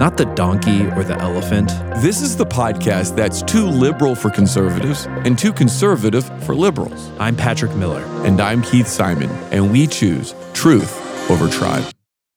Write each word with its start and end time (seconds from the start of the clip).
not 0.00 0.16
the 0.16 0.24
donkey 0.34 0.86
or 0.96 1.04
the 1.04 1.16
elephant. 1.20 1.68
This 2.02 2.22
is 2.22 2.34
the 2.34 2.46
podcast 2.46 3.14
that's 3.14 3.42
too 3.42 3.66
liberal 3.66 4.14
for 4.14 4.30
conservatives 4.30 5.04
and 5.26 5.38
too 5.38 5.52
conservative 5.52 6.24
for 6.44 6.54
liberals. 6.54 7.10
I'm 7.20 7.36
Patrick 7.36 7.76
Miller. 7.76 8.02
And 8.24 8.40
I'm 8.40 8.62
Keith 8.62 8.88
Simon, 8.88 9.28
and 9.52 9.70
we 9.70 9.86
choose 9.86 10.34
truth 10.54 11.30
over 11.30 11.48
tribe. 11.48 11.84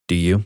Do 0.09 0.15
you? 0.15 0.43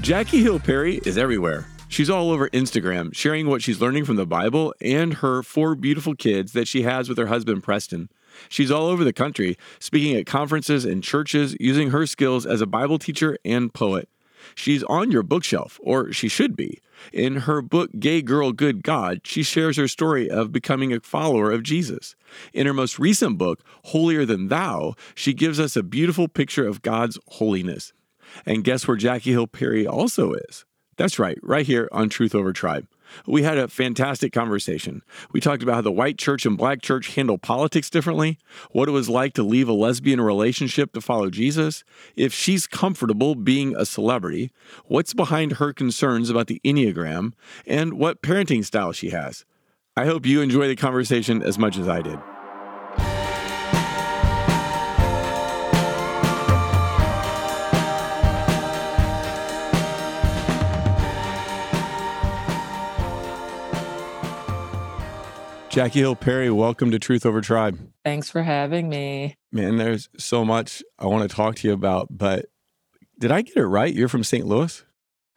Jackie 0.00 0.42
Hill 0.42 0.58
Perry 0.58 0.96
is 1.04 1.16
everywhere. 1.16 1.69
She's 1.90 2.08
all 2.08 2.30
over 2.30 2.48
Instagram, 2.50 3.12
sharing 3.12 3.48
what 3.48 3.62
she's 3.62 3.80
learning 3.80 4.04
from 4.04 4.14
the 4.14 4.24
Bible 4.24 4.72
and 4.80 5.14
her 5.14 5.42
four 5.42 5.74
beautiful 5.74 6.14
kids 6.14 6.52
that 6.52 6.68
she 6.68 6.82
has 6.82 7.08
with 7.08 7.18
her 7.18 7.26
husband, 7.26 7.64
Preston. 7.64 8.08
She's 8.48 8.70
all 8.70 8.86
over 8.86 9.02
the 9.02 9.12
country, 9.12 9.58
speaking 9.80 10.16
at 10.16 10.24
conferences 10.24 10.84
and 10.84 11.02
churches, 11.02 11.56
using 11.58 11.90
her 11.90 12.06
skills 12.06 12.46
as 12.46 12.60
a 12.60 12.66
Bible 12.66 13.00
teacher 13.00 13.36
and 13.44 13.74
poet. 13.74 14.08
She's 14.54 14.84
on 14.84 15.10
your 15.10 15.24
bookshelf, 15.24 15.80
or 15.82 16.12
she 16.12 16.28
should 16.28 16.54
be. 16.54 16.78
In 17.12 17.38
her 17.38 17.60
book, 17.60 17.90
Gay 17.98 18.22
Girl, 18.22 18.52
Good 18.52 18.84
God, 18.84 19.22
she 19.24 19.42
shares 19.42 19.76
her 19.76 19.88
story 19.88 20.30
of 20.30 20.52
becoming 20.52 20.92
a 20.92 21.00
follower 21.00 21.50
of 21.50 21.64
Jesus. 21.64 22.14
In 22.52 22.68
her 22.68 22.72
most 22.72 23.00
recent 23.00 23.36
book, 23.36 23.64
Holier 23.86 24.24
Than 24.24 24.46
Thou, 24.46 24.94
she 25.16 25.34
gives 25.34 25.58
us 25.58 25.74
a 25.74 25.82
beautiful 25.82 26.28
picture 26.28 26.68
of 26.68 26.82
God's 26.82 27.18
holiness. 27.26 27.92
And 28.46 28.62
guess 28.62 28.86
where 28.86 28.96
Jackie 28.96 29.32
Hill 29.32 29.48
Perry 29.48 29.88
also 29.88 30.34
is? 30.34 30.64
That's 31.00 31.18
right, 31.18 31.38
right 31.42 31.64
here 31.64 31.88
on 31.92 32.10
Truth 32.10 32.34
Over 32.34 32.52
Tribe. 32.52 32.86
We 33.26 33.42
had 33.42 33.56
a 33.56 33.68
fantastic 33.68 34.34
conversation. 34.34 35.00
We 35.32 35.40
talked 35.40 35.62
about 35.62 35.76
how 35.76 35.80
the 35.80 35.90
white 35.90 36.18
church 36.18 36.44
and 36.44 36.58
black 36.58 36.82
church 36.82 37.14
handle 37.14 37.38
politics 37.38 37.88
differently, 37.88 38.36
what 38.72 38.86
it 38.86 38.92
was 38.92 39.08
like 39.08 39.32
to 39.34 39.42
leave 39.42 39.66
a 39.66 39.72
lesbian 39.72 40.20
relationship 40.20 40.92
to 40.92 41.00
follow 41.00 41.30
Jesus, 41.30 41.84
if 42.16 42.34
she's 42.34 42.66
comfortable 42.66 43.34
being 43.34 43.74
a 43.76 43.86
celebrity, 43.86 44.52
what's 44.88 45.14
behind 45.14 45.52
her 45.52 45.72
concerns 45.72 46.28
about 46.28 46.48
the 46.48 46.60
Enneagram, 46.66 47.32
and 47.66 47.94
what 47.94 48.20
parenting 48.20 48.62
style 48.62 48.92
she 48.92 49.08
has. 49.08 49.46
I 49.96 50.04
hope 50.04 50.26
you 50.26 50.42
enjoy 50.42 50.68
the 50.68 50.76
conversation 50.76 51.42
as 51.42 51.58
much 51.58 51.78
as 51.78 51.88
I 51.88 52.02
did. 52.02 52.18
Jackie 65.70 66.00
Hill 66.00 66.16
Perry, 66.16 66.50
welcome 66.50 66.90
to 66.90 66.98
Truth 66.98 67.24
Over 67.24 67.40
Tribe. 67.40 67.78
Thanks 68.04 68.28
for 68.28 68.42
having 68.42 68.88
me. 68.88 69.36
Man, 69.52 69.76
there's 69.76 70.08
so 70.18 70.44
much 70.44 70.82
I 70.98 71.06
want 71.06 71.28
to 71.28 71.34
talk 71.34 71.54
to 71.56 71.68
you 71.68 71.72
about, 71.74 72.08
but 72.10 72.46
did 73.18 73.30
I 73.30 73.42
get 73.42 73.56
it 73.56 73.66
right? 73.66 73.92
You're 73.94 74.08
from 74.08 74.24
St. 74.24 74.44
Louis? 74.46 74.84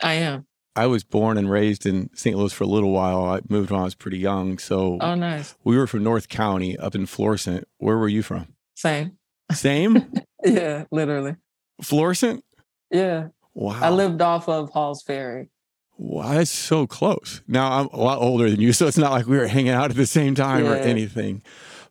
I 0.02 0.14
am. 0.14 0.48
I 0.76 0.88
was 0.88 1.04
born 1.04 1.38
and 1.38 1.52
raised 1.52 1.86
in 1.86 2.10
St. 2.16 2.36
Louis 2.36 2.52
for 2.52 2.64
a 2.64 2.68
little 2.68 2.92
while. 2.92 3.26
I 3.26 3.42
moved 3.48 3.70
when 3.70 3.80
I 3.80 3.84
was 3.84 3.94
pretty 3.94 4.18
young. 4.18 4.58
So 4.58 4.98
Oh, 5.02 5.14
nice. 5.14 5.56
we 5.64 5.78
were 5.78 5.86
from 5.86 6.02
North 6.04 6.30
County 6.30 6.76
up 6.80 6.96
in 6.96 7.06
Florissant. 7.06 7.68
Where 7.78 7.98
were 8.00 8.08
you 8.10 8.24
from? 8.24 8.48
Same. 8.76 9.18
Same? 9.52 10.12
Yeah, 10.46 10.84
literally. 10.92 11.38
Florissant? 11.82 12.44
Yeah. 12.92 13.28
Wow. 13.54 13.80
I 13.82 13.92
lived 13.92 14.22
off 14.22 14.50
of 14.50 14.72
Hall's 14.72 15.02
Ferry. 15.02 15.52
Wow, 15.98 16.34
that's 16.34 16.52
so 16.52 16.88
close. 16.88 17.42
Now 17.48 17.80
I'm 17.80 17.88
a 17.88 18.02
lot 18.02 18.20
older 18.20 18.50
than 18.50 18.60
you, 18.60 18.74
so 18.74 18.88
it's 18.88 18.98
not 18.98 19.12
like 19.12 19.28
we 19.28 19.38
were 19.38 19.48
hanging 19.48 19.72
out 19.72 19.92
at 19.92 19.96
the 19.96 20.06
same 20.06 20.36
time 20.36 20.66
or 20.66 20.76
anything. 20.76 21.42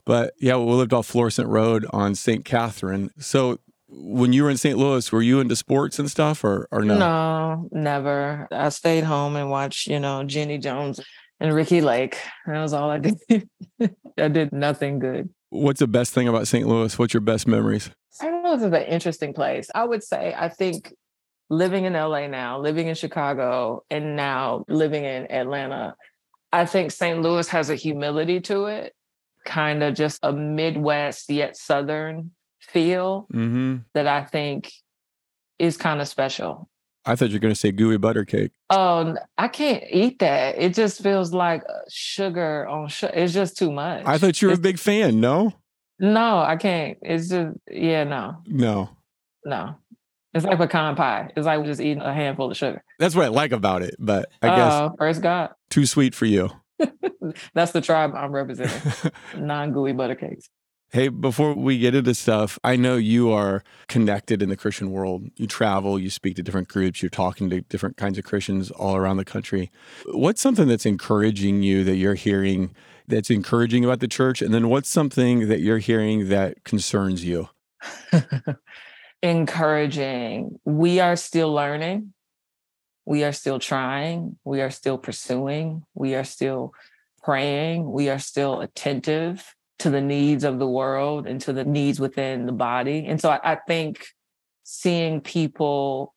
But 0.05 0.35
yeah, 0.41 0.57
we 0.57 0.73
lived 0.73 0.93
off 0.93 1.07
Florissant 1.07 1.49
Road 1.49 1.87
on 1.93 2.15
St. 2.15 2.45
Catherine. 2.45 3.11
So 3.19 3.59
when 3.89 4.33
you 4.33 4.45
were 4.45 4.51
in 4.51 4.57
St. 4.57 4.77
Louis, 4.77 5.11
were 5.13 5.23
you 5.23 5.41
into 5.41 5.55
sports 5.55 5.99
and 5.99 6.11
stuff 6.11 6.43
or, 6.45 6.67
or 6.73 6.83
no? 6.83 6.99
No, 6.99 7.69
never. 7.73 8.49
I 8.51 8.71
stayed 8.71 9.05
home 9.05 9.37
and 9.37 9.51
watched, 9.51 9.87
you 9.87 10.01
know, 10.01 10.25
Jenny 10.25 10.59
Jones 10.59 11.01
and 11.39 11.55
Ricki 11.55 11.81
Lake. 11.81 12.19
That 12.47 12.61
was 12.61 12.73
all 12.73 12.91
I 12.91 12.99
did. 12.99 13.49
I 14.19 14.29
did 14.29 14.53
nothing 14.53 14.99
good. 14.99 15.31
What's 15.51 15.81
the 15.81 15.87
best 15.87 16.13
thing 16.13 16.29
about 16.29 16.49
St. 16.49 16.67
Louis? 16.67 16.99
What's 16.99 17.15
your 17.15 17.21
best 17.21 17.47
memories? 17.47 17.91
St. 18.11 18.33
Louis 18.45 18.57
is 18.57 18.63
an 18.63 18.75
interesting 18.75 19.35
place. 19.35 19.71
I 19.75 19.85
would 19.85 20.03
say, 20.03 20.35
I 20.37 20.49
think 20.49 20.93
living 21.53 21.85
in 21.85 21.93
LA 21.93 22.27
now, 22.29 22.59
living 22.59 22.89
in 22.89 22.95
Chicago, 22.95 23.85
and 23.91 24.17
now 24.17 24.65
living 24.69 25.05
in 25.05 25.31
Atlanta, 25.31 25.95
I 26.53 26.65
think 26.67 26.91
St. 26.91 27.21
Louis 27.21 27.47
has 27.49 27.69
a 27.71 27.75
humility 27.75 28.41
to 28.43 28.67
it, 28.67 28.95
kind 29.45 29.83
of 29.83 29.95
just 29.95 30.19
a 30.23 30.33
Midwest 30.33 31.29
yet 31.31 31.57
Southern 31.57 32.31
feel 32.61 33.27
Mm-hmm. 33.33 33.77
that 33.95 34.07
I 34.07 34.25
think 34.25 34.73
is 35.59 35.77
kind 35.77 36.01
of 36.01 36.09
special. 36.09 36.69
I 37.05 37.17
thought 37.17 37.31
you 37.31 37.35
were 37.37 37.41
going 37.41 37.55
to 37.55 37.59
say 37.61 37.73
gooey 37.73 37.97
butter 37.99 38.25
cake. 38.25 38.53
Oh, 38.71 39.17
I 39.37 39.49
can't 39.49 39.83
eat 39.91 40.21
that. 40.21 40.57
It 40.57 40.73
just 40.75 41.03
feels 41.03 41.33
like 41.33 41.63
uh, 41.69 41.73
sugar 41.91 42.67
on 42.69 42.89
sugar. 42.89 43.13
It's 43.17 43.33
just 43.35 43.57
too 43.59 43.73
much. 43.73 44.05
I 44.07 44.19
thought 44.19 44.41
you 44.41 44.49
were 44.49 44.55
a 44.55 44.59
big 44.59 44.79
fan. 44.79 45.21
No, 45.21 45.53
No, 45.99 46.39
I 46.39 46.57
can't. 46.57 46.99
It's 47.03 47.29
just 47.29 47.57
yeah, 47.71 48.05
no, 48.05 48.37
no. 48.47 48.91
no. 49.45 49.75
It's 50.35 50.45
like 50.47 50.59
pecan 50.59 50.97
pie. 50.97 51.31
It's 51.37 51.45
like 51.47 51.65
just 51.65 51.81
eating 51.81 52.01
a 52.03 52.13
handful 52.13 52.51
of 52.51 52.57
sugar. 52.57 52.83
That's 52.99 53.15
what 53.15 53.27
I 53.27 53.29
like 53.29 53.53
about 53.53 53.83
it. 53.83 53.95
But 53.99 54.31
I 54.41 54.49
guess 54.57 54.73
Oh, 54.73 54.91
praise 54.97 55.19
God. 55.19 55.51
too 55.71 55.85
sweet 55.87 56.15
for 56.15 56.25
you. 56.27 56.51
That's 57.55 57.73
the 57.73 57.81
tribe 57.81 58.13
I'm 58.17 58.33
representing. 58.33 59.13
Non 59.37 59.73
gooey 59.73 59.93
butter 59.93 60.15
cakes. 60.15 60.49
Hey, 60.91 61.09
before 61.09 61.55
we 61.55 61.79
get 61.79 61.95
into 61.95 62.15
stuff, 62.15 62.59
I 62.63 62.77
know 62.77 62.97
you 62.97 63.31
are 63.33 63.63
connected 63.89 64.43
in 64.43 64.51
the 64.51 64.59
Christian 64.59 64.91
world. 64.91 65.25
You 65.37 65.47
travel, 65.47 65.99
you 65.99 66.11
speak 66.11 66.37
to 66.37 66.43
different 66.43 66.69
groups, 66.69 67.03
you're 67.03 67.09
talking 67.09 67.49
to 67.49 67.63
different 67.63 67.97
kinds 67.97 68.19
of 68.19 68.25
Christians 68.25 68.71
all 68.73 68.95
around 68.97 69.17
the 69.17 69.25
country. 69.25 69.71
What's 70.07 70.43
something 70.43 70.69
that's 70.69 70.85
encouraging 70.85 71.63
you 71.63 71.83
that 71.85 71.97
you're 71.97 72.13
hearing 72.15 72.75
that's 73.09 73.31
encouraging 73.31 73.87
about 73.87 74.01
the 74.01 74.09
church? 74.09 74.43
And 74.43 74.53
then 74.53 74.69
what's 74.69 74.89
something 74.91 75.49
that 75.49 75.61
you're 75.61 75.79
hearing 75.79 76.29
that 76.29 76.63
concerns 76.65 77.25
you? 77.25 77.49
Encouraging. 79.23 80.59
We 80.65 81.01
are 81.01 81.17
still 81.17 81.53
learning. 81.53 82.13
We 83.05 83.25
are 83.25 83.33
still 83.33 83.59
trying. 83.59 84.37
We 84.45 84.61
are 84.61 84.71
still 84.71 84.99
pursuing. 84.99 85.85
We 85.95 86.15
are 86.15 86.25
still 86.25 86.73
praying. 87.23 87.91
We 87.91 88.09
are 88.11 88.19
still 88.19 88.61
attentive 88.61 89.55
to 89.79 89.91
the 89.91 90.01
needs 90.01 90.45
of 90.45 90.59
the 90.59 90.67
world 90.67 91.27
and 91.27 91.41
to 91.43 91.53
the 91.53 91.65
needs 91.65 91.99
within 92.01 92.47
the 92.47 92.53
body. 92.53 93.07
And 93.07 93.21
so 93.21 93.31
I, 93.31 93.53
I 93.53 93.59
think 93.67 94.07
seeing 94.65 95.21
people 95.21 96.15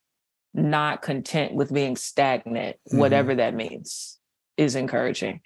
not 0.54 1.02
content 1.02 1.54
with 1.54 1.72
being 1.72 1.96
stagnant, 1.96 2.76
Mhm. 2.92 2.98
whatever 2.98 3.34
that 3.34 3.54
means, 3.54 4.18
is 4.56 4.74
encouraging. 4.74 5.40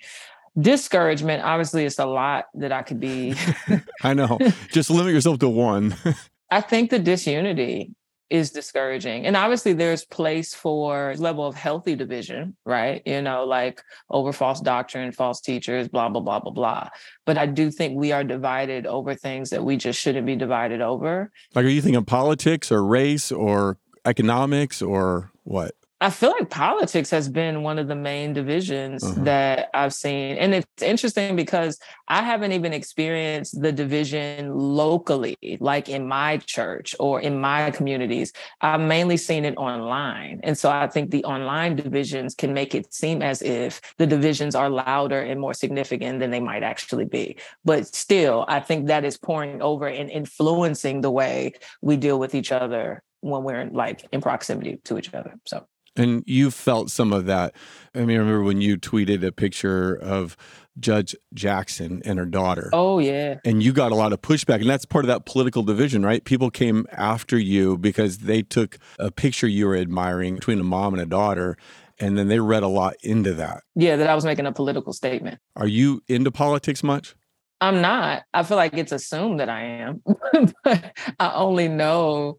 Discouragement, 0.59 1.43
obviously, 1.43 1.85
it's 1.85 1.99
a 1.99 2.07
lot 2.07 2.47
that 2.55 2.73
I 2.73 2.83
could 2.83 3.01
be. 3.01 3.35
I 4.03 4.15
know. 4.15 4.39
Just 4.73 4.91
limit 4.91 5.13
yourself 5.15 5.39
to 5.41 5.49
one. 5.49 5.95
I 6.51 6.61
think 6.61 6.91
the 6.91 6.99
disunity 6.99 7.95
is 8.31 8.53
discouraging. 8.53 9.27
And 9.27 9.37
obviously 9.37 9.73
there's 9.73 10.05
place 10.05 10.55
for 10.55 11.15
level 11.19 11.45
of 11.45 11.57
healthy 11.57 11.97
division, 11.97 12.57
right? 12.65 13.03
You 13.05 13.23
know, 13.23 13.45
like 13.45 13.83
over 14.09 14.33
false 14.33 14.61
doctrine, 14.61 15.11
false 15.11 15.41
teachers, 15.41 15.89
blah, 15.89 16.09
blah, 16.09 16.21
blah, 16.21 16.39
blah, 16.39 16.53
blah. 16.53 16.89
But 17.27 17.39
I 17.39 17.47
do 17.47 17.73
think 17.73 17.99
we 17.99 18.13
are 18.13 18.23
divided 18.23 18.87
over 18.87 19.17
things 19.17 19.51
that 19.51 19.65
we 19.65 19.77
just 19.77 20.01
shouldn't 20.01 20.27
be 20.27 20.37
divided 20.37 20.81
over. 20.81 21.33
like, 21.55 21.65
are 21.65 21.69
you 21.69 21.83
thinking 21.83 22.05
politics 22.05 22.71
or 22.71 22.85
race 22.85 23.33
or 23.33 23.79
economics 24.05 24.81
or 24.81 25.33
what? 25.43 25.75
I 26.03 26.09
feel 26.09 26.31
like 26.31 26.49
politics 26.49 27.11
has 27.11 27.29
been 27.29 27.63
one 27.63 27.79
of 27.79 27.87
the 27.87 27.95
main 27.95 28.33
divisions 28.33 29.05
Uh-huh. 29.05 29.25
that 29.25 29.69
I've 29.75 29.93
seen. 29.93 30.39
And 30.39 30.55
it's 30.55 30.83
interesting 30.83 31.37
because 31.37 31.79
I 32.09 32.23
haven't 32.23 32.53
even 32.53 32.73
experienced 32.73 33.61
the 33.61 33.71
division 33.71 34.57
locally, 34.57 35.37
like 35.61 35.91
in 35.91 36.09
my 36.09 36.39
church 36.39 36.97
or 36.99 37.21
in 37.21 37.39
my 37.39 37.71
communities. 37.71 38.33
I've 38.63 38.81
mainly 38.81 39.19
seen 39.19 39.45
it 39.45 39.57
online. 39.59 40.41
And 40.43 40.57
so 40.57 40.71
I 40.71 40.87
think 40.87 41.11
the 41.11 41.23
online 41.25 41.77
divisions 41.77 42.35
can 42.35 42.55
make 42.55 42.75
it 42.75 42.95
seem 42.95 43.21
as 43.21 43.43
if 43.43 43.83
the 43.99 44.07
divisions 44.07 44.55
are 44.55 44.71
louder 44.71 45.21
and 45.21 45.39
more 45.39 45.53
significant 45.55 46.21
than 46.21 46.31
they 46.31 46.41
might 46.41 46.63
actually 46.63 47.05
be. 47.05 47.37
But 47.63 47.87
still, 47.95 48.47
I 48.49 48.61
think 48.61 48.87
that 48.87 49.05
is 49.05 49.19
pouring 49.19 49.61
over 49.61 49.87
and 49.87 50.09
influencing 50.09 51.03
the 51.03 51.11
way 51.11 51.53
we 51.83 51.99
deal 51.99 52.19
with 52.19 52.35
each 52.35 52.53
other 52.53 53.03
when 53.21 53.45
we're 53.45 53.67
like 53.67 54.07
in 54.13 54.23
proximity 54.23 54.81
to 54.85 54.97
each 54.97 55.13
other. 55.13 55.35
So 55.45 55.67
And 55.97 56.23
you 56.27 56.51
felt 56.51 56.91
some 56.91 57.13
of 57.13 57.27
that. 57.27 57.55
I 57.95 58.01
mean, 58.01 58.17
I 58.17 58.21
remember 58.21 58.43
when 58.43 58.61
you 58.61 58.77
tweeted 58.77 59.25
a 59.27 59.33
picture 59.33 59.95
of 59.95 60.37
Judge 60.79 61.15
Jackson 61.35 62.01
and 62.05 62.19
her 62.19 62.25
daughter. 62.25 62.71
Oh 62.73 62.99
yeah. 62.99 63.39
And 63.45 63.63
you 63.63 63.73
got 63.73 63.93
a 63.93 63.95
lot 63.95 64.13
of 64.13 64.23
pushback. 64.23 64.61
And 64.61 64.71
that's 64.71 64.85
part 64.85 65.05
of 65.05 65.09
that 65.09 65.27
political 65.27 65.63
division, 65.63 66.05
right? 66.05 66.25
People 66.25 66.51
came 66.51 66.87
after 66.93 67.39
you 67.39 67.77
because 67.77 68.19
they 68.19 68.43
took 68.43 68.79
a 68.99 69.11
picture 69.11 69.47
you 69.47 69.67
were 69.67 69.77
admiring 69.77 70.37
between 70.37 70.61
a 70.61 70.65
mom 70.65 70.95
and 70.95 71.03
a 71.03 71.07
daughter. 71.07 71.57
And 71.99 72.17
then 72.17 72.29
they 72.29 72.41
read 72.41 72.63
a 72.63 72.69
lot 72.69 72.95
into 73.03 73.35
that. 73.35 73.63
Yeah, 73.75 73.97
that 73.97 74.09
I 74.09 74.15
was 74.15 74.25
making 74.25 74.47
a 74.47 74.53
political 74.53 74.93
statement. 74.93 75.39
Are 75.57 75.67
you 75.67 76.03
into 76.09 76.31
politics 76.31 76.83
much? 76.83 77.15
I'm 77.61 77.83
not. 77.83 78.23
I 78.33 78.43
feel 78.43 78.57
like 78.57 78.73
it's 78.75 78.93
assumed 78.93 79.41
that 79.41 79.51
I 79.51 79.63
am. 79.65 80.03
but 80.65 80.97
I 81.19 81.33
only 81.35 81.69
know 81.69 82.39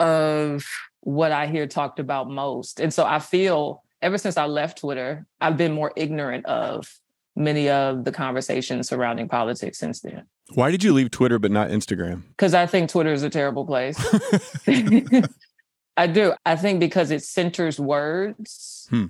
of 0.00 0.64
what 1.02 1.30
I 1.32 1.46
hear 1.46 1.66
talked 1.66 1.98
about 1.98 2.28
most. 2.30 2.80
And 2.80 2.92
so 2.92 3.04
I 3.04 3.18
feel 3.18 3.82
ever 4.00 4.18
since 4.18 4.36
I 4.36 4.46
left 4.46 4.78
Twitter, 4.78 5.26
I've 5.40 5.56
been 5.56 5.72
more 5.72 5.92
ignorant 5.96 6.46
of 6.46 6.98
many 7.36 7.68
of 7.68 8.04
the 8.04 8.12
conversations 8.12 8.88
surrounding 8.88 9.28
politics 9.28 9.78
since 9.78 10.00
then. 10.00 10.24
Why 10.54 10.70
did 10.70 10.82
you 10.84 10.92
leave 10.92 11.10
Twitter 11.10 11.38
but 11.38 11.50
not 11.50 11.70
Instagram? 11.70 12.22
Because 12.28 12.52
I 12.54 12.66
think 12.66 12.90
Twitter 12.90 13.12
is 13.12 13.22
a 13.22 13.30
terrible 13.30 13.64
place. 13.64 13.96
I 15.96 16.06
do. 16.06 16.34
I 16.44 16.56
think 16.56 16.80
because 16.80 17.10
it 17.10 17.22
centers 17.22 17.78
words 17.78 18.86
Hmm. 18.90 19.06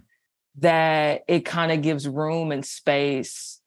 that 0.59 1.23
it 1.29 1.45
kind 1.45 1.73
of 1.73 1.81
gives 1.83 2.09
room 2.09 2.53
and 2.53 2.65
space 2.65 3.61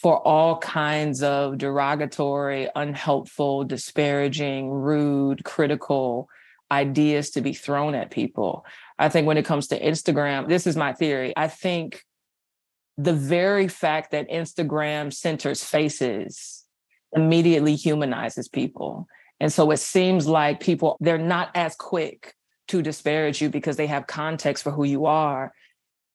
for 0.00 0.16
all 0.26 0.58
kinds 0.58 1.22
of 1.22 1.58
derogatory, 1.58 2.68
unhelpful, 2.74 3.64
disparaging, 3.64 4.70
rude, 4.70 5.44
critical 5.44 6.28
ideas 6.70 7.30
to 7.30 7.40
be 7.40 7.52
thrown 7.52 7.94
at 7.94 8.10
people. 8.10 8.64
I 8.98 9.08
think 9.08 9.26
when 9.26 9.38
it 9.38 9.44
comes 9.44 9.68
to 9.68 9.80
Instagram, 9.80 10.48
this 10.48 10.66
is 10.66 10.76
my 10.76 10.92
theory. 10.92 11.32
I 11.36 11.48
think 11.48 12.04
the 12.98 13.12
very 13.12 13.66
fact 13.68 14.10
that 14.10 14.28
Instagram 14.28 15.12
centers 15.12 15.64
faces 15.64 16.64
immediately 17.12 17.74
humanizes 17.74 18.46
people. 18.48 19.08
And 19.40 19.52
so 19.52 19.70
it 19.70 19.78
seems 19.78 20.26
like 20.26 20.60
people, 20.60 20.96
they're 21.00 21.18
not 21.18 21.50
as 21.54 21.74
quick 21.74 22.34
to 22.68 22.82
disparage 22.82 23.40
you 23.40 23.48
because 23.48 23.76
they 23.76 23.86
have 23.86 24.06
context 24.06 24.62
for 24.62 24.70
who 24.70 24.84
you 24.84 25.06
are, 25.06 25.52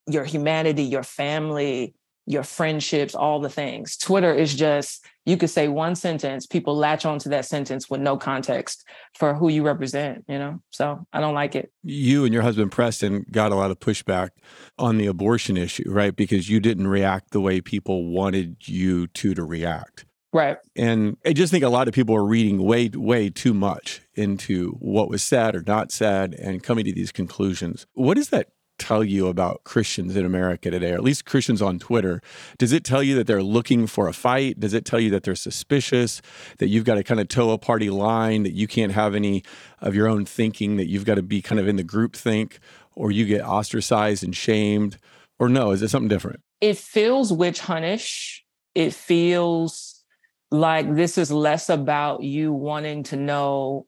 your 0.07 0.23
humanity, 0.23 0.83
your 0.83 1.03
family, 1.03 1.95
your 2.27 2.43
friendships, 2.43 3.15
all 3.15 3.39
the 3.39 3.49
things. 3.49 3.97
Twitter 3.97 4.33
is 4.33 4.53
just, 4.53 5.05
you 5.25 5.37
could 5.37 5.49
say 5.49 5.67
one 5.67 5.95
sentence, 5.95 6.45
people 6.45 6.75
latch 6.75 7.05
onto 7.05 7.29
that 7.29 7.45
sentence 7.45 7.89
with 7.89 7.99
no 7.99 8.15
context 8.15 8.85
for 9.15 9.33
who 9.33 9.49
you 9.49 9.63
represent, 9.63 10.23
you 10.27 10.37
know? 10.37 10.59
So 10.69 11.05
I 11.11 11.19
don't 11.19 11.33
like 11.33 11.55
it. 11.55 11.71
You 11.83 12.25
and 12.25 12.33
your 12.33 12.43
husband 12.43 12.71
Preston 12.71 13.25
got 13.31 13.51
a 13.51 13.55
lot 13.55 13.71
of 13.71 13.79
pushback 13.79 14.29
on 14.77 14.97
the 14.97 15.07
abortion 15.07 15.57
issue, 15.57 15.89
right? 15.89 16.15
Because 16.15 16.49
you 16.49 16.59
didn't 16.59 16.87
react 16.87 17.31
the 17.31 17.41
way 17.41 17.59
people 17.59 18.11
wanted 18.11 18.67
you 18.67 19.07
to 19.07 19.33
to 19.33 19.43
react. 19.43 20.05
Right. 20.31 20.57
And 20.75 21.15
I 21.25 21.31
just 21.31 21.49
think 21.49 21.63
a 21.63 21.69
lot 21.69 21.87
of 21.87 21.93
people 21.93 22.13
are 22.13 22.25
reading 22.25 22.61
way, 22.61 22.89
way 22.89 23.29
too 23.29 23.53
much 23.53 24.01
into 24.15 24.71
what 24.79 25.09
was 25.09 25.23
said 25.23 25.55
or 25.55 25.63
not 25.65 25.93
said 25.93 26.33
and 26.33 26.61
coming 26.61 26.83
to 26.83 26.91
these 26.91 27.13
conclusions. 27.13 27.87
What 27.93 28.17
does 28.17 28.29
that 28.29 28.49
tell 28.77 29.03
you 29.03 29.27
about 29.27 29.63
Christians 29.63 30.15
in 30.15 30.25
America 30.25 30.71
today, 30.71 30.91
or 30.91 30.95
at 30.95 31.03
least 31.03 31.25
Christians 31.25 31.61
on 31.61 31.79
Twitter? 31.79 32.21
Does 32.57 32.71
it 32.71 32.83
tell 32.83 33.01
you 33.01 33.15
that 33.15 33.27
they're 33.27 33.43
looking 33.43 33.87
for 33.87 34.07
a 34.07 34.13
fight? 34.13 34.59
Does 34.59 34.73
it 34.73 34.85
tell 34.85 34.99
you 34.99 35.09
that 35.11 35.23
they're 35.23 35.35
suspicious, 35.35 36.21
that 36.57 36.67
you've 36.67 36.85
got 36.85 36.95
to 36.95 37.03
kind 37.03 37.19
of 37.19 37.27
toe 37.27 37.51
a 37.51 37.57
party 37.57 37.89
line, 37.89 38.43
that 38.43 38.53
you 38.53 38.67
can't 38.67 38.91
have 38.91 39.15
any 39.15 39.43
of 39.79 39.95
your 39.95 40.07
own 40.07 40.25
thinking, 40.25 40.77
that 40.77 40.87
you've 40.87 41.05
got 41.05 41.15
to 41.15 41.23
be 41.23 41.41
kind 41.41 41.59
of 41.59 41.67
in 41.67 41.75
the 41.75 41.83
group 41.83 42.15
think, 42.15 42.59
or 42.95 43.11
you 43.11 43.25
get 43.25 43.41
ostracized 43.41 44.23
and 44.23 44.35
shamed? 44.35 44.97
Or 45.39 45.49
no, 45.49 45.71
is 45.71 45.81
it 45.81 45.89
something 45.89 46.09
different? 46.09 46.41
It 46.61 46.77
feels 46.77 47.33
witch 47.33 47.59
huntish. 47.59 48.39
It 48.73 48.93
feels 48.93 50.03
like 50.51 50.95
this 50.95 51.17
is 51.17 51.31
less 51.31 51.69
about 51.69 52.23
you 52.23 52.53
wanting 52.53 53.03
to 53.03 53.15
know 53.15 53.87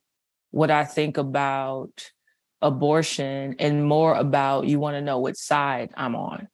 what 0.52 0.72
I 0.72 0.86
think 0.86 1.18
about 1.18 2.12
abortion 2.62 3.56
and 3.60 3.86
more 3.86 4.16
about 4.16 4.68
you 4.68 4.80
want 4.80 4.96
to 4.96 5.02
know 5.02 5.20
which 5.20 5.38
side 5.38 5.92
I'm 5.96 6.16
on. 6.16 6.48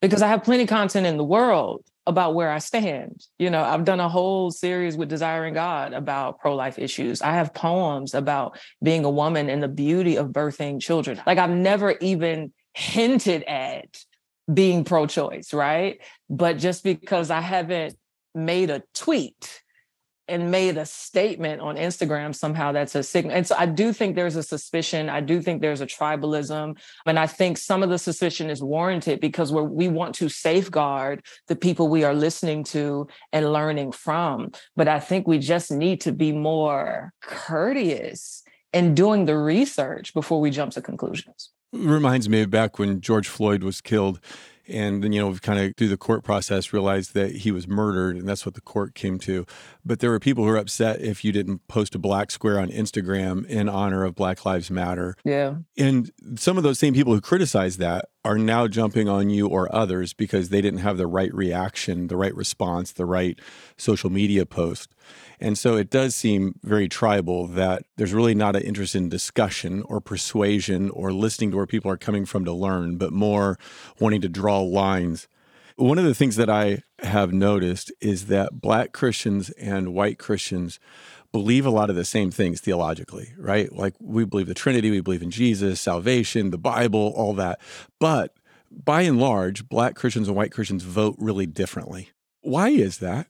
Because 0.00 0.22
I 0.22 0.28
have 0.28 0.44
plenty 0.44 0.62
of 0.64 0.68
content 0.68 1.06
in 1.06 1.16
the 1.16 1.24
world 1.24 1.84
about 2.06 2.34
where 2.34 2.50
I 2.50 2.58
stand. 2.58 3.26
You 3.38 3.50
know, 3.50 3.62
I've 3.62 3.84
done 3.84 4.00
a 4.00 4.08
whole 4.08 4.50
series 4.50 4.96
with 4.96 5.08
Desiring 5.08 5.54
God 5.54 5.92
about 5.92 6.38
pro 6.38 6.54
life 6.54 6.78
issues. 6.78 7.20
I 7.20 7.32
have 7.32 7.52
poems 7.52 8.14
about 8.14 8.58
being 8.82 9.04
a 9.04 9.10
woman 9.10 9.50
and 9.50 9.62
the 9.62 9.68
beauty 9.68 10.16
of 10.16 10.28
birthing 10.28 10.80
children. 10.80 11.20
Like, 11.26 11.38
I've 11.38 11.50
never 11.50 11.96
even 12.00 12.52
hinted 12.72 13.42
at 13.42 14.04
being 14.52 14.84
pro 14.84 15.06
choice, 15.06 15.52
right? 15.52 16.00
But 16.30 16.58
just 16.58 16.82
because 16.82 17.30
I 17.30 17.40
haven't 17.40 17.96
made 18.34 18.70
a 18.70 18.82
tweet 18.94 19.62
and 20.28 20.50
made 20.50 20.76
a 20.76 20.84
statement 20.84 21.60
on 21.60 21.76
Instagram, 21.76 22.34
somehow 22.34 22.72
that's 22.72 22.94
a 22.94 23.02
signal. 23.02 23.34
And 23.34 23.46
so 23.46 23.54
I 23.58 23.66
do 23.66 23.92
think 23.92 24.14
there's 24.14 24.36
a 24.36 24.42
suspicion. 24.42 25.08
I 25.08 25.20
do 25.20 25.40
think 25.40 25.62
there's 25.62 25.80
a 25.80 25.86
tribalism. 25.86 26.76
And 27.06 27.18
I 27.18 27.26
think 27.26 27.56
some 27.58 27.82
of 27.82 27.88
the 27.88 27.98
suspicion 27.98 28.50
is 28.50 28.62
warranted 28.62 29.20
because 29.20 29.52
we're, 29.52 29.62
we 29.62 29.88
want 29.88 30.14
to 30.16 30.28
safeguard 30.28 31.22
the 31.46 31.56
people 31.56 31.88
we 31.88 32.04
are 32.04 32.14
listening 32.14 32.64
to 32.64 33.08
and 33.32 33.52
learning 33.52 33.92
from. 33.92 34.52
But 34.76 34.88
I 34.88 35.00
think 35.00 35.26
we 35.26 35.38
just 35.38 35.70
need 35.70 36.00
to 36.02 36.12
be 36.12 36.32
more 36.32 37.12
courteous 37.22 38.42
in 38.72 38.94
doing 38.94 39.24
the 39.24 39.36
research 39.36 40.12
before 40.12 40.40
we 40.40 40.50
jump 40.50 40.72
to 40.72 40.82
conclusions. 40.82 41.50
reminds 41.72 42.28
me 42.28 42.42
of 42.42 42.50
back 42.50 42.78
when 42.78 43.00
George 43.00 43.28
Floyd 43.28 43.62
was 43.62 43.80
killed. 43.80 44.20
And 44.68 45.02
then, 45.02 45.12
you 45.12 45.20
know, 45.20 45.34
kind 45.34 45.58
of 45.58 45.76
through 45.76 45.88
the 45.88 45.96
court 45.96 46.24
process, 46.24 46.72
realized 46.72 47.14
that 47.14 47.36
he 47.36 47.50
was 47.50 47.66
murdered, 47.66 48.16
and 48.16 48.28
that's 48.28 48.44
what 48.44 48.54
the 48.54 48.60
court 48.60 48.94
came 48.94 49.18
to. 49.20 49.46
But 49.84 50.00
there 50.00 50.10
were 50.10 50.20
people 50.20 50.44
who 50.44 50.50
were 50.50 50.56
upset 50.56 51.00
if 51.00 51.24
you 51.24 51.32
didn't 51.32 51.66
post 51.68 51.94
a 51.94 51.98
black 51.98 52.30
square 52.30 52.58
on 52.58 52.68
Instagram 52.68 53.46
in 53.46 53.68
honor 53.68 54.04
of 54.04 54.14
Black 54.14 54.44
Lives 54.44 54.70
Matter. 54.70 55.16
Yeah. 55.24 55.56
And 55.76 56.10
some 56.36 56.56
of 56.56 56.62
those 56.62 56.78
same 56.78 56.94
people 56.94 57.14
who 57.14 57.20
criticized 57.20 57.78
that 57.78 58.06
are 58.28 58.36
now 58.36 58.68
jumping 58.68 59.08
on 59.08 59.30
you 59.30 59.46
or 59.46 59.74
others 59.74 60.12
because 60.12 60.50
they 60.50 60.60
didn't 60.60 60.80
have 60.80 60.98
the 60.98 61.06
right 61.06 61.32
reaction, 61.32 62.08
the 62.08 62.16
right 62.16 62.34
response, 62.34 62.92
the 62.92 63.06
right 63.06 63.38
social 63.78 64.10
media 64.10 64.44
post. 64.44 64.90
And 65.40 65.56
so 65.56 65.78
it 65.78 65.88
does 65.88 66.14
seem 66.14 66.60
very 66.62 66.90
tribal 66.90 67.46
that 67.46 67.84
there's 67.96 68.12
really 68.12 68.34
not 68.34 68.54
an 68.54 68.60
interest 68.60 68.94
in 68.94 69.08
discussion 69.08 69.82
or 69.86 70.02
persuasion 70.02 70.90
or 70.90 71.10
listening 71.10 71.52
to 71.52 71.56
where 71.56 71.66
people 71.66 71.90
are 71.90 71.96
coming 71.96 72.26
from 72.26 72.44
to 72.44 72.52
learn, 72.52 72.98
but 72.98 73.14
more 73.14 73.58
wanting 73.98 74.20
to 74.20 74.28
draw 74.28 74.60
lines. 74.60 75.26
One 75.76 75.96
of 75.96 76.04
the 76.04 76.14
things 76.14 76.36
that 76.36 76.50
I 76.50 76.82
have 76.98 77.32
noticed 77.32 77.90
is 77.98 78.26
that 78.26 78.60
Black 78.60 78.92
Christians 78.92 79.48
and 79.50 79.94
white 79.94 80.18
Christians 80.18 80.78
believe 81.32 81.66
a 81.66 81.70
lot 81.70 81.90
of 81.90 81.96
the 81.96 82.04
same 82.04 82.30
things 82.30 82.60
theologically, 82.60 83.32
right? 83.36 83.72
Like 83.72 83.94
we 84.00 84.24
believe 84.24 84.46
the 84.46 84.54
Trinity, 84.54 84.90
we 84.90 85.00
believe 85.00 85.22
in 85.22 85.30
Jesus, 85.30 85.80
salvation, 85.80 86.50
the 86.50 86.58
Bible, 86.58 87.12
all 87.16 87.34
that. 87.34 87.60
But 87.98 88.34
by 88.70 89.02
and 89.02 89.20
large, 89.20 89.68
Black 89.68 89.94
Christians 89.94 90.28
and 90.28 90.36
white 90.36 90.52
Christians 90.52 90.82
vote 90.82 91.16
really 91.18 91.46
differently. 91.46 92.10
Why 92.40 92.68
is 92.70 92.98
that? 92.98 93.28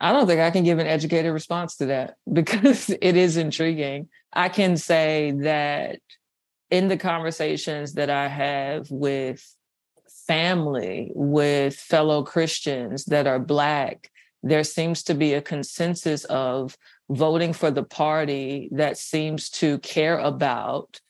I 0.00 0.12
don't 0.12 0.26
think 0.26 0.40
I 0.40 0.50
can 0.50 0.64
give 0.64 0.78
an 0.78 0.86
educated 0.86 1.32
response 1.32 1.76
to 1.76 1.86
that 1.86 2.16
because 2.32 2.90
it 2.90 3.16
is 3.16 3.36
intriguing. 3.36 4.08
I 4.32 4.48
can 4.48 4.76
say 4.76 5.32
that 5.42 6.00
in 6.70 6.88
the 6.88 6.96
conversations 6.96 7.94
that 7.94 8.10
I 8.10 8.28
have 8.28 8.90
with 8.90 9.44
family, 10.26 11.10
with 11.14 11.74
fellow 11.74 12.22
Christians 12.22 13.06
that 13.06 13.26
are 13.26 13.40
Black, 13.40 14.10
there 14.42 14.64
seems 14.64 15.02
to 15.04 15.14
be 15.14 15.34
a 15.34 15.42
consensus 15.42 16.24
of 16.24 16.76
voting 17.10 17.52
for 17.52 17.70
the 17.70 17.82
party 17.82 18.68
that 18.72 18.96
seems 18.96 19.50
to 19.50 19.78
care 19.80 20.18
about 20.18 21.00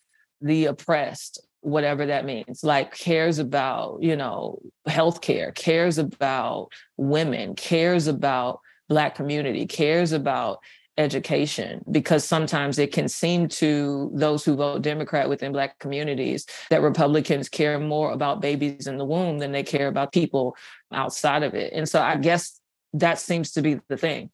the 0.40 0.66
oppressed 0.66 1.46
whatever 1.62 2.06
that 2.06 2.24
means 2.24 2.64
like 2.64 2.96
cares 2.96 3.38
about 3.38 4.02
you 4.02 4.16
know 4.16 4.58
healthcare 4.88 5.54
cares 5.54 5.98
about 5.98 6.68
women 6.96 7.54
cares 7.54 8.06
about 8.06 8.60
black 8.88 9.14
community 9.14 9.66
cares 9.66 10.12
about 10.12 10.60
education 11.00 11.82
because 11.90 12.24
sometimes 12.24 12.78
it 12.78 12.92
can 12.92 13.08
seem 13.08 13.48
to 13.48 14.10
those 14.14 14.44
who 14.44 14.54
vote 14.54 14.82
Democrat 14.82 15.28
within 15.28 15.52
Black 15.52 15.78
communities 15.78 16.46
that 16.68 16.82
Republicans 16.82 17.48
care 17.48 17.78
more 17.78 18.12
about 18.12 18.40
babies 18.40 18.86
in 18.86 18.98
the 18.98 19.04
womb 19.04 19.38
than 19.38 19.52
they 19.52 19.62
care 19.62 19.88
about 19.88 20.12
people 20.12 20.54
outside 20.92 21.42
of 21.42 21.54
it. 21.54 21.72
And 21.72 21.88
so 21.88 22.00
I 22.02 22.16
guess 22.16 22.60
that 22.92 23.18
seems 23.18 23.52
to 23.52 23.62
be 23.62 23.80
the 23.88 23.96
thing, 23.96 24.30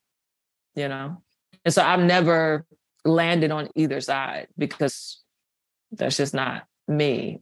you 0.75 0.89
know? 0.89 1.23
And 1.67 1.75
so 1.75 1.83
I've 1.83 2.01
never 2.01 2.65
landed 3.05 3.51
on 3.51 3.69
either 3.75 4.01
side 4.01 4.47
because 4.57 5.21
that's 5.91 6.17
just 6.17 6.33
not 6.33 6.65
me. 6.87 7.41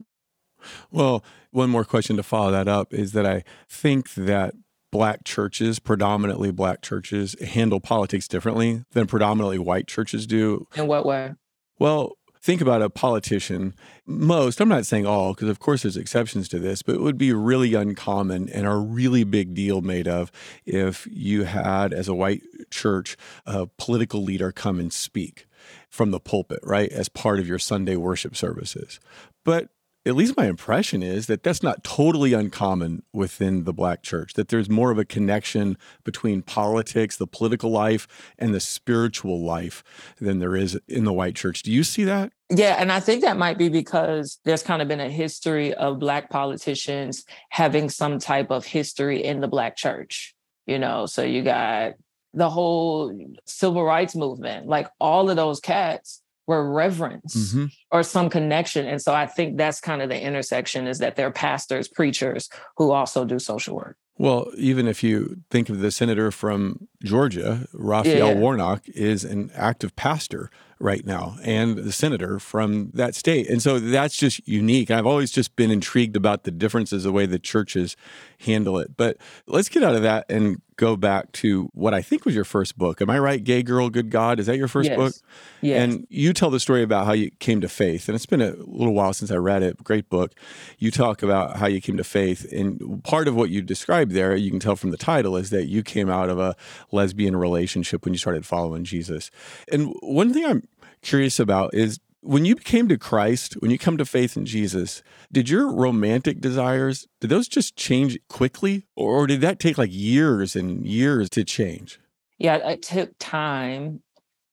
Well, 0.91 1.23
one 1.51 1.69
more 1.69 1.85
question 1.85 2.17
to 2.17 2.23
follow 2.23 2.49
that 2.51 2.67
up 2.67 2.91
is 2.91 3.11
that 3.11 3.27
I 3.27 3.43
think 3.69 4.15
that 4.15 4.55
black 4.91 5.25
churches, 5.25 5.77
predominantly 5.77 6.51
black 6.51 6.81
churches, 6.81 7.35
handle 7.39 7.79
politics 7.79 8.27
differently 8.27 8.83
than 8.93 9.05
predominantly 9.05 9.59
white 9.59 9.85
churches 9.85 10.25
do. 10.25 10.67
In 10.75 10.87
what 10.87 11.05
way? 11.05 11.33
Well, 11.77 12.13
think 12.45 12.61
about 12.61 12.83
a 12.83 12.91
politician. 12.91 13.73
Most, 14.05 14.61
I'm 14.61 14.69
not 14.69 14.85
saying 14.85 15.07
all, 15.07 15.33
because 15.33 15.49
of 15.49 15.57
course 15.57 15.81
there's 15.81 15.97
exceptions 15.97 16.47
to 16.49 16.59
this, 16.59 16.83
but 16.83 16.93
it 16.93 17.01
would 17.01 17.17
be 17.17 17.33
really 17.33 17.73
uncommon 17.73 18.49
and 18.49 18.67
a 18.67 18.75
really 18.75 19.23
big 19.23 19.55
deal 19.55 19.81
made 19.81 20.07
of 20.07 20.31
if 20.63 21.07
you 21.11 21.45
had, 21.45 21.91
as 21.91 22.07
a 22.07 22.13
white 22.13 22.43
church, 22.69 23.17
a 23.47 23.65
political 23.65 24.21
leader 24.21 24.51
come 24.51 24.79
and 24.79 24.93
speak 24.93 25.47
from 25.89 26.11
the 26.11 26.19
pulpit, 26.19 26.59
right, 26.61 26.91
as 26.91 27.09
part 27.09 27.39
of 27.39 27.47
your 27.47 27.57
Sunday 27.57 27.95
worship 27.95 28.35
services. 28.35 28.99
But 29.43 29.69
at 30.05 30.15
least 30.15 30.37
my 30.37 30.45
impression 30.45 31.01
is 31.01 31.25
that 31.27 31.41
that's 31.41 31.63
not 31.63 31.83
totally 31.83 32.33
uncommon 32.33 33.01
within 33.11 33.63
the 33.63 33.73
black 33.73 34.03
church 34.03 34.33
that 34.33 34.49
there's 34.49 34.69
more 34.69 34.91
of 34.91 34.99
a 34.99 35.05
connection 35.05 35.77
between 36.03 36.41
politics 36.41 37.17
the 37.17 37.27
political 37.27 37.71
life 37.71 38.07
and 38.37 38.53
the 38.53 38.59
spiritual 38.59 39.43
life 39.43 39.83
than 40.19 40.39
there 40.39 40.55
is 40.55 40.79
in 40.87 41.05
the 41.05 41.13
white 41.13 41.35
church 41.35 41.63
do 41.63 41.71
you 41.71 41.83
see 41.83 42.03
that 42.03 42.31
yeah 42.49 42.75
and 42.79 42.91
i 42.91 42.99
think 42.99 43.21
that 43.21 43.37
might 43.37 43.57
be 43.57 43.69
because 43.69 44.39
there's 44.45 44.63
kind 44.63 44.81
of 44.81 44.87
been 44.87 44.99
a 44.99 45.09
history 45.09 45.73
of 45.73 45.99
black 45.99 46.29
politicians 46.29 47.23
having 47.49 47.89
some 47.89 48.19
type 48.19 48.51
of 48.51 48.65
history 48.65 49.23
in 49.23 49.41
the 49.41 49.47
black 49.47 49.75
church 49.75 50.35
you 50.65 50.79
know 50.79 51.05
so 51.05 51.23
you 51.23 51.41
got 51.41 51.93
the 52.33 52.49
whole 52.49 53.17
civil 53.45 53.83
rights 53.83 54.15
movement 54.15 54.67
like 54.67 54.87
all 54.99 55.29
of 55.29 55.35
those 55.35 55.59
cats 55.59 56.21
were 56.47 56.71
reverence 56.71 57.35
mm-hmm. 57.35 57.65
or 57.91 58.03
some 58.03 58.29
connection. 58.29 58.85
And 58.85 59.01
so 59.01 59.13
I 59.13 59.25
think 59.25 59.57
that's 59.57 59.79
kind 59.79 60.01
of 60.01 60.09
the 60.09 60.21
intersection 60.21 60.87
is 60.87 60.99
that 60.99 61.15
they're 61.15 61.31
pastors, 61.31 61.87
preachers 61.87 62.49
who 62.77 62.91
also 62.91 63.25
do 63.25 63.39
social 63.39 63.75
work. 63.75 63.97
Well, 64.17 64.49
even 64.55 64.87
if 64.87 65.03
you 65.03 65.41
think 65.49 65.69
of 65.69 65.79
the 65.79 65.91
senator 65.91 66.31
from 66.31 66.87
Georgia, 67.03 67.67
Raphael 67.73 68.29
yeah. 68.29 68.35
Warnock 68.35 68.87
is 68.87 69.25
an 69.25 69.51
active 69.53 69.95
pastor 69.95 70.49
right 70.79 71.05
now 71.05 71.37
and 71.43 71.77
the 71.77 71.91
senator 71.91 72.37
from 72.39 72.91
that 72.93 73.15
state. 73.15 73.49
And 73.49 73.61
so 73.61 73.79
that's 73.79 74.17
just 74.17 74.45
unique. 74.47 74.91
I've 74.91 75.05
always 75.05 75.31
just 75.31 75.55
been 75.55 75.71
intrigued 75.71 76.15
about 76.15 76.43
the 76.43 76.51
differences, 76.51 77.03
the 77.03 77.11
way 77.11 77.25
the 77.25 77.39
churches 77.39 77.95
handle 78.39 78.77
it. 78.79 78.97
But 78.97 79.17
let's 79.47 79.69
get 79.69 79.83
out 79.83 79.95
of 79.95 80.03
that 80.03 80.25
and 80.29 80.61
go 80.77 80.97
back 80.97 81.31
to 81.31 81.69
what 81.73 81.93
I 81.93 82.01
think 82.01 82.25
was 82.25 82.35
your 82.35 82.43
first 82.43 82.77
book. 82.77 83.01
Am 83.01 83.09
I 83.09 83.17
right? 83.17 83.41
Gay 83.41 83.63
Girl, 83.63 83.89
Good 83.89 84.09
God. 84.09 84.41
Is 84.41 84.47
that 84.47 84.57
your 84.57 84.67
first 84.67 84.89
yes. 84.89 84.97
book? 84.97 85.13
Yes. 85.61 85.81
And 85.81 86.05
you 86.09 86.33
tell 86.33 86.49
the 86.49 86.59
story 86.59 86.83
about 86.83 87.05
how 87.05 87.13
you 87.13 87.31
came 87.39 87.61
to 87.61 87.69
faith. 87.69 88.09
And 88.09 88.15
it's 88.15 88.25
been 88.25 88.41
a 88.41 88.51
little 88.57 88.93
while 88.93 89.13
since 89.13 89.31
I 89.31 89.37
read 89.37 89.63
it. 89.63 89.81
Great 89.83 90.09
book. 90.09 90.33
You 90.77 90.91
talk 90.91 91.23
about 91.23 91.57
how 91.57 91.67
you 91.67 91.79
came 91.79 91.95
to 91.95 92.03
faith. 92.03 92.51
And 92.51 93.01
part 93.05 93.29
of 93.29 93.35
what 93.35 93.49
you 93.51 93.61
described 93.61 94.11
there, 94.11 94.35
you 94.35 94.51
can 94.51 94.59
tell 94.59 94.75
from 94.75 94.91
the 94.91 94.97
title, 94.97 95.37
is 95.37 95.49
that 95.51 95.67
you 95.67 95.81
came 95.81 96.09
out 96.09 96.29
of 96.29 96.39
a 96.39 96.57
lesbian 96.91 97.37
relationship 97.37 98.03
when 98.03 98.13
you 98.13 98.17
started 98.17 98.45
following 98.45 98.83
Jesus. 98.83 99.31
And 99.71 99.93
one 100.01 100.33
thing 100.33 100.45
I'm 100.45 100.64
curious 101.05 101.39
about 101.39 101.73
is 101.73 101.99
when 102.21 102.43
you 102.43 102.55
came 102.55 102.87
to 102.87 102.97
Christ, 102.97 103.53
when 103.59 103.69
you 103.69 103.77
come 103.77 103.97
to 103.97 104.05
faith 104.05 104.35
in 104.35 104.45
Jesus, 104.45 105.03
did 105.31 105.47
your 105.47 105.71
romantic 105.71 106.41
desires, 106.41 107.07
did 107.21 107.29
those 107.29 107.47
just 107.47 107.75
change 107.75 108.17
quickly? 108.27 108.87
Or 108.95 109.27
did 109.27 109.41
that 109.41 109.59
take 109.59 109.77
like 109.77 109.93
years 109.93 110.55
and 110.55 110.85
years 110.87 111.29
to 111.31 111.43
change? 111.43 111.99
Yeah, 112.39 112.55
it 112.55 112.81
took 112.81 113.11
time 113.19 114.01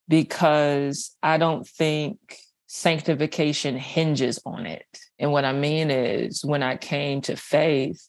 because 0.06 1.16
I 1.22 1.38
don't 1.38 1.66
think 1.66 2.18
sanctification 2.66 3.76
hinges 3.78 4.38
on 4.44 4.66
it. 4.66 4.86
And 5.18 5.32
what 5.32 5.46
I 5.46 5.52
mean 5.52 5.90
is 5.90 6.44
when 6.44 6.62
I 6.62 6.76
came 6.76 7.22
to 7.22 7.36
faith, 7.36 8.06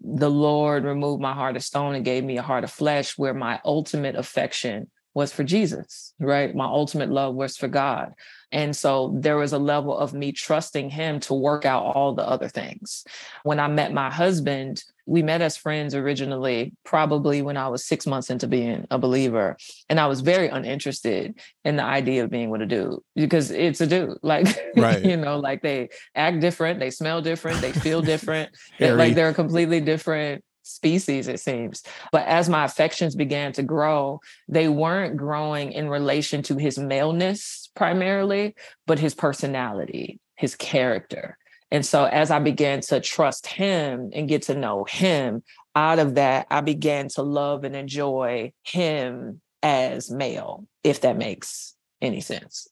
the 0.00 0.30
Lord 0.30 0.84
removed 0.84 1.20
my 1.20 1.34
heart 1.34 1.56
of 1.56 1.62
stone 1.62 1.94
and 1.94 2.04
gave 2.04 2.24
me 2.24 2.38
a 2.38 2.42
heart 2.42 2.64
of 2.64 2.70
flesh 2.70 3.18
where 3.18 3.34
my 3.34 3.60
ultimate 3.64 4.16
affection 4.16 4.90
was 5.16 5.32
for 5.32 5.44
Jesus, 5.44 6.12
right? 6.20 6.54
My 6.54 6.66
ultimate 6.66 7.10
love 7.10 7.34
was 7.34 7.56
for 7.56 7.68
God. 7.68 8.12
And 8.52 8.76
so 8.76 9.14
there 9.18 9.38
was 9.38 9.54
a 9.54 9.58
level 9.58 9.96
of 9.96 10.12
me 10.12 10.30
trusting 10.30 10.90
him 10.90 11.20
to 11.20 11.32
work 11.32 11.64
out 11.64 11.84
all 11.84 12.14
the 12.14 12.22
other 12.22 12.48
things. 12.48 13.02
When 13.42 13.58
I 13.58 13.66
met 13.66 13.94
my 13.94 14.10
husband, 14.10 14.84
we 15.06 15.22
met 15.22 15.40
as 15.40 15.56
friends 15.56 15.94
originally, 15.94 16.74
probably 16.84 17.40
when 17.40 17.56
I 17.56 17.68
was 17.68 17.82
six 17.82 18.06
months 18.06 18.28
into 18.28 18.46
being 18.46 18.86
a 18.90 18.98
believer. 18.98 19.56
And 19.88 19.98
I 19.98 20.06
was 20.06 20.20
very 20.20 20.48
uninterested 20.48 21.40
in 21.64 21.76
the 21.76 21.84
idea 21.84 22.22
of 22.22 22.30
being 22.30 22.50
with 22.50 22.60
a 22.60 22.66
dude 22.66 22.98
because 23.14 23.50
it's 23.50 23.80
a 23.80 23.86
dude. 23.86 24.18
Like, 24.22 24.48
right. 24.76 25.02
you 25.02 25.16
know, 25.16 25.38
like 25.38 25.62
they 25.62 25.88
act 26.14 26.40
different, 26.40 26.78
they 26.78 26.90
smell 26.90 27.22
different, 27.22 27.62
they 27.62 27.72
feel 27.72 28.02
different. 28.02 28.50
like 28.80 29.14
they're 29.14 29.30
a 29.30 29.34
completely 29.34 29.80
different 29.80 30.44
species, 30.66 31.28
it 31.28 31.40
seems. 31.40 31.82
But 32.12 32.26
as 32.26 32.48
my 32.48 32.64
affections 32.64 33.14
began 33.14 33.52
to 33.52 33.62
grow, 33.62 34.20
they 34.48 34.68
weren't 34.68 35.16
growing 35.16 35.72
in 35.72 35.88
relation 35.88 36.42
to 36.42 36.56
his 36.56 36.78
maleness 36.78 37.70
primarily, 37.74 38.54
but 38.86 38.98
his 38.98 39.14
personality, 39.14 40.20
his 40.34 40.54
character. 40.54 41.38
And 41.70 41.84
so 41.84 42.04
as 42.04 42.30
I 42.30 42.38
began 42.38 42.80
to 42.82 43.00
trust 43.00 43.46
him 43.46 44.10
and 44.12 44.28
get 44.28 44.42
to 44.42 44.54
know 44.54 44.84
him, 44.84 45.42
out 45.74 45.98
of 45.98 46.14
that, 46.14 46.46
I 46.50 46.62
began 46.62 47.08
to 47.10 47.22
love 47.22 47.64
and 47.64 47.76
enjoy 47.76 48.52
him 48.62 49.40
as 49.62 50.10
male, 50.10 50.66
if 50.84 51.02
that 51.02 51.18
makes 51.18 51.74
any 52.00 52.20
sense. 52.20 52.68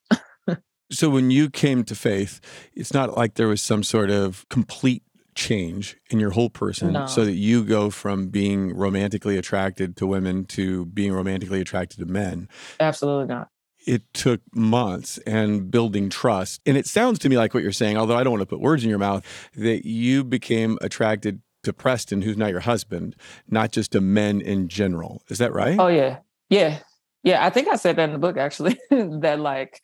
so 0.90 1.10
when 1.10 1.30
you 1.30 1.50
came 1.50 1.84
to 1.84 1.94
faith, 1.94 2.40
it's 2.74 2.94
not 2.94 3.16
like 3.16 3.34
there 3.34 3.48
was 3.48 3.60
some 3.60 3.82
sort 3.82 4.10
of 4.10 4.46
complete 4.48 5.02
change 5.34 5.96
in 6.10 6.18
your 6.18 6.30
whole 6.30 6.50
person 6.50 6.92
no. 6.92 7.06
so 7.06 7.24
that 7.24 7.34
you 7.34 7.64
go 7.64 7.90
from 7.90 8.28
being 8.28 8.74
romantically 8.74 9.36
attracted 9.36 9.96
to 9.96 10.06
women 10.06 10.44
to 10.44 10.86
being 10.86 11.12
romantically 11.12 11.60
attracted 11.60 11.98
to 11.98 12.06
men. 12.06 12.48
Absolutely 12.80 13.26
not. 13.26 13.48
It 13.86 14.02
took 14.14 14.40
months 14.54 15.18
and 15.18 15.70
building 15.70 16.08
trust. 16.08 16.60
And 16.64 16.76
it 16.76 16.86
sounds 16.86 17.18
to 17.20 17.28
me 17.28 17.36
like 17.36 17.52
what 17.52 17.62
you're 17.62 17.72
saying, 17.72 17.96
although 17.96 18.16
I 18.16 18.24
don't 18.24 18.32
want 18.32 18.42
to 18.42 18.46
put 18.46 18.60
words 18.60 18.82
in 18.82 18.88
your 18.88 18.98
mouth, 18.98 19.24
that 19.56 19.86
you 19.86 20.24
became 20.24 20.78
attracted 20.80 21.42
to 21.64 21.72
Preston, 21.72 22.22
who's 22.22 22.36
not 22.36 22.50
your 22.50 22.60
husband, 22.60 23.14
not 23.48 23.72
just 23.72 23.92
to 23.92 24.00
men 24.00 24.40
in 24.40 24.68
general. 24.68 25.22
Is 25.28 25.38
that 25.38 25.52
right? 25.52 25.78
Oh, 25.78 25.88
yeah. 25.88 26.18
Yeah. 26.48 26.78
Yeah. 27.22 27.44
I 27.44 27.50
think 27.50 27.68
I 27.68 27.76
said 27.76 27.96
that 27.96 28.04
in 28.04 28.12
the 28.12 28.18
book, 28.18 28.38
actually, 28.38 28.78
that 28.90 29.40
like 29.40 29.82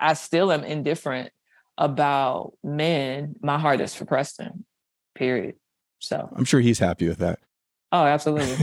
I 0.00 0.14
still 0.14 0.50
am 0.50 0.64
indifferent 0.64 1.30
about 1.76 2.52
men. 2.62 3.34
My 3.42 3.58
heart 3.58 3.80
is 3.80 3.94
for 3.94 4.04
Preston 4.04 4.64
period. 5.22 5.54
So 6.00 6.28
I'm 6.34 6.44
sure 6.44 6.58
he's 6.58 6.80
happy 6.80 7.06
with 7.06 7.18
that. 7.18 7.38
Oh, 7.92 8.04
absolutely. 8.04 8.56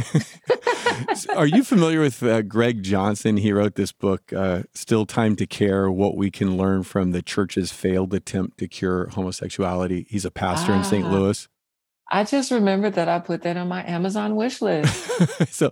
Are 1.36 1.48
you 1.48 1.64
familiar 1.64 2.02
with 2.02 2.22
uh, 2.22 2.42
Greg 2.42 2.84
Johnson? 2.84 3.38
He 3.38 3.54
wrote 3.54 3.76
this 3.76 3.94
book, 3.94 4.34
uh, 4.34 4.64
Still 4.74 5.06
Time 5.06 5.38
to 5.38 5.46
Care 5.46 5.90
What 5.90 6.18
We 6.18 6.30
Can 6.30 6.58
Learn 6.58 6.84
from 6.84 7.12
the 7.12 7.22
Church's 7.22 7.72
Failed 7.72 8.14
Attempt 8.14 8.58
to 8.58 8.68
Cure 8.68 9.08
Homosexuality. 9.08 10.06
He's 10.10 10.26
a 10.26 10.32
pastor 10.32 10.74
ah, 10.74 10.80
in 10.80 10.84
St. 10.84 11.10
Louis. 11.10 11.48
I 12.12 12.26
just 12.26 12.52
remembered 12.52 12.96
that 12.96 13.08
I 13.08 13.20
put 13.20 13.44
that 13.44 13.56
on 13.56 13.70
my 13.70 13.88
Amazon 13.88 14.36
wish 14.36 14.62
list. 14.62 14.94
so 15.54 15.72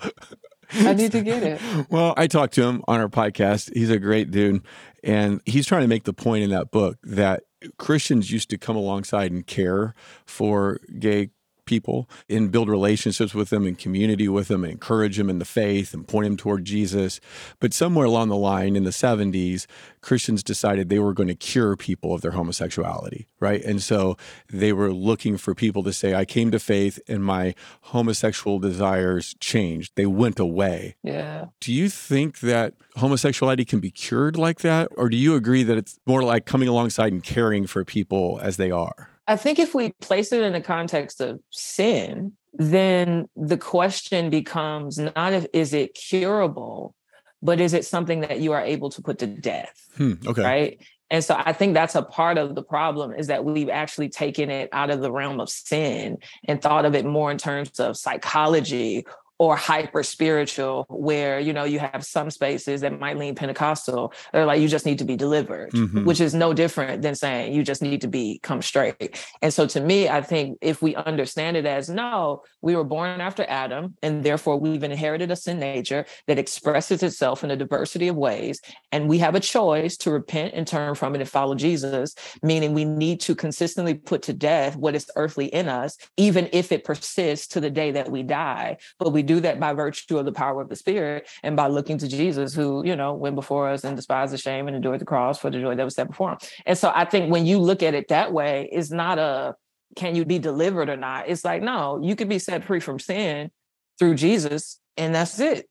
I 0.71 0.93
need 0.93 1.11
to 1.11 1.21
get 1.21 1.43
it. 1.43 1.61
Well, 1.89 2.13
I 2.15 2.27
talked 2.27 2.53
to 2.53 2.63
him 2.63 2.83
on 2.87 3.01
our 3.01 3.09
podcast. 3.09 3.73
He's 3.73 3.89
a 3.89 3.99
great 3.99 4.31
dude. 4.31 4.61
And 5.03 5.41
he's 5.45 5.65
trying 5.65 5.81
to 5.81 5.87
make 5.87 6.05
the 6.05 6.13
point 6.13 6.43
in 6.43 6.51
that 6.51 6.71
book 6.71 6.97
that 7.03 7.43
Christians 7.77 8.31
used 8.31 8.49
to 8.49 8.57
come 8.57 8.75
alongside 8.75 9.31
and 9.31 9.45
care 9.45 9.93
for 10.25 10.79
gay 10.99 11.31
people 11.67 12.09
and 12.29 12.51
build 12.51 12.69
relationships 12.69 13.35
with 13.35 13.49
them 13.49 13.67
and 13.67 13.77
community 13.77 14.27
with 14.27 14.47
them 14.47 14.63
and 14.63 14.73
encourage 14.73 15.17
them 15.17 15.29
in 15.29 15.37
the 15.37 15.45
faith 15.45 15.93
and 15.93 16.07
point 16.07 16.25
them 16.25 16.37
toward 16.37 16.65
Jesus. 16.65 17.19
But 17.59 17.73
somewhere 17.73 18.05
along 18.05 18.29
the 18.29 18.35
line 18.35 18.75
in 18.75 18.83
the 18.83 18.89
70s, 18.89 19.67
Christians 20.01 20.41
decided 20.41 20.89
they 20.89 20.99
were 20.99 21.13
going 21.13 21.27
to 21.27 21.35
cure 21.35 21.75
people 21.75 22.13
of 22.13 22.21
their 22.21 22.31
homosexuality, 22.31 23.27
right? 23.39 23.63
And 23.63 23.83
so 23.83 24.17
they 24.49 24.71
were 24.73 24.93
looking 24.93 25.37
for 25.37 25.53
people 25.53 25.83
to 25.83 25.93
say, 25.93 26.15
I 26.15 26.25
came 26.25 26.49
to 26.51 26.59
faith 26.59 26.99
and 27.07 27.23
my 27.23 27.53
homosexual 27.81 28.57
desires 28.59 29.35
changed. 29.39 29.93
They 29.95 30.05
went 30.05 30.39
away. 30.39 30.95
Yeah. 31.03 31.47
Do 31.59 31.73
you 31.73 31.89
think 31.89 32.39
that 32.39 32.73
homosexuality 32.95 33.65
can 33.65 33.79
be 33.79 33.91
cured 33.91 34.37
like 34.37 34.61
that? 34.61 34.87
Or 34.95 35.09
do 35.09 35.17
you 35.17 35.35
agree 35.35 35.63
that 35.63 35.77
it's 35.77 35.99
more 36.05 36.23
like 36.23 36.45
coming 36.45 36.67
alongside 36.67 37.11
and 37.11 37.23
caring 37.23 37.67
for 37.67 37.83
people 37.83 38.39
as 38.41 38.57
they 38.57 38.71
are? 38.71 39.09
I 39.27 39.35
think 39.35 39.59
if 39.59 39.75
we 39.75 39.91
place 40.01 40.31
it 40.31 40.41
in 40.41 40.53
the 40.53 40.61
context 40.61 41.19
of 41.19 41.39
sin, 41.51 42.33
then 42.53 43.27
the 43.35 43.57
question 43.57 44.29
becomes 44.29 44.97
not 44.97 45.33
if 45.33 45.45
is 45.53 45.73
it 45.73 45.93
curable, 45.93 46.95
but 47.41 47.59
is 47.59 47.73
it 47.73 47.85
something 47.85 48.21
that 48.21 48.39
you 48.39 48.53
are 48.53 48.61
able 48.61 48.89
to 48.91 49.01
put 49.01 49.19
to 49.19 49.27
death? 49.27 49.85
Hmm, 49.97 50.13
okay. 50.25 50.43
Right. 50.43 50.81
And 51.09 51.23
so 51.23 51.35
I 51.37 51.53
think 51.53 51.73
that's 51.73 51.95
a 51.95 52.01
part 52.01 52.37
of 52.37 52.55
the 52.55 52.63
problem 52.63 53.13
is 53.13 53.27
that 53.27 53.45
we've 53.45 53.69
actually 53.69 54.09
taken 54.09 54.49
it 54.49 54.69
out 54.73 54.89
of 54.89 55.01
the 55.01 55.11
realm 55.11 55.39
of 55.39 55.49
sin 55.49 56.17
and 56.45 56.61
thought 56.61 56.85
of 56.85 56.95
it 56.95 57.05
more 57.05 57.31
in 57.31 57.37
terms 57.37 57.79
of 57.79 57.95
psychology 57.95 59.05
or 59.39 59.55
hyper 59.55 60.01
spiritual 60.03 60.85
where 60.89 61.39
you 61.39 61.53
know 61.53 61.63
you 61.63 61.79
have 61.79 62.03
some 62.05 62.29
spaces 62.31 62.81
that 62.81 62.99
might 62.99 63.17
lean 63.17 63.35
pentecostal 63.35 64.13
they're 64.33 64.45
like 64.45 64.59
you 64.59 64.67
just 64.67 64.85
need 64.85 64.97
to 64.99 65.05
be 65.05 65.15
delivered 65.15 65.71
Mhm. 65.71 66.05
which 66.05 66.19
is 66.21 66.33
no 66.33 66.53
different 66.53 67.01
than 67.01 67.15
saying 67.15 67.53
you 67.53 67.63
just 67.63 67.81
need 67.81 68.01
to 68.01 68.07
be 68.07 68.39
come 68.43 68.61
straight 68.61 69.17
and 69.41 69.53
so 69.53 69.65
to 69.67 69.79
me 69.79 70.09
i 70.09 70.21
think 70.21 70.57
if 70.61 70.81
we 70.81 70.95
understand 70.95 71.55
it 71.57 71.65
as 71.65 71.89
no 71.89 72.41
we 72.61 72.75
were 72.75 72.83
born 72.83 73.21
after 73.21 73.45
adam 73.47 73.95
and 74.01 74.23
therefore 74.23 74.57
we've 74.59 74.83
inherited 74.83 75.29
a 75.31 75.35
sin 75.35 75.59
nature 75.59 76.05
that 76.27 76.39
expresses 76.39 77.03
itself 77.03 77.43
in 77.43 77.51
a 77.51 77.55
diversity 77.55 78.07
of 78.07 78.15
ways 78.15 78.59
and 78.91 79.07
we 79.07 79.17
have 79.19 79.35
a 79.35 79.39
choice 79.39 79.97
to 79.97 80.11
repent 80.11 80.53
and 80.55 80.67
turn 80.67 80.95
from 80.95 81.13
it 81.15 81.21
and 81.21 81.29
follow 81.29 81.53
jesus 81.55 82.15
meaning 82.41 82.73
we 82.73 82.85
need 82.85 83.19
to 83.19 83.35
consistently 83.35 83.93
put 83.93 84.21
to 84.23 84.33
death 84.33 84.75
what 84.75 84.95
is 84.95 85.09
earthly 85.15 85.45
in 85.47 85.67
us 85.69 85.97
even 86.17 86.49
if 86.53 86.71
it 86.71 86.83
persists 86.83 87.47
to 87.47 87.59
the 87.59 87.69
day 87.69 87.91
that 87.91 88.09
we 88.09 88.23
die 88.23 88.77
but 88.99 89.11
we 89.11 89.23
do 89.27 89.39
that 89.39 89.59
by 89.59 89.73
virtue 89.73 90.17
of 90.17 90.25
the 90.25 90.31
power 90.31 90.61
of 90.61 90.69
the 90.69 90.75
spirit 90.75 91.27
and 91.43 91.55
by 91.55 91.67
looking 91.67 91.97
to 91.97 92.07
jesus 92.07 92.53
who 92.53 92.85
you 92.85 92.95
know 92.95 93.13
went 93.13 93.35
before 93.35 93.69
us 93.69 93.83
and 93.83 93.95
despised 93.95 94.33
the 94.33 94.37
shame 94.37 94.67
and 94.67 94.75
endured 94.75 94.99
the 94.99 95.05
cross 95.05 95.37
for 95.37 95.49
the 95.49 95.59
joy 95.59 95.75
that 95.75 95.83
was 95.83 95.95
set 95.95 96.07
before 96.07 96.31
him. 96.31 96.37
And 96.65 96.77
so 96.77 96.91
i 96.95 97.05
think 97.05 97.31
when 97.31 97.45
you 97.45 97.59
look 97.59 97.83
at 97.83 97.93
it 97.93 98.07
that 98.07 98.33
way 98.33 98.69
it's 98.71 98.91
not 98.91 99.19
a 99.19 99.55
can 99.95 100.15
you 100.15 100.25
be 100.25 100.37
delivered 100.37 100.89
or 100.89 100.97
not? 100.97 101.27
It's 101.27 101.45
like 101.45 101.61
no 101.61 101.99
you 102.01 102.15
can 102.15 102.27
be 102.27 102.39
set 102.39 102.63
free 102.63 102.79
from 102.79 102.99
sin 102.99 103.51
through 103.99 104.15
jesus 104.15 104.79
and 104.95 105.13
that's 105.13 105.39
it. 105.39 105.67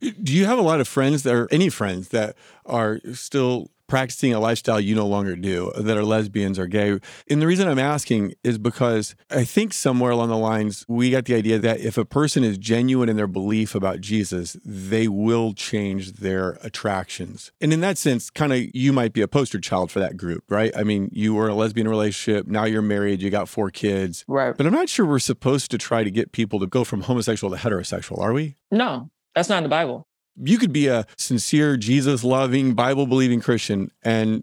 Do 0.00 0.32
you 0.32 0.44
have 0.44 0.58
a 0.58 0.62
lot 0.62 0.80
of 0.80 0.86
friends 0.86 1.24
that 1.24 1.34
are 1.34 1.48
any 1.50 1.68
friends 1.68 2.10
that 2.10 2.36
are 2.66 3.00
still 3.14 3.70
practicing 3.88 4.32
a 4.32 4.38
lifestyle 4.38 4.80
you 4.80 4.94
no 4.94 5.06
longer 5.06 5.34
do 5.34 5.72
that 5.76 5.96
are 5.96 6.04
lesbians 6.04 6.58
or 6.58 6.66
gay? 6.66 7.00
And 7.28 7.42
the 7.42 7.46
reason 7.46 7.68
I'm 7.68 7.78
asking 7.78 8.34
is 8.44 8.58
because 8.58 9.16
I 9.30 9.44
think 9.44 9.72
somewhere 9.72 10.12
along 10.12 10.28
the 10.28 10.36
lines 10.36 10.84
we 10.88 11.10
got 11.10 11.24
the 11.24 11.34
idea 11.34 11.58
that 11.58 11.80
if 11.80 11.98
a 11.98 12.04
person 12.04 12.44
is 12.44 12.58
genuine 12.58 13.08
in 13.08 13.16
their 13.16 13.26
belief 13.26 13.74
about 13.74 14.00
Jesus, 14.00 14.56
they 14.64 15.08
will 15.08 15.54
change 15.54 16.12
their 16.14 16.58
attractions. 16.62 17.50
And 17.60 17.72
in 17.72 17.80
that 17.80 17.98
sense, 17.98 18.30
kind 18.30 18.52
of 18.52 18.62
you 18.74 18.92
might 18.92 19.12
be 19.12 19.22
a 19.22 19.28
poster 19.28 19.58
child 19.58 19.90
for 19.90 19.98
that 19.98 20.16
group, 20.16 20.44
right? 20.48 20.72
I 20.76 20.84
mean, 20.84 21.08
you 21.12 21.34
were 21.34 21.46
in 21.46 21.52
a 21.52 21.56
lesbian 21.56 21.88
relationship, 21.88 22.46
now 22.46 22.64
you're 22.64 22.82
married, 22.82 23.22
you 23.22 23.30
got 23.30 23.48
four 23.48 23.70
kids. 23.70 24.24
right 24.28 24.56
But 24.56 24.66
I'm 24.66 24.72
not 24.72 24.88
sure 24.88 25.06
we're 25.06 25.18
supposed 25.18 25.70
to 25.72 25.78
try 25.78 26.04
to 26.04 26.10
get 26.10 26.32
people 26.32 26.60
to 26.60 26.66
go 26.66 26.84
from 26.84 27.02
homosexual 27.02 27.56
to 27.56 27.60
heterosexual, 27.60 28.18
are 28.20 28.32
we? 28.32 28.54
no 28.70 29.10
that's 29.34 29.48
not 29.48 29.58
in 29.58 29.62
the 29.62 29.68
bible 29.68 30.07
you 30.42 30.58
could 30.58 30.72
be 30.72 30.86
a 30.86 31.06
sincere 31.16 31.76
Jesus 31.76 32.22
loving, 32.24 32.74
Bible 32.74 33.06
believing 33.06 33.40
Christian 33.40 33.90
and 34.02 34.42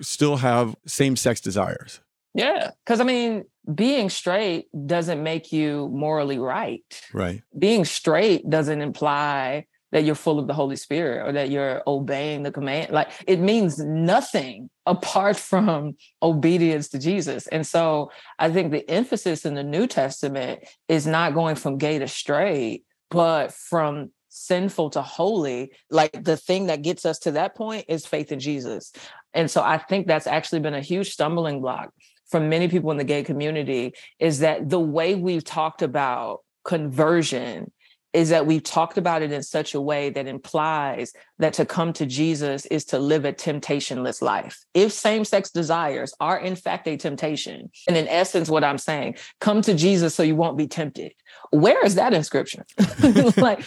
still 0.00 0.36
have 0.38 0.74
same 0.86 1.16
sex 1.16 1.40
desires. 1.40 2.00
yeah 2.34 2.70
because 2.84 3.00
i 3.00 3.04
mean 3.04 3.44
being 3.74 4.10
straight 4.10 4.66
doesn't 4.86 5.22
make 5.22 5.52
you 5.52 5.88
morally 5.92 6.38
right 6.38 7.02
Right. 7.12 7.42
being 7.56 7.84
straight 7.84 8.48
doesn't 8.50 8.80
imply 8.82 9.66
that 9.92 10.02
you're 10.04 10.16
full 10.16 10.40
of 10.40 10.48
the 10.48 10.54
Holy 10.54 10.74
Spirit 10.74 11.24
or 11.24 11.30
that 11.30 11.50
you're 11.50 11.80
obeying 11.86 12.42
the 12.42 12.50
command. 12.50 12.90
Like 12.90 13.10
it 13.28 13.38
means 13.38 13.78
nothing 13.78 14.68
apart 14.86 15.36
from 15.36 15.94
obedience 16.20 16.88
to 16.88 16.98
Jesus. 16.98 17.46
And 17.46 17.64
so 17.64 18.10
I 18.40 18.50
think 18.50 18.72
the 18.72 18.90
emphasis 18.90 19.44
in 19.44 19.54
the 19.54 19.62
New 19.62 19.86
Testament 19.86 20.64
is 20.88 21.06
not 21.06 21.32
going 21.32 21.54
from 21.54 21.78
gay 21.78 22.00
to 22.00 22.08
straight, 22.08 22.82
but 23.08 23.52
from 23.52 24.10
sinful 24.34 24.90
to 24.90 25.00
holy. 25.02 25.70
Like 25.90 26.24
the 26.24 26.36
thing 26.36 26.66
that 26.66 26.82
gets 26.82 27.06
us 27.06 27.20
to 27.20 27.32
that 27.32 27.54
point 27.54 27.84
is 27.88 28.04
faith 28.04 28.32
in 28.32 28.40
Jesus. 28.40 28.92
And 29.32 29.48
so 29.50 29.62
I 29.62 29.78
think 29.78 30.06
that's 30.06 30.26
actually 30.26 30.60
been 30.60 30.74
a 30.74 30.80
huge 30.80 31.12
stumbling 31.12 31.60
block 31.60 31.90
for 32.26 32.40
many 32.40 32.68
people 32.68 32.90
in 32.90 32.96
the 32.96 33.04
gay 33.04 33.22
community 33.22 33.94
is 34.18 34.40
that 34.40 34.68
the 34.68 34.80
way 34.80 35.14
we've 35.14 35.44
talked 35.44 35.82
about 35.82 36.40
conversion 36.64 37.70
is 38.14 38.28
that 38.28 38.46
we've 38.46 38.62
talked 38.62 38.96
about 38.96 39.22
it 39.22 39.32
in 39.32 39.42
such 39.42 39.74
a 39.74 39.80
way 39.80 40.08
that 40.08 40.28
implies 40.28 41.12
that 41.40 41.52
to 41.54 41.66
come 41.66 41.92
to 41.92 42.06
Jesus 42.06 42.64
is 42.66 42.84
to 42.86 42.98
live 42.98 43.24
a 43.24 43.32
temptationless 43.32 44.22
life. 44.22 44.64
If 44.72 44.92
same 44.92 45.24
sex 45.24 45.50
desires 45.50 46.14
are 46.20 46.38
in 46.38 46.54
fact 46.54 46.86
a 46.86 46.96
temptation, 46.96 47.70
and 47.88 47.96
in 47.96 48.06
essence, 48.06 48.48
what 48.48 48.62
I'm 48.62 48.78
saying, 48.78 49.16
come 49.40 49.60
to 49.62 49.74
Jesus 49.74 50.14
so 50.14 50.22
you 50.22 50.36
won't 50.36 50.56
be 50.56 50.68
tempted. 50.68 51.12
Where 51.50 51.84
is 51.84 51.96
that 51.96 52.14
in 52.14 52.22
scripture? 52.22 52.64
like, 53.36 53.64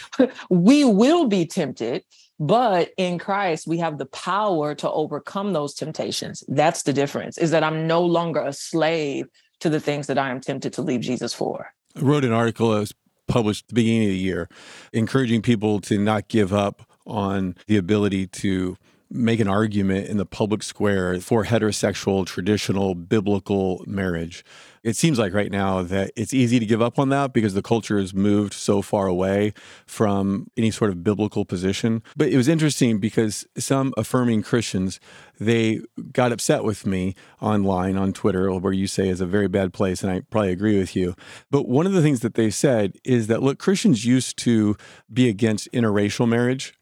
we 0.50 0.86
will 0.86 1.28
be 1.28 1.46
tempted, 1.46 2.04
but 2.40 2.92
in 2.98 3.20
Christ, 3.20 3.68
we 3.68 3.80
have 3.80 3.98
the 3.98 4.06
power 4.06 4.74
to 4.76 4.90
overcome 4.90 5.52
those 5.52 5.74
temptations. 5.74 6.44
That's 6.48 6.84
the 6.84 6.94
difference, 6.94 7.38
is 7.38 7.52
that 7.52 7.64
I'm 7.64 7.86
no 7.86 8.02
longer 8.02 8.40
a 8.40 8.54
slave 8.54 9.28
to 9.60 9.70
the 9.70 9.82
things 9.82 10.08
that 10.08 10.18
I 10.18 10.30
am 10.30 10.40
tempted 10.40 10.72
to 10.74 10.82
leave 10.82 11.02
Jesus 11.02 11.34
for. 11.34 11.74
I 11.98 12.02
wrote 12.02 12.24
an 12.24 12.32
article 12.32 12.72
that 12.72 12.80
was 12.80 12.94
published 13.28 13.66
at 13.66 13.68
the 13.70 13.76
beginning 13.76 14.04
of 14.04 14.10
the 14.10 14.18
year, 14.18 14.50
encouraging 14.94 15.42
people 15.42 15.80
to 15.82 15.98
not 15.98 16.28
give 16.28 16.54
up 16.54 16.84
on 17.06 17.56
the 17.68 17.78
ability 17.78 18.28
to 18.28 18.78
make 19.10 19.40
an 19.40 19.48
argument 19.48 20.08
in 20.08 20.18
the 20.18 20.26
public 20.26 20.64
square 20.64 21.20
for 21.20 21.46
heterosexual, 21.46 22.26
traditional, 22.26 22.96
biblical 22.96 23.84
marriage. 23.88 24.44
It 24.84 24.96
seems 24.96 25.20
like 25.20 25.34
right 25.34 25.52
now 25.52 25.82
that 25.84 26.12
it's 26.16 26.34
easy 26.34 26.60
to 26.60 26.66
give 26.66 26.82
up 26.82 26.98
on 26.98 27.10
that 27.10 27.34
because 27.34 27.54
the 27.54 27.62
culture 27.62 28.00
has 28.00 28.14
moved 28.14 28.54
so 28.54 28.82
far 28.82 29.08
away 29.08 29.54
from 29.86 30.50
any 30.56 30.72
sort 30.72 30.92
of 30.92 31.04
biblical 31.04 31.46
position. 31.46 32.04
But 32.16 32.30
it 32.30 32.38
was 32.38 32.48
interesting 32.48 33.00
because 33.00 33.46
some 33.58 33.94
affirming 33.98 34.44
Christians, 34.44 35.00
they 35.40 35.82
got 36.14 36.32
upset 36.32 36.64
with 36.64 36.86
me 36.86 37.16
online 37.42 37.98
on 37.98 38.14
Twitter, 38.14 38.50
where 38.54 38.74
you 38.74 38.88
say 38.88 39.10
is 39.10 39.20
a 39.20 39.26
very 39.26 39.48
bad 39.48 39.74
place, 39.74 40.04
and 40.04 40.12
I 40.12 40.22
probably 40.30 40.52
agree 40.52 40.80
with 40.80 40.96
you. 40.96 41.16
But 41.52 41.68
one 41.68 41.86
of 41.86 41.94
the 41.94 42.02
things 42.02 42.22
that 42.22 42.36
they 42.36 42.50
said 42.50 42.96
is 43.04 43.28
that 43.28 43.44
look, 43.44 43.60
Christians 43.60 44.06
used 44.06 44.38
to 44.40 44.78
be 45.12 45.28
against 45.28 45.72
interracial 45.74 46.28
marriage 46.28 46.77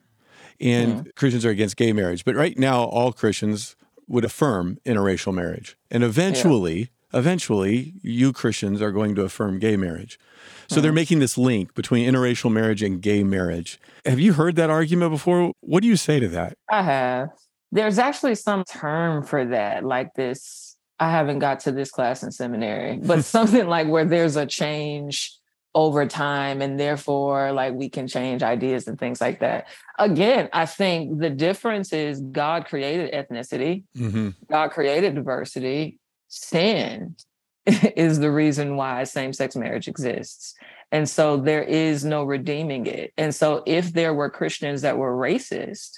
and 0.59 1.13
Christians 1.15 1.45
are 1.45 1.49
against 1.49 1.77
gay 1.77 1.93
marriage. 1.93 2.25
But 2.25 2.35
right 2.35 2.57
now, 2.57 2.83
all 2.83 3.11
Christians 3.11 3.75
would 4.07 4.25
affirm 4.25 4.79
interracial 4.85 5.33
marriage. 5.33 5.77
And 5.89 6.03
eventually, 6.03 6.89
eventually, 7.13 7.93
you 8.01 8.33
Christians 8.33 8.81
are 8.81 8.91
going 8.91 9.15
to 9.15 9.23
affirm 9.23 9.59
gay 9.59 9.77
marriage. 9.77 10.19
So 10.67 10.81
they're 10.81 10.91
mm. 10.91 10.95
making 10.95 11.19
this 11.19 11.37
link 11.37 11.73
between 11.73 12.11
interracial 12.11 12.51
marriage 12.51 12.81
and 12.81 13.01
gay 13.01 13.23
marriage. 13.23 13.79
Have 14.05 14.19
you 14.19 14.33
heard 14.33 14.55
that 14.55 14.69
argument 14.69 15.11
before? 15.11 15.53
What 15.61 15.81
do 15.81 15.87
you 15.87 15.95
say 15.95 16.19
to 16.19 16.27
that? 16.29 16.57
I 16.69 16.83
have. 16.83 17.29
There's 17.71 17.99
actually 17.99 18.35
some 18.35 18.63
term 18.63 19.23
for 19.23 19.45
that, 19.45 19.83
like 19.83 20.13
this. 20.15 20.77
I 20.99 21.11
haven't 21.11 21.39
got 21.39 21.59
to 21.61 21.71
this 21.71 21.91
class 21.91 22.23
in 22.23 22.31
seminary, 22.31 22.97
but 22.97 23.23
something 23.25 23.67
like 23.67 23.87
where 23.87 24.05
there's 24.05 24.35
a 24.35 24.45
change 24.45 25.37
over 25.75 26.07
time 26.07 26.61
and 26.61 26.79
therefore 26.79 27.51
like 27.51 27.73
we 27.73 27.89
can 27.89 28.07
change 28.07 28.41
ideas 28.41 28.87
and 28.87 28.97
things 28.97 29.19
like 29.19 29.41
that. 29.41 29.67
Again, 29.99 30.49
I 30.53 30.65
think 30.65 31.19
the 31.19 31.29
difference 31.29 31.91
is 31.91 32.21
God 32.21 32.65
created 32.65 33.13
ethnicity, 33.13 33.83
Mm-hmm. 33.95 34.29
God 34.49 34.69
created 34.69 35.15
diversity. 35.15 35.99
Sin 36.29 37.15
is 37.65 38.19
the 38.19 38.31
reason 38.31 38.77
why 38.77 39.03
same-sex 39.03 39.55
marriage 39.55 39.87
exists. 39.87 40.55
And 40.91 41.09
so 41.09 41.37
there 41.37 41.63
is 41.63 42.05
no 42.05 42.23
redeeming 42.23 42.85
it. 42.87 43.11
And 43.17 43.35
so 43.35 43.63
if 43.65 43.91
there 43.91 44.13
were 44.13 44.29
Christians 44.29 44.81
that 44.83 44.97
were 44.97 45.15
racist 45.15 45.91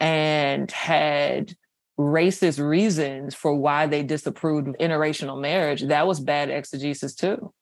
and 0.00 0.70
had 0.70 1.56
racist 1.98 2.62
reasons 2.62 3.34
for 3.34 3.54
why 3.54 3.86
they 3.86 4.02
disapproved 4.02 4.68
of 4.68 4.76
interracial 4.78 5.40
marriage, 5.40 5.82
that 5.82 6.06
was 6.06 6.20
bad 6.20 6.50
exegesis 6.50 7.14
too. 7.14 7.52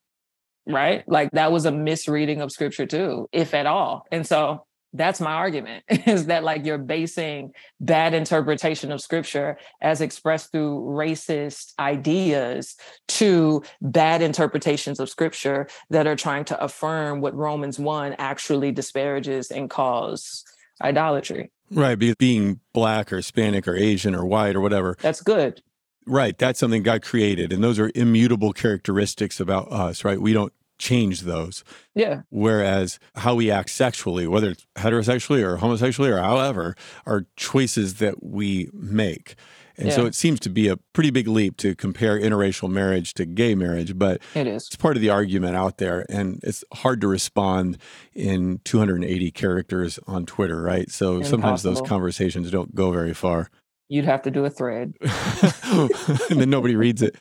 Right? 0.67 1.07
Like 1.09 1.31
that 1.33 1.53
was 1.53 1.67
a 1.67 1.73
misreading 1.73 2.41
of 2.41 2.53
scripture 2.53 2.87
too, 2.87 3.29
if 3.33 3.55
at 3.55 3.67
all. 3.67 4.07
And 4.13 4.27
so 4.27 4.65
that's 4.93 5.21
my 5.21 5.33
argument 5.33 5.85
is 5.89 6.27
that 6.27 6.45
like 6.45 6.65
you're 6.65 6.79
basing 6.79 7.53
bad 7.81 8.15
interpretation 8.15 8.93
of 8.93 9.01
scripture 9.01 9.59
as 9.81 10.01
expressed 10.01 10.53
through 10.53 10.81
racist 10.81 11.73
ideas 11.79 12.77
to 13.09 13.63
bad 13.81 14.23
interpretations 14.23 15.01
of 15.01 15.09
scripture 15.09 15.67
that 15.91 16.07
are 16.07 16.17
trying 16.17 16.45
to 16.45 16.63
affirm 16.63 17.21
what 17.21 17.35
Romans 17.35 17.79
1 17.79 18.17
actually 18.19 18.73
disparages 18.73 19.51
and 19.51 19.71
calls 19.71 20.45
idolatry. 20.83 21.51
Right. 21.71 21.99
Because 21.99 22.17
being 22.17 22.61
black 22.75 23.13
or 23.13 23.17
Hispanic 23.17 23.67
or 23.67 23.75
Asian 23.75 24.15
or 24.15 24.27
white 24.27 24.57
or 24.57 24.61
whatever. 24.61 24.97
That's 25.01 25.23
good. 25.23 25.63
Right. 26.07 26.37
That's 26.37 26.59
something 26.59 26.83
God 26.83 27.03
created. 27.03 27.53
And 27.53 27.63
those 27.63 27.79
are 27.79 27.91
immutable 27.95 28.53
characteristics 28.53 29.41
about 29.41 29.71
us, 29.71 30.05
right? 30.05 30.21
We 30.21 30.33
don't 30.33 30.53
change 30.79 31.21
those. 31.21 31.63
Yeah. 31.95 32.23
Whereas 32.31 32.99
how 33.15 33.37
we 33.37 33.51
act 33.51 33.71
sexually, 33.71 34.27
whether 34.27 34.51
it's 34.51 34.67
heterosexually 34.77 35.43
or 35.43 35.59
homosexually 35.59 36.11
or 36.11 36.19
however, 36.19 36.75
are 37.07 37.27
choices 37.37 37.95
that 37.95 38.23
we 38.23 38.69
make. 38.73 39.37
And 39.79 39.93
so 39.93 40.05
it 40.05 40.15
seems 40.15 40.39
to 40.41 40.51
be 40.51 40.69
a 40.69 40.77
pretty 40.77 41.11
big 41.11 41.27
leap 41.27 41.57
to 41.59 41.75
compare 41.75 42.21
interracial 42.21 42.71
marriage 42.71 43.15
to 43.15 43.25
gay 43.25 43.55
marriage, 43.55 43.99
but 43.99 44.21
It 44.35 44.47
is. 44.47 44.67
it's 44.67 44.77
part 44.77 44.97
of 44.97 45.03
the 45.03 45.09
argument 45.09 45.57
out 45.57 45.79
there. 45.79 46.05
And 46.11 46.41
it's 46.43 46.63
hard 46.75 47.01
to 47.01 47.09
respond 47.09 47.79
in 48.13 48.61
280 48.65 49.31
characters 49.31 49.99
on 50.07 50.27
Twitter, 50.27 50.61
right? 50.63 50.91
So 50.91 51.23
sometimes 51.23 51.63
those 51.63 51.81
conversations 51.81 52.51
don't 52.51 52.75
go 52.75 52.91
very 52.93 53.15
far. 53.15 53.51
You'd 53.93 54.07
have 54.07 54.23
to 54.23 54.31
do 54.31 54.47
a 54.47 54.51
thread. 54.51 54.95
and 55.03 56.41
then 56.41 56.49
nobody 56.49 56.77
reads 56.77 57.03
it. 57.03 57.15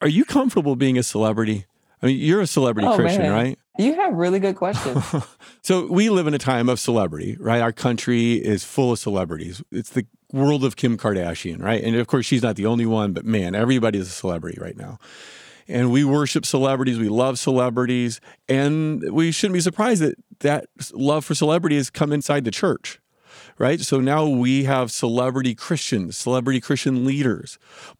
Are 0.00 0.08
you 0.08 0.24
comfortable 0.24 0.74
being 0.74 0.98
a 0.98 1.04
celebrity? 1.04 1.66
I 2.02 2.06
mean, 2.06 2.18
you're 2.18 2.40
a 2.40 2.48
celebrity 2.48 2.88
Oh, 2.88 2.96
Christian, 2.96 3.22
man. 3.22 3.32
right? 3.32 3.58
You 3.78 3.94
have 3.94 4.12
really 4.14 4.40
good 4.40 4.56
questions. 4.56 5.04
so 5.62 5.86
we 5.86 6.10
live 6.10 6.26
in 6.26 6.34
a 6.34 6.38
time 6.38 6.68
of 6.68 6.80
celebrity, 6.80 7.36
right? 7.38 7.60
Our 7.62 7.70
country 7.70 8.32
is 8.34 8.64
full 8.64 8.90
of 8.90 8.98
celebrities. 8.98 9.62
It's 9.70 9.90
the 9.90 10.04
world 10.32 10.64
of 10.64 10.74
Kim 10.74 10.98
Kardashian, 10.98 11.62
right? 11.62 11.82
And 11.84 11.94
of 11.94 12.08
course, 12.08 12.26
she's 12.26 12.42
not 12.42 12.56
the 12.56 12.66
only 12.66 12.86
one, 12.86 13.12
but 13.12 13.24
man, 13.24 13.54
everybody 13.54 14.00
is 14.00 14.08
a 14.08 14.12
celebrity 14.12 14.58
right 14.60 14.76
now. 14.76 14.98
And 15.68 15.92
we 15.92 16.02
worship 16.02 16.44
celebrities, 16.44 16.98
we 16.98 17.08
love 17.08 17.38
celebrities, 17.38 18.20
and 18.48 19.00
we 19.12 19.30
shouldn't 19.30 19.54
be 19.54 19.60
surprised 19.60 20.02
that 20.02 20.16
that 20.40 20.66
love 20.92 21.24
for 21.24 21.36
celebrity 21.36 21.76
has 21.76 21.88
come 21.88 22.12
inside 22.12 22.44
the 22.44 22.50
church, 22.50 23.00
right? 23.58 23.80
So 23.80 24.00
now 24.00 24.26
we 24.26 24.64
have 24.64 24.90
celebrity 24.90 25.54
Christians, 25.54 26.16
celebrity 26.16 26.60
Christian 26.60 27.04
leaders. 27.04 27.58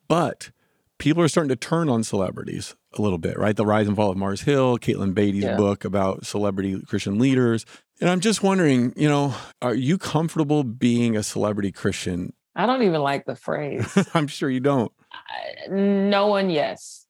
But 0.08 0.50
people 0.98 1.22
are 1.22 1.28
starting 1.28 1.48
to 1.50 1.56
turn 1.56 1.88
on 1.88 2.02
celebrities 2.04 2.74
a 2.96 3.02
little 3.02 3.18
bit, 3.18 3.38
right? 3.38 3.56
The 3.56 3.66
Rise 3.66 3.86
and 3.88 3.96
Fall 3.96 4.10
of 4.10 4.16
Mars 4.16 4.42
Hill, 4.42 4.78
Katelyn 4.78 5.14
Beaty's 5.14 5.44
Yeah. 5.44 5.56
book 5.56 5.84
about 5.84 6.24
celebrity 6.26 6.80
Christian 6.82 7.18
leaders. 7.18 7.66
And 8.00 8.08
I'm 8.10 8.20
just 8.20 8.42
wondering, 8.42 8.92
you 8.96 9.08
know, 9.08 9.34
are 9.62 9.74
you 9.74 9.98
comfortable 9.98 10.64
being 10.64 11.16
a 11.16 11.22
celebrity 11.22 11.72
Christian? 11.72 12.32
I 12.56 12.66
don't 12.66 12.82
even 12.82 13.00
like 13.00 13.24
the 13.26 13.34
phrase. 13.36 13.86
I'm 14.14 14.26
sure 14.28 14.48
you 14.50 14.60
don't. 14.60 14.92
I- 15.12 15.68
knowing 15.70 16.50
yes. 16.50 17.06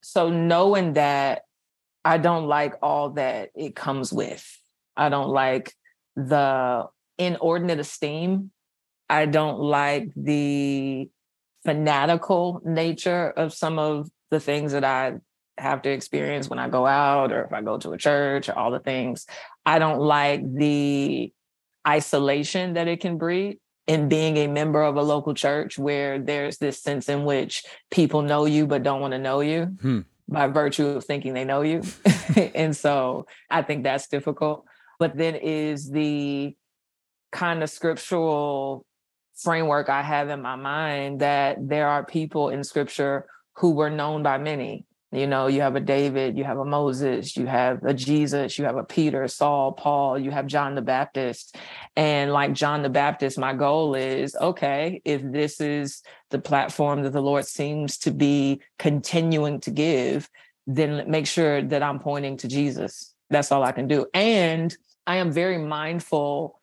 So 0.00 0.28
knowing 0.30 0.94
that 0.94 1.42
I 2.04 2.18
don't 2.18 2.46
like 2.48 2.74
all 2.82 3.10
that 3.10 3.50
it 3.54 3.76
comes 3.76 4.12
with. 4.12 4.44
I 4.96 5.08
don't 5.08 5.28
like 5.30 5.74
the 6.16 6.86
inordinate 7.18 7.78
esteem. 7.80 8.50
I 9.08 9.26
don't 9.26 9.58
like 9.60 10.10
the 10.16 11.08
fanatical 11.64 12.60
nature 12.64 13.30
of 13.30 13.52
some 13.52 13.78
of 13.78 14.08
the 14.30 14.40
things 14.40 14.72
that 14.72 14.84
I 14.84 15.14
have 15.58 15.82
to 15.82 15.90
experience 15.90 16.48
when 16.48 16.58
I 16.58 16.68
go 16.68 16.86
out 16.86 17.30
or 17.32 17.44
if 17.44 17.52
I 17.52 17.60
go 17.62 17.78
to 17.78 17.92
a 17.92 17.98
church 17.98 18.48
or 18.48 18.58
all 18.58 18.70
the 18.70 18.80
things. 18.80 19.26
I 19.66 19.78
don't 19.78 20.00
like 20.00 20.40
the 20.54 21.32
isolation 21.86 22.74
that 22.74 22.88
it 22.88 23.00
can 23.00 23.18
breed 23.18 23.58
in 23.86 24.08
being 24.08 24.36
a 24.36 24.46
member 24.46 24.82
of 24.82 24.96
a 24.96 25.02
local 25.02 25.34
church 25.34 25.78
where 25.78 26.18
there's 26.18 26.58
this 26.58 26.80
sense 26.80 27.08
in 27.08 27.24
which 27.24 27.64
people 27.90 28.22
know 28.22 28.44
you 28.44 28.66
but 28.66 28.82
don't 28.82 29.00
want 29.00 29.12
to 29.12 29.18
know 29.18 29.40
you 29.40 29.66
Hmm. 29.82 30.00
by 30.28 30.46
virtue 30.46 30.86
of 30.86 31.04
thinking 31.04 31.34
they 31.34 31.44
know 31.44 31.62
you. 31.62 31.82
and 32.54 32.76
so 32.76 33.26
I 33.50 33.62
think 33.62 33.82
that's 33.82 34.06
difficult. 34.08 34.64
But 34.98 35.16
then 35.16 35.34
is 35.34 35.90
the 35.90 36.56
kind 37.32 37.62
of 37.62 37.70
scriptural 37.70 38.86
framework 39.34 39.88
I 39.88 40.02
have 40.02 40.28
in 40.28 40.40
my 40.40 40.56
mind 40.56 41.20
that 41.20 41.56
there 41.68 41.88
are 41.88 42.04
people 42.04 42.50
in 42.50 42.62
scripture 42.62 43.26
who 43.56 43.72
were 43.72 43.90
known 43.90 44.22
by 44.22 44.38
many. 44.38 44.86
You 45.10 45.26
know, 45.26 45.46
you 45.46 45.60
have 45.60 45.76
a 45.76 45.80
David, 45.80 46.38
you 46.38 46.44
have 46.44 46.56
a 46.56 46.64
Moses, 46.64 47.36
you 47.36 47.46
have 47.46 47.84
a 47.84 47.92
Jesus, 47.92 48.58
you 48.58 48.64
have 48.64 48.78
a 48.78 48.84
Peter, 48.84 49.28
Saul, 49.28 49.72
Paul, 49.72 50.18
you 50.18 50.30
have 50.30 50.46
John 50.46 50.74
the 50.74 50.80
Baptist. 50.80 51.54
And 51.96 52.32
like 52.32 52.54
John 52.54 52.82
the 52.82 52.88
Baptist, 52.88 53.38
my 53.38 53.52
goal 53.52 53.94
is 53.94 54.34
okay, 54.34 55.02
if 55.04 55.20
this 55.22 55.60
is 55.60 56.02
the 56.30 56.38
platform 56.38 57.02
that 57.02 57.12
the 57.12 57.20
Lord 57.20 57.44
seems 57.44 57.98
to 57.98 58.10
be 58.10 58.62
continuing 58.78 59.60
to 59.60 59.70
give, 59.70 60.30
then 60.66 61.10
make 61.10 61.26
sure 61.26 61.60
that 61.60 61.82
I'm 61.82 61.98
pointing 61.98 62.38
to 62.38 62.48
Jesus. 62.48 63.14
That's 63.28 63.52
all 63.52 63.64
I 63.64 63.72
can 63.72 63.88
do. 63.88 64.06
And 64.14 64.74
I 65.06 65.16
am 65.16 65.30
very 65.30 65.58
mindful 65.58 66.58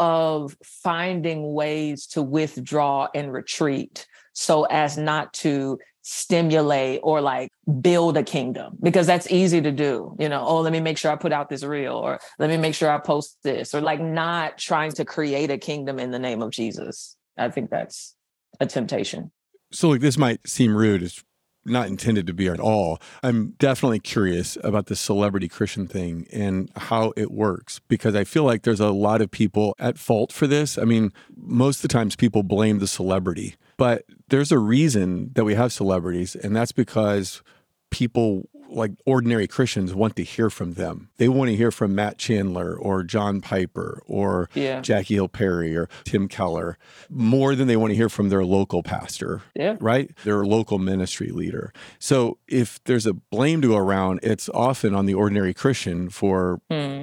of 0.00 0.56
finding 0.64 1.52
ways 1.52 2.06
to 2.06 2.22
withdraw 2.22 3.06
and 3.14 3.32
retreat 3.32 4.06
so 4.32 4.64
as 4.64 4.96
not 4.96 5.32
to 5.34 5.78
stimulate 6.02 7.00
or 7.02 7.20
like 7.20 7.50
build 7.82 8.16
a 8.16 8.22
kingdom 8.22 8.76
because 8.82 9.06
that's 9.06 9.30
easy 9.30 9.60
to 9.60 9.70
do 9.70 10.16
you 10.18 10.28
know 10.28 10.42
oh 10.44 10.60
let 10.62 10.72
me 10.72 10.80
make 10.80 10.96
sure 10.96 11.12
i 11.12 11.16
put 11.16 11.32
out 11.32 11.50
this 11.50 11.62
reel 11.62 11.92
or 11.92 12.18
let 12.38 12.48
me 12.48 12.56
make 12.56 12.74
sure 12.74 12.90
i 12.90 12.98
post 12.98 13.36
this 13.44 13.74
or 13.74 13.82
like 13.82 14.00
not 14.00 14.56
trying 14.56 14.90
to 14.90 15.04
create 15.04 15.50
a 15.50 15.58
kingdom 15.58 15.98
in 15.98 16.10
the 16.10 16.18
name 16.18 16.40
of 16.40 16.50
jesus 16.50 17.16
i 17.36 17.50
think 17.50 17.68
that's 17.70 18.16
a 18.58 18.66
temptation 18.66 19.30
So, 19.72 19.90
like, 19.90 20.00
this 20.00 20.18
might 20.18 20.40
seem 20.48 20.74
rude. 20.74 21.02
It's 21.02 21.22
not 21.64 21.88
intended 21.88 22.26
to 22.26 22.32
be 22.32 22.48
at 22.48 22.60
all. 22.60 23.00
I'm 23.22 23.50
definitely 23.58 24.00
curious 24.00 24.56
about 24.62 24.86
the 24.86 24.96
celebrity 24.96 25.48
Christian 25.48 25.86
thing 25.86 26.26
and 26.32 26.70
how 26.76 27.12
it 27.16 27.30
works 27.30 27.80
because 27.88 28.14
I 28.14 28.24
feel 28.24 28.44
like 28.44 28.62
there's 28.62 28.80
a 28.80 28.90
lot 28.90 29.20
of 29.20 29.30
people 29.30 29.74
at 29.78 29.98
fault 29.98 30.32
for 30.32 30.46
this. 30.46 30.78
I 30.78 30.84
mean, 30.84 31.12
most 31.36 31.76
of 31.76 31.82
the 31.82 31.88
times 31.88 32.16
people 32.16 32.42
blame 32.42 32.78
the 32.78 32.86
celebrity, 32.86 33.56
but 33.76 34.04
there's 34.28 34.52
a 34.52 34.58
reason 34.58 35.30
that 35.34 35.44
we 35.44 35.54
have 35.54 35.72
celebrities, 35.72 36.34
and 36.34 36.54
that's 36.54 36.72
because 36.72 37.42
people 37.90 38.48
like 38.70 38.92
ordinary 39.04 39.46
Christians 39.46 39.92
want 39.94 40.16
to 40.16 40.22
hear 40.24 40.48
from 40.50 40.74
them. 40.74 41.10
They 41.16 41.28
want 41.28 41.50
to 41.50 41.56
hear 41.56 41.70
from 41.70 41.94
Matt 41.94 42.18
Chandler 42.18 42.76
or 42.76 43.02
John 43.02 43.40
Piper 43.40 44.02
or 44.06 44.48
Yeah. 44.54 44.80
Jackie 44.80 45.14
Hill 45.14 45.28
Perry 45.28 45.76
or 45.76 45.88
Tim 46.04 46.28
Keller 46.28 46.78
more 47.08 47.54
than 47.54 47.66
they 47.68 47.76
want 47.76 47.90
to 47.90 47.96
hear 47.96 48.08
from 48.08 48.28
their 48.28 48.44
local 48.44 48.82
pastor 48.82 49.42
yeah 49.54 49.76
right? 49.80 50.10
Their 50.24 50.44
local 50.44 50.78
ministry 50.78 51.30
leader. 51.30 51.72
So 51.98 52.38
if 52.48 52.78
there's 52.84 53.06
a 53.06 53.14
blame 53.14 53.60
to 53.62 53.68
go 53.68 53.76
around, 53.76 54.20
it's 54.22 54.48
often 54.50 54.94
on 54.94 55.06
the 55.06 55.14
ordinary 55.14 55.52
Christian 55.54 56.08
for 56.08 56.60
Hmm. 56.70 57.02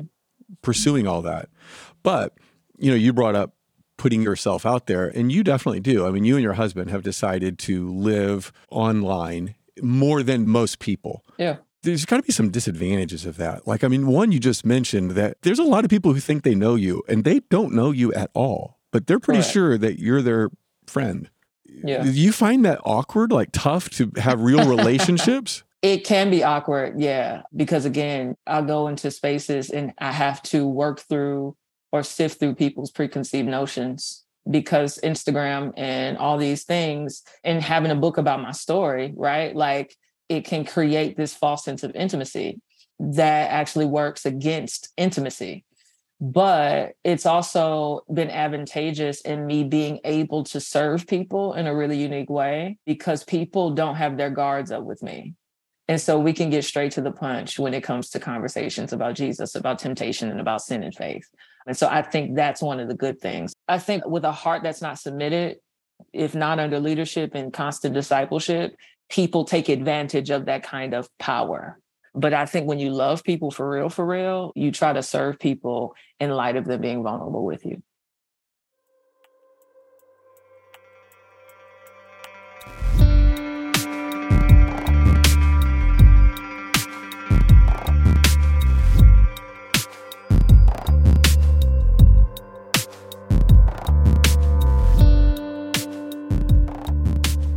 pursuing 0.62 1.08
all 1.08 1.22
that. 1.24 1.50
But, 2.04 2.34
you 2.78 2.90
know, 2.90 2.96
you 2.96 3.12
brought 3.14 3.36
up 3.36 3.54
putting 3.98 4.22
yourself 4.22 4.64
out 4.66 4.86
there, 4.86 5.08
and 5.08 5.32
you 5.32 5.44
definitely 5.44 5.80
do. 5.80 6.06
I 6.06 6.12
mean, 6.12 6.24
you 6.24 6.36
and 6.36 6.44
your 6.44 6.54
husband 6.54 6.92
have 6.92 7.02
decided 7.02 7.58
to 7.60 7.92
live 7.92 8.52
online 8.70 9.56
more 9.84 10.24
than 10.24 10.48
most 10.48 10.80
people. 10.80 11.24
yeah 11.38 11.58
There's 11.84 12.06
got 12.06 12.18
to 12.18 12.24
be 12.24 12.32
some 12.34 12.50
disadvantages 12.50 13.26
of 13.26 13.38
that. 13.38 13.68
Like, 13.68 13.84
I 13.84 13.88
mean, 13.88 14.08
one 14.08 14.32
you 14.32 14.40
just 14.40 14.66
mentioned 14.66 15.12
that 15.12 15.42
there's 15.44 15.60
a 15.60 15.64
lot 15.64 15.84
of 15.84 15.90
people 15.90 16.14
who 16.14 16.20
think 16.20 16.44
they 16.44 16.56
know 16.56 16.76
you 16.76 17.04
and 17.08 17.24
they 17.24 17.40
don't 17.50 17.74
know 17.74 17.92
you 17.92 18.14
at 18.14 18.30
all, 18.34 18.80
but 18.92 19.08
they're 19.08 19.20
pretty 19.20 19.40
Correct. 19.42 19.54
sure 19.54 19.78
that 19.78 20.00
you're 20.00 20.22
their 20.22 20.50
friend. 20.88 21.30
yeah 21.66 22.04
Do 22.04 22.12
you 22.12 22.32
find 22.32 22.66
that 22.66 22.80
awkward, 22.84 23.32
like 23.32 23.50
tough 23.54 23.90
to 23.92 24.12
have 24.18 24.42
real 24.42 24.68
relationships? 24.76 25.64
It 25.84 26.04
can 26.06 26.32
be 26.32 26.44
awkward, 26.44 27.00
yeah, 27.00 27.44
because 27.56 27.86
again, 27.86 28.36
I'll 28.48 28.66
go 28.66 28.88
into 28.88 29.12
spaces 29.12 29.70
and 29.70 29.94
I 30.00 30.12
have 30.12 30.42
to 30.44 30.68
work 30.68 31.02
through 31.02 31.56
or 31.92 32.02
sift 32.04 32.40
through 32.40 32.56
people's 32.56 32.92
preconceived 32.92 33.48
notions 33.48 34.24
because 34.50 35.00
Instagram 35.04 35.74
and 35.78 36.18
all 36.18 36.38
these 36.38 36.64
things 36.64 37.24
and 37.44 37.62
having 37.62 37.92
a 37.92 37.96
book 37.96 38.18
about 38.18 38.42
my 38.42 38.52
story, 38.52 39.14
right? 39.16 39.56
Like 39.56 39.96
it 40.30 40.46
can 40.46 40.66
create 40.66 41.18
this 41.18 41.34
false 41.34 41.64
sense 41.64 41.84
of 41.84 41.96
intimacy 41.96 42.62
that 43.00 43.52
actually 43.52 43.86
works 43.86 44.26
against 44.26 44.92
intimacy. 44.98 45.66
But 46.20 46.94
it's 47.04 47.28
also 47.28 48.02
been 48.12 48.32
advantageous 48.32 49.22
in 49.22 49.46
me 49.46 49.64
being 49.64 50.00
able 50.04 50.44
to 50.46 50.60
serve 50.60 51.06
people 51.06 51.54
in 51.54 51.68
a 51.68 51.76
really 51.76 51.98
unique 51.98 52.30
way 52.30 52.80
because 52.88 53.24
people 53.24 53.72
don't 53.72 53.96
have 53.96 54.18
their 54.18 54.32
guards 54.32 54.72
up 54.72 54.84
with 54.84 55.04
me. 55.04 55.36
And 55.88 56.02
so 56.02 56.20
we 56.20 56.34
can 56.34 56.50
get 56.50 56.66
straight 56.66 56.92
to 56.94 57.02
the 57.02 57.12
punch 57.12 57.60
when 57.60 57.74
it 57.74 57.84
comes 57.84 58.10
to 58.10 58.20
conversations 58.20 58.92
about 58.92 59.16
Jesus, 59.16 59.56
about 59.56 59.80
temptation, 59.80 60.30
and 60.30 60.42
about 60.42 60.62
sin 60.62 60.84
and 60.84 60.94
faith. 60.94 61.30
And 61.68 61.78
so 61.78 61.88
I 61.88 62.02
think 62.02 62.36
that's 62.36 62.62
one 62.62 62.80
of 62.80 62.88
the 62.88 62.96
good 62.96 63.20
things. 63.20 63.54
I 63.68 63.78
think 63.78 64.06
with 64.06 64.24
a 64.24 64.32
heart 64.32 64.64
that's 64.64 64.82
not 64.82 64.98
submitted, 64.98 65.58
if 66.14 66.34
not 66.34 66.60
under 66.60 66.80
leadership 66.80 67.36
and 67.36 67.52
constant 67.52 67.94
discipleship, 67.94 68.76
people 69.10 69.46
take 69.46 69.70
advantage 69.70 70.30
of 70.30 70.46
that 70.46 70.64
kind 70.64 70.94
of 70.94 71.10
power. 71.20 71.80
But 72.16 72.34
I 72.34 72.46
think 72.46 72.68
when 72.68 72.80
you 72.80 72.92
love 72.92 73.24
people 73.24 73.52
for 73.52 73.70
real, 73.70 73.90
for 73.90 74.06
real, 74.06 74.52
you 74.56 74.72
try 74.72 74.94
to 74.94 75.04
serve 75.04 75.40
people 75.40 75.94
in 76.20 76.32
light 76.32 76.56
of 76.56 76.66
them 76.66 76.82
being 76.82 77.04
vulnerable 77.04 77.46
with 77.46 77.66
you. 77.66 77.84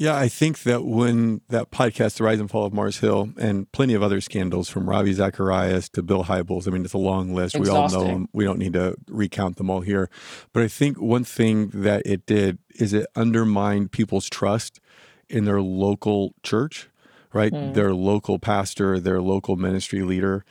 Yeah, 0.00 0.16
I 0.16 0.28
think 0.28 0.62
that 0.62 0.86
when 0.86 1.42
that 1.50 1.70
podcast, 1.70 2.16
The 2.16 2.24
Rise 2.24 2.40
and 2.40 2.50
Fall 2.50 2.64
of 2.64 2.72
Mars 2.72 3.00
Hill, 3.00 3.34
and 3.38 3.70
plenty 3.70 3.92
of 3.92 4.02
other 4.02 4.22
scandals 4.22 4.70
from 4.70 4.88
Ravi 4.88 5.12
Zacharias 5.12 5.90
to 5.90 6.02
Bill 6.02 6.24
Hybels, 6.24 6.66
I 6.66 6.70
mean, 6.70 6.86
it's 6.86 6.94
a 6.94 6.98
long 6.98 7.34
list. 7.34 7.58
We 7.58 7.68
all 7.68 7.86
know 7.90 8.04
them. 8.04 8.26
We 8.32 8.44
don't 8.44 8.58
need 8.58 8.72
to 8.72 8.96
recount 9.08 9.56
them 9.58 9.68
all 9.68 9.82
here. 9.82 10.08
But 10.54 10.62
I 10.62 10.68
think 10.68 10.98
one 10.98 11.24
thing 11.24 11.68
that 11.74 12.00
it 12.06 12.24
did 12.24 12.56
is 12.76 12.94
it 12.94 13.08
undermined 13.14 13.92
people's 13.92 14.30
trust 14.30 14.80
in 15.28 15.44
their 15.44 15.60
local 15.60 16.34
church, 16.42 16.88
right? 17.34 17.52
Mm. 17.52 17.74
Their 17.74 17.92
local 17.92 18.38
pastor, 18.38 18.98
their 18.98 19.20
local 19.20 19.56
ministry 19.56 20.00
leader. 20.00 20.46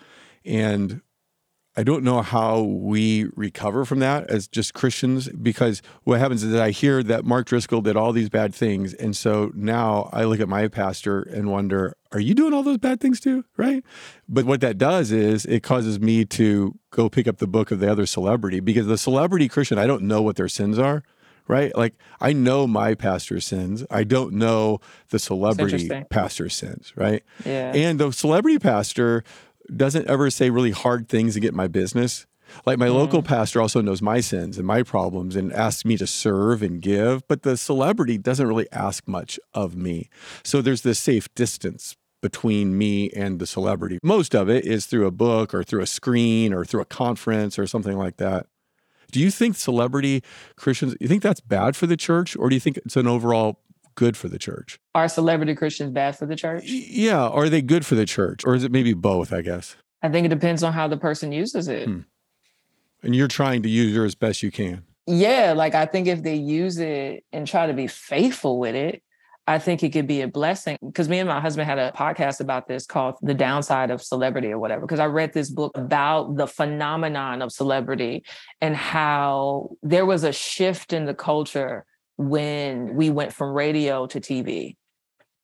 And 0.46 1.02
I 1.78 1.84
don't 1.84 2.04
know 2.04 2.22
how 2.22 2.62
we 2.62 3.30
recover 3.36 3.86
from 3.86 4.00
that 4.00 4.30
as 4.30 4.48
just 4.48 4.74
Christians 4.74 5.30
because 5.30 5.82
what 6.04 6.20
happens 6.20 6.44
is 6.44 6.52
that 6.52 6.62
I 6.62 6.72
hear 6.72 7.04
that 7.04 7.26
Mark 7.26 7.48
Driscoll 7.48 7.82
did 7.82 7.96
all 7.96 8.12
these 8.12 8.30
bad 8.30 8.54
things. 8.54 8.94
And 8.96 9.16
so 9.16 9.52
now 9.54 10.10
I 10.12 10.24
look 10.24 10.40
at 10.40 10.50
my 10.50 10.68
pastor 10.68 11.22
and 11.22 11.52
wonder, 11.52 11.96
are 12.12 12.20
you 12.20 12.34
doing 12.34 12.54
all 12.54 12.64
those 12.64 12.80
bad 12.80 13.00
things 13.00 13.20
too? 13.20 13.46
Right. 13.56 13.84
But 14.28 14.46
what 14.46 14.62
that 14.62 14.78
does 14.78 15.12
is 15.12 15.46
it 15.46 15.62
causes 15.62 16.00
me 16.00 16.26
to 16.26 16.78
go 16.90 17.08
pick 17.08 17.28
up 17.28 17.38
the 17.38 17.48
book 17.48 17.72
of 17.72 17.80
the 17.80 17.90
other 17.90 18.06
celebrity 18.06 18.60
because 18.60 18.88
the 18.88 18.98
celebrity 18.98 19.48
Christian, 19.48 19.78
I 19.78 19.88
don't 19.88 20.04
know 20.04 20.22
what 20.22 20.36
their 20.36 20.50
sins 20.50 20.80
are 20.80 21.04
right? 21.50 21.76
Like 21.76 21.96
I 22.22 22.32
know 22.32 22.68
my 22.68 22.94
pastor's 22.94 23.46
sins. 23.46 23.84
I 23.90 24.06
don't 24.06 24.34
know 24.34 24.80
the 25.10 25.20
celebrity 25.20 25.90
pastor's 26.10 26.54
sins, 26.54 26.94
right? 26.96 27.24
Yeah. 27.44 27.74
And 27.76 28.00
the 28.00 28.12
celebrity 28.12 28.60
pastor 28.60 29.24
doesn't 29.76 30.08
ever 30.08 30.30
say 30.30 30.50
really 30.50 30.72
hard 30.72 31.08
things 31.08 31.34
to 31.34 31.40
get 31.40 31.54
my 31.54 31.68
business. 31.68 32.26
Like 32.66 32.80
my 32.80 32.88
mm. 32.88 32.96
local 32.96 33.22
pastor 33.22 33.62
also 33.62 33.82
knows 33.82 34.02
my 34.02 34.20
sins 34.20 34.58
and 34.58 34.66
my 34.66 34.84
problems 34.84 35.36
and 35.36 35.54
asks 35.54 35.86
me 35.86 35.98
to 35.98 36.08
serve 36.08 36.62
and 36.64 36.82
give, 36.82 37.28
but 37.28 37.44
the 37.44 37.58
celebrity 37.58 38.18
doesn't 38.18 38.48
really 38.48 38.68
ask 38.72 39.08
much 39.08 39.40
of 39.54 39.76
me. 39.76 40.10
So 40.44 40.62
there's 40.62 40.82
this 40.82 41.00
safe 41.00 41.34
distance 41.36 41.96
between 42.22 42.78
me 42.78 43.10
and 43.12 43.40
the 43.40 43.48
celebrity. 43.48 44.00
Most 44.04 44.36
of 44.36 44.50
it 44.50 44.66
is 44.66 44.86
through 44.86 45.08
a 45.08 45.12
book 45.12 45.54
or 45.54 45.64
through 45.64 45.82
a 45.82 45.88
screen 45.88 46.54
or 46.54 46.66
through 46.66 46.82
a 46.82 46.86
conference 46.86 47.58
or 47.58 47.66
something 47.66 47.98
like 47.98 48.18
that. 48.18 48.48
Do 49.12 49.20
you 49.20 49.32
think 49.32 49.56
celebrity 49.56 50.22
Christians, 50.56 50.96
you 51.00 51.08
think 51.08 51.24
that's 51.24 51.40
bad 51.40 51.76
for 51.76 51.88
the 51.88 51.98
church 51.98 52.36
or 52.38 52.50
do 52.50 52.56
you 52.56 52.60
think 52.60 52.78
it's 52.78 52.98
an 52.98 53.08
overall 53.08 53.60
good 54.00 54.16
for 54.16 54.30
the 54.30 54.40
church? 54.40 54.80
Are 54.96 55.10
celebrity 55.10 55.54
Christians 55.54 55.92
bad 55.92 56.18
for 56.18 56.26
the 56.26 56.38
church? 56.38 56.64
Yeah. 56.64 57.28
Are 57.28 57.50
they 57.50 57.62
good 57.62 57.86
for 57.86 57.96
the 57.96 58.06
church? 58.06 58.46
Or 58.46 58.56
is 58.56 58.64
it 58.64 58.72
maybe 58.72 58.94
both, 58.94 59.34
I 59.34 59.42
guess? 59.42 59.76
I 60.02 60.08
think 60.08 60.26
it 60.26 60.30
depends 60.30 60.64
on 60.64 60.72
how 60.72 60.88
the 60.88 60.96
person 60.96 61.34
uses 61.34 61.68
it. 61.68 61.86
Hmm. 61.86 62.00
And 63.04 63.14
you're 63.14 63.28
trying 63.28 63.62
to 63.64 63.70
use 63.70 63.96
it 63.96 64.02
as 64.02 64.16
best 64.16 64.42
you 64.42 64.52
can. 64.52 64.84
Yeah. 65.06 65.54
Like 65.54 65.76
I 65.76 65.86
think 65.86 66.08
if 66.08 66.24
they 66.24 66.36
use 66.36 66.78
it 66.78 67.26
and 67.34 67.46
try 67.46 67.68
to 67.68 67.74
be 67.74 67.88
faithful 67.88 68.58
with 68.58 68.74
it, 68.74 69.04
I 69.48 69.60
think 69.60 69.84
it 69.84 69.90
could 69.90 70.08
be 70.08 70.22
a 70.22 70.30
blessing. 70.30 70.78
Because 70.86 71.10
me 71.10 71.20
and 71.20 71.28
my 71.28 71.42
husband 71.42 71.68
had 71.68 71.78
a 71.78 71.92
podcast 71.92 72.40
about 72.40 72.70
this 72.70 72.86
called 72.86 73.16
The 73.22 73.34
Downside 73.34 73.92
of 73.92 74.02
Celebrity 74.02 74.48
or 74.48 74.60
whatever. 74.60 74.82
Because 74.82 75.02
I 75.02 75.08
read 75.08 75.34
this 75.34 75.50
book 75.50 75.76
about 75.76 76.38
the 76.38 76.48
phenomenon 76.48 77.42
of 77.42 77.52
celebrity 77.52 78.24
and 78.62 78.78
how 78.78 79.72
there 79.84 80.06
was 80.06 80.24
a 80.24 80.32
shift 80.32 80.94
in 80.94 81.04
the 81.04 81.14
culture 81.14 81.86
when 82.20 82.96
we 82.96 83.10
went 83.10 83.34
from 83.34 83.54
radio 83.54 84.06
to 84.06 84.20
TV. 84.20 84.76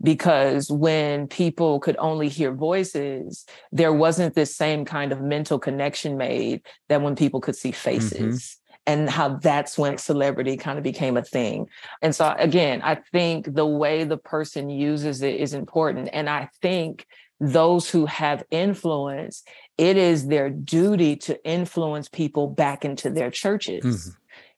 Because 0.04 0.70
when 0.70 1.28
people 1.28 1.80
could 1.80 1.96
only 1.98 2.28
hear 2.28 2.54
voices, 2.54 3.46
there 3.72 3.94
wasn't 3.94 4.36
this 4.36 4.54
same 4.54 4.84
kind 4.84 5.14
of 5.14 5.22
mental 5.22 5.58
connection 5.58 6.18
made 6.18 6.62
that 6.90 7.02
when 7.02 7.16
people 7.16 7.40
could 7.40 7.56
see 7.56 7.72
faces. 7.72 8.20
Mm-hmm 8.22 8.62
and 8.88 9.10
how 9.10 9.30
that's 9.30 9.80
when 9.80 9.98
celebrity 9.98 10.58
kind 10.58 10.78
of 10.78 10.84
became 10.84 11.18
a 11.18 11.24
thing. 11.24 11.68
And 12.04 12.16
so 12.16 12.36
again, 12.38 12.82
I 12.84 12.96
think 13.12 13.56
the 13.56 13.66
way 13.66 14.04
the 14.04 14.18
person 14.18 14.70
uses 14.70 15.24
it 15.24 15.38
is 15.38 15.56
important. 15.56 16.10
And 16.14 16.30
I 16.30 16.50
think 16.62 17.08
those 17.40 17.90
who 17.90 18.06
have 18.06 18.44
influence, 18.52 19.44
it 19.78 19.98
is 19.98 20.28
their 20.28 20.50
duty 20.50 21.16
to 21.16 21.44
influence 21.44 22.08
people 22.10 22.48
back 22.48 22.86
into 22.86 23.10
their 23.10 23.32
churches. 23.32 23.84
Mm-hmm. 23.84 24.10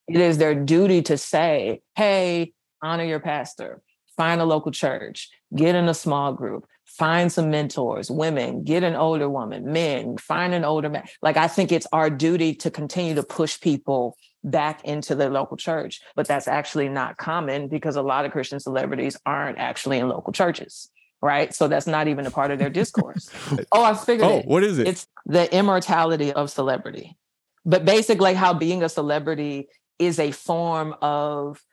It 0.08 0.18
is 0.18 0.38
their 0.38 0.56
duty 0.56 1.02
to 1.04 1.18
say, 1.18 1.82
hey, 1.96 2.54
honor 2.82 3.04
your 3.04 3.20
pastor, 3.20 3.82
find 4.16 4.42
a 4.42 4.46
local 4.46 4.72
church, 4.72 5.30
get 5.56 5.76
in 5.76 5.90
a 5.90 5.94
small 5.94 6.34
group, 6.34 6.66
find 6.86 7.32
some 7.32 7.50
mentors, 7.50 8.10
women, 8.10 8.64
get 8.64 8.84
an 8.84 8.96
older 8.96 9.30
woman, 9.30 9.72
men, 9.72 10.18
find 10.18 10.54
an 10.54 10.64
older 10.64 10.90
man. 10.90 11.04
Like, 11.22 11.38
I 11.38 11.48
think 11.48 11.72
it's 11.72 11.88
our 11.92 12.10
duty 12.10 12.56
to 12.56 12.72
continue 12.72 13.16
to 13.16 13.24
push 13.24 13.60
people 13.60 14.18
back 14.44 14.84
into 14.86 15.14
their 15.14 15.30
local 15.30 15.58
church. 15.58 16.02
But 16.16 16.28
that's 16.28 16.48
actually 16.48 16.90
not 16.90 17.18
common 17.18 17.68
because 17.68 17.96
a 17.96 18.02
lot 18.02 18.26
of 18.26 18.32
Christian 18.32 18.60
celebrities 18.60 19.18
aren't 19.26 19.58
actually 19.58 20.00
in 20.00 20.08
local 20.08 20.34
churches. 20.34 20.90
Right. 21.22 21.54
So 21.54 21.68
that's 21.68 21.88
not 21.88 22.08
even 22.08 22.28
a 22.28 22.32
part 22.32 22.52
of 22.52 22.60
their 22.60 22.70
discourse. 22.70 23.30
oh, 23.72 23.84
I 23.84 23.96
figured 23.96 24.28
oh, 24.28 24.38
it. 24.38 24.46
What 24.46 24.64
is 24.64 24.78
it? 24.78 24.88
It's 24.88 25.08
the 25.26 25.54
immortality 25.54 26.32
of 26.32 26.52
celebrity. 26.52 27.18
But 27.66 27.86
basically, 27.86 28.36
how 28.36 28.54
being 28.54 28.84
a 28.84 28.90
celebrity 28.90 29.68
is 30.00 30.20
a 30.20 30.32
form 30.32 30.96
of 31.02 31.64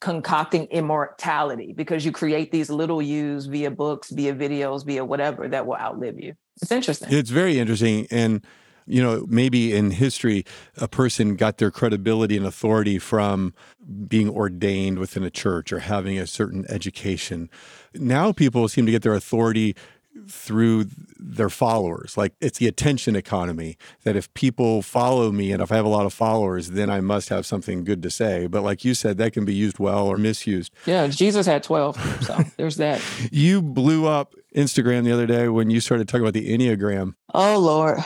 concocting 0.00 0.64
immortality 0.66 1.72
because 1.72 2.04
you 2.04 2.12
create 2.12 2.52
these 2.52 2.70
little 2.70 3.02
yous 3.02 3.46
via 3.46 3.70
books, 3.70 4.10
via 4.10 4.34
videos, 4.34 4.84
via 4.86 5.04
whatever 5.04 5.48
that 5.48 5.66
will 5.66 5.76
outlive 5.76 6.20
you. 6.20 6.34
It's 6.62 6.70
interesting. 6.70 7.08
It's 7.10 7.30
very 7.30 7.58
interesting. 7.58 8.06
And, 8.10 8.44
you 8.86 9.02
know, 9.02 9.26
maybe 9.28 9.74
in 9.74 9.90
history, 9.90 10.44
a 10.76 10.88
person 10.88 11.36
got 11.36 11.58
their 11.58 11.70
credibility 11.70 12.36
and 12.36 12.46
authority 12.46 12.98
from 12.98 13.54
being 14.06 14.30
ordained 14.30 14.98
within 14.98 15.24
a 15.24 15.30
church 15.30 15.72
or 15.72 15.80
having 15.80 16.18
a 16.18 16.26
certain 16.26 16.64
education. 16.68 17.50
Now 17.94 18.32
people 18.32 18.68
seem 18.68 18.86
to 18.86 18.92
get 18.92 19.02
their 19.02 19.14
authority 19.14 19.74
through 20.28 20.86
their 21.18 21.48
followers. 21.48 22.16
Like 22.16 22.34
it's 22.40 22.58
the 22.58 22.66
attention 22.66 23.14
economy 23.16 23.76
that 24.04 24.16
if 24.16 24.32
people 24.34 24.82
follow 24.82 25.30
me 25.30 25.52
and 25.52 25.62
if 25.62 25.70
I 25.70 25.76
have 25.76 25.84
a 25.84 25.90
lot 25.90 26.06
of 26.06 26.12
followers, 26.12 26.70
then 26.70 26.90
I 26.90 27.00
must 27.00 27.28
have 27.28 27.46
something 27.46 27.84
good 27.84 28.02
to 28.02 28.10
say. 28.10 28.46
But 28.46 28.62
like 28.62 28.84
you 28.84 28.94
said, 28.94 29.18
that 29.18 29.32
can 29.32 29.44
be 29.44 29.54
used 29.54 29.78
well 29.78 30.06
or 30.06 30.16
misused. 30.16 30.72
Yeah, 30.86 31.06
Jesus 31.08 31.46
had 31.46 31.62
12. 31.62 32.24
So 32.24 32.38
there's 32.56 32.76
that. 32.76 33.02
you 33.30 33.62
blew 33.62 34.06
up 34.06 34.34
Instagram 34.54 35.04
the 35.04 35.12
other 35.12 35.26
day 35.26 35.48
when 35.48 35.70
you 35.70 35.80
started 35.80 36.08
talking 36.08 36.22
about 36.22 36.34
the 36.34 36.48
Enneagram. 36.56 37.14
Oh, 37.34 37.58
Lord. 37.58 37.98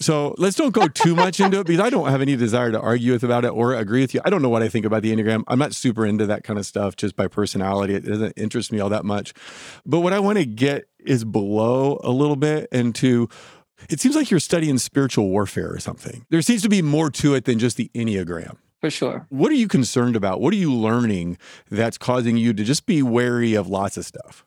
So 0.00 0.34
let's 0.38 0.56
don't 0.56 0.72
go 0.72 0.88
too 0.88 1.14
much 1.14 1.40
into 1.40 1.60
it 1.60 1.66
because 1.66 1.80
I 1.80 1.90
don't 1.90 2.08
have 2.08 2.20
any 2.20 2.36
desire 2.36 2.72
to 2.72 2.80
argue 2.80 3.12
with 3.12 3.24
about 3.24 3.44
it 3.44 3.48
or 3.48 3.74
agree 3.74 4.00
with 4.00 4.14
you. 4.14 4.20
I 4.24 4.30
don't 4.30 4.42
know 4.42 4.48
what 4.48 4.62
I 4.62 4.68
think 4.68 4.84
about 4.84 5.02
the 5.02 5.14
Enneagram. 5.14 5.44
I'm 5.48 5.58
not 5.58 5.74
super 5.74 6.04
into 6.04 6.26
that 6.26 6.44
kind 6.44 6.58
of 6.58 6.66
stuff 6.66 6.96
just 6.96 7.16
by 7.16 7.28
personality. 7.28 7.94
It 7.94 8.04
doesn't 8.04 8.32
interest 8.36 8.72
me 8.72 8.80
all 8.80 8.88
that 8.90 9.04
much. 9.04 9.32
But 9.86 10.00
what 10.00 10.12
I 10.12 10.18
want 10.18 10.38
to 10.38 10.44
get 10.46 10.88
is 10.98 11.24
below 11.24 12.00
a 12.02 12.10
little 12.10 12.36
bit 12.36 12.68
into 12.72 13.28
it 13.90 14.00
seems 14.00 14.14
like 14.16 14.30
you're 14.30 14.40
studying 14.40 14.78
spiritual 14.78 15.28
warfare 15.28 15.72
or 15.72 15.78
something. 15.78 16.24
There 16.30 16.40
seems 16.42 16.62
to 16.62 16.68
be 16.68 16.80
more 16.80 17.10
to 17.10 17.34
it 17.34 17.44
than 17.44 17.58
just 17.58 17.76
the 17.76 17.90
Enneagram. 17.94 18.56
for 18.80 18.90
sure. 18.90 19.26
What 19.30 19.50
are 19.50 19.56
you 19.56 19.68
concerned 19.68 20.14
about? 20.16 20.40
What 20.40 20.52
are 20.52 20.58
you 20.58 20.72
learning 20.72 21.38
that's 21.70 21.98
causing 21.98 22.36
you 22.36 22.52
to 22.52 22.64
just 22.64 22.86
be 22.86 23.02
wary 23.02 23.54
of 23.54 23.66
lots 23.66 23.96
of 23.96 24.06
stuff 24.06 24.44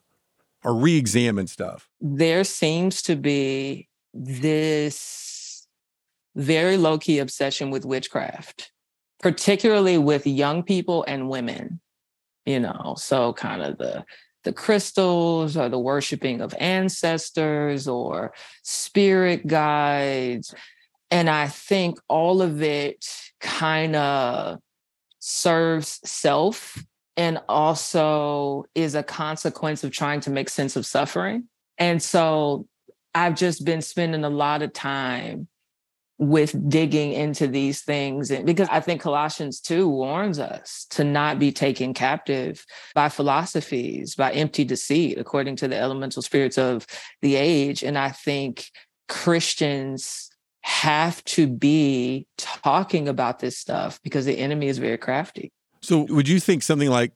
or 0.64 0.74
re 0.76 0.96
examine 0.96 1.48
stuff? 1.48 1.90
There 2.00 2.44
seems 2.44 3.02
to 3.04 3.16
be 3.16 3.90
this 4.14 5.04
very 6.38 6.78
low 6.78 6.98
key 6.98 7.20
obsession 7.20 7.72
with 7.72 7.84
witchcraft, 7.84 8.72
particularly 9.22 9.98
with 9.98 10.28
young 10.28 10.64
people 10.64 11.04
and 11.08 11.30
women, 11.30 11.82
you 12.46 12.60
know, 12.60 12.96
so 12.98 13.34
kind 13.34 13.62
of 13.62 13.78
the 13.78 14.06
the 14.44 14.54
crystals 14.54 15.58
or 15.58 15.68
the 15.68 15.80
worshiping 15.80 16.40
of 16.40 16.56
ancestors 16.58 17.86
or 17.86 18.34
spirit 18.64 19.46
guides. 19.46 20.54
And 21.12 21.30
I 21.30 21.48
think 21.48 22.00
all 22.08 22.42
of 22.42 22.62
it 22.62 23.06
kind 23.42 23.96
of 23.98 24.60
serves 25.20 26.00
self 26.06 26.82
and 27.18 27.42
also 27.50 28.64
is 28.74 28.96
a 28.96 29.04
consequence 29.04 29.84
of 29.84 29.92
trying 29.92 30.22
to 30.22 30.30
make 30.30 30.48
sense 30.48 30.78
of 30.78 30.86
suffering. 30.86 31.50
And 31.78 32.02
so 32.02 32.68
I've 33.14 33.36
just 33.36 33.66
been 33.66 33.82
spending 33.82 34.24
a 34.24 34.30
lot 34.30 34.62
of 34.62 34.72
time 34.72 35.50
with 36.20 36.70
digging 36.70 37.14
into 37.14 37.48
these 37.48 37.82
things 37.82 38.32
and 38.32 38.46
because 38.46 38.68
I 38.72 38.80
think 38.80 39.02
Colossians 39.02 39.60
2 39.60 39.88
warns 39.88 40.40
us 40.40 40.88
to 40.92 41.04
not 41.04 41.38
be 41.38 41.52
taken 41.52 41.94
captive 41.94 42.66
by 42.96 43.10
philosophies, 43.10 44.16
by 44.16 44.32
empty 44.32 44.64
deceit, 44.64 45.20
according 45.20 45.58
to 45.58 45.68
the 45.68 45.78
elemental 45.78 46.24
spirits 46.24 46.58
of 46.58 46.88
the 47.22 47.36
age. 47.36 47.84
And 47.84 47.98
I 48.00 48.10
think 48.10 48.72
Christians 49.08 50.30
have 50.62 51.24
to 51.24 51.48
be 51.48 52.28
talking 52.38 53.08
about 53.08 53.40
this 53.40 53.58
stuff 53.58 54.00
because 54.04 54.26
the 54.26 54.38
enemy 54.38 54.68
is 54.68 54.80
very 54.80 54.98
crafty. 54.98 55.52
So, 55.82 56.00
would 56.10 56.28
you 56.28 56.40
think 56.40 56.64
something 56.64 56.90
like 56.90 57.14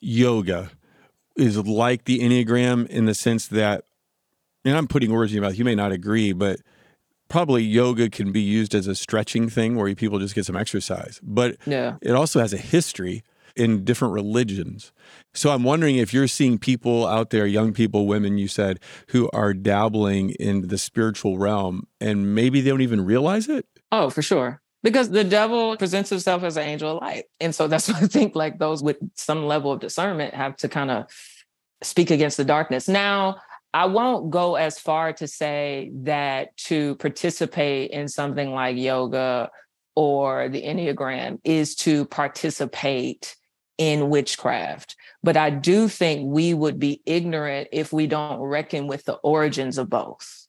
yoga 0.00 0.70
is 1.36 1.56
like 1.58 2.04
the 2.04 2.18
Enneagram 2.20 2.86
in 2.88 3.04
the 3.04 3.14
sense 3.14 3.46
that, 3.48 3.84
and 4.64 4.76
I'm 4.76 4.88
putting 4.88 5.12
words 5.12 5.30
in 5.30 5.36
your 5.36 5.44
mouth, 5.44 5.56
you 5.56 5.64
may 5.64 5.74
not 5.74 5.92
agree, 5.92 6.32
but 6.32 6.58
probably 7.28 7.62
yoga 7.62 8.10
can 8.10 8.32
be 8.32 8.40
used 8.40 8.74
as 8.74 8.86
a 8.86 8.94
stretching 8.94 9.48
thing 9.48 9.76
where 9.76 9.94
people 9.94 10.18
just 10.18 10.34
get 10.34 10.46
some 10.46 10.56
exercise, 10.56 11.20
but 11.22 11.56
yeah. 11.66 11.96
it 12.02 12.12
also 12.12 12.40
has 12.40 12.52
a 12.52 12.58
history 12.58 13.22
in 13.58 13.84
different 13.84 14.14
religions. 14.14 14.92
So 15.34 15.50
I'm 15.50 15.64
wondering 15.64 15.96
if 15.96 16.14
you're 16.14 16.28
seeing 16.28 16.58
people 16.58 17.06
out 17.06 17.30
there, 17.30 17.46
young 17.46 17.72
people, 17.72 18.06
women, 18.06 18.38
you 18.38 18.48
said, 18.48 18.78
who 19.08 19.28
are 19.32 19.52
dabbling 19.52 20.30
in 20.30 20.68
the 20.68 20.78
spiritual 20.78 21.38
realm 21.38 21.86
and 22.00 22.34
maybe 22.34 22.60
they 22.60 22.70
don't 22.70 22.80
even 22.80 23.04
realize 23.04 23.48
it. 23.48 23.66
Oh, 23.90 24.10
for 24.10 24.22
sure. 24.22 24.62
Because 24.84 25.10
the 25.10 25.24
devil 25.24 25.76
presents 25.76 26.08
himself 26.08 26.44
as 26.44 26.56
an 26.56 26.62
angel 26.62 26.96
of 26.96 27.02
light. 27.02 27.24
And 27.40 27.52
so 27.52 27.66
that's 27.66 27.88
why 27.92 27.98
I 27.98 28.06
think 28.06 28.36
like 28.36 28.58
those 28.58 28.82
with 28.82 28.98
some 29.14 29.46
level 29.46 29.72
of 29.72 29.80
discernment 29.80 30.34
have 30.34 30.56
to 30.58 30.68
kind 30.68 30.90
of 30.90 31.06
speak 31.82 32.10
against 32.10 32.36
the 32.36 32.44
darkness. 32.44 32.88
Now, 32.88 33.38
I 33.78 33.86
won't 33.86 34.30
go 34.32 34.56
as 34.56 34.80
far 34.80 35.12
to 35.12 35.28
say 35.28 35.92
that 36.02 36.56
to 36.66 36.96
participate 36.96 37.92
in 37.92 38.08
something 38.08 38.52
like 38.52 38.76
yoga 38.76 39.50
or 39.94 40.48
the 40.48 40.60
Enneagram 40.60 41.38
is 41.44 41.76
to 41.76 42.04
participate 42.06 43.36
in 43.78 44.10
witchcraft. 44.10 44.96
But 45.22 45.36
I 45.36 45.50
do 45.50 45.86
think 45.86 46.26
we 46.26 46.54
would 46.54 46.80
be 46.80 47.02
ignorant 47.06 47.68
if 47.70 47.92
we 47.92 48.08
don't 48.08 48.40
reckon 48.40 48.88
with 48.88 49.04
the 49.04 49.14
origins 49.14 49.78
of 49.78 49.88
both. 49.88 50.48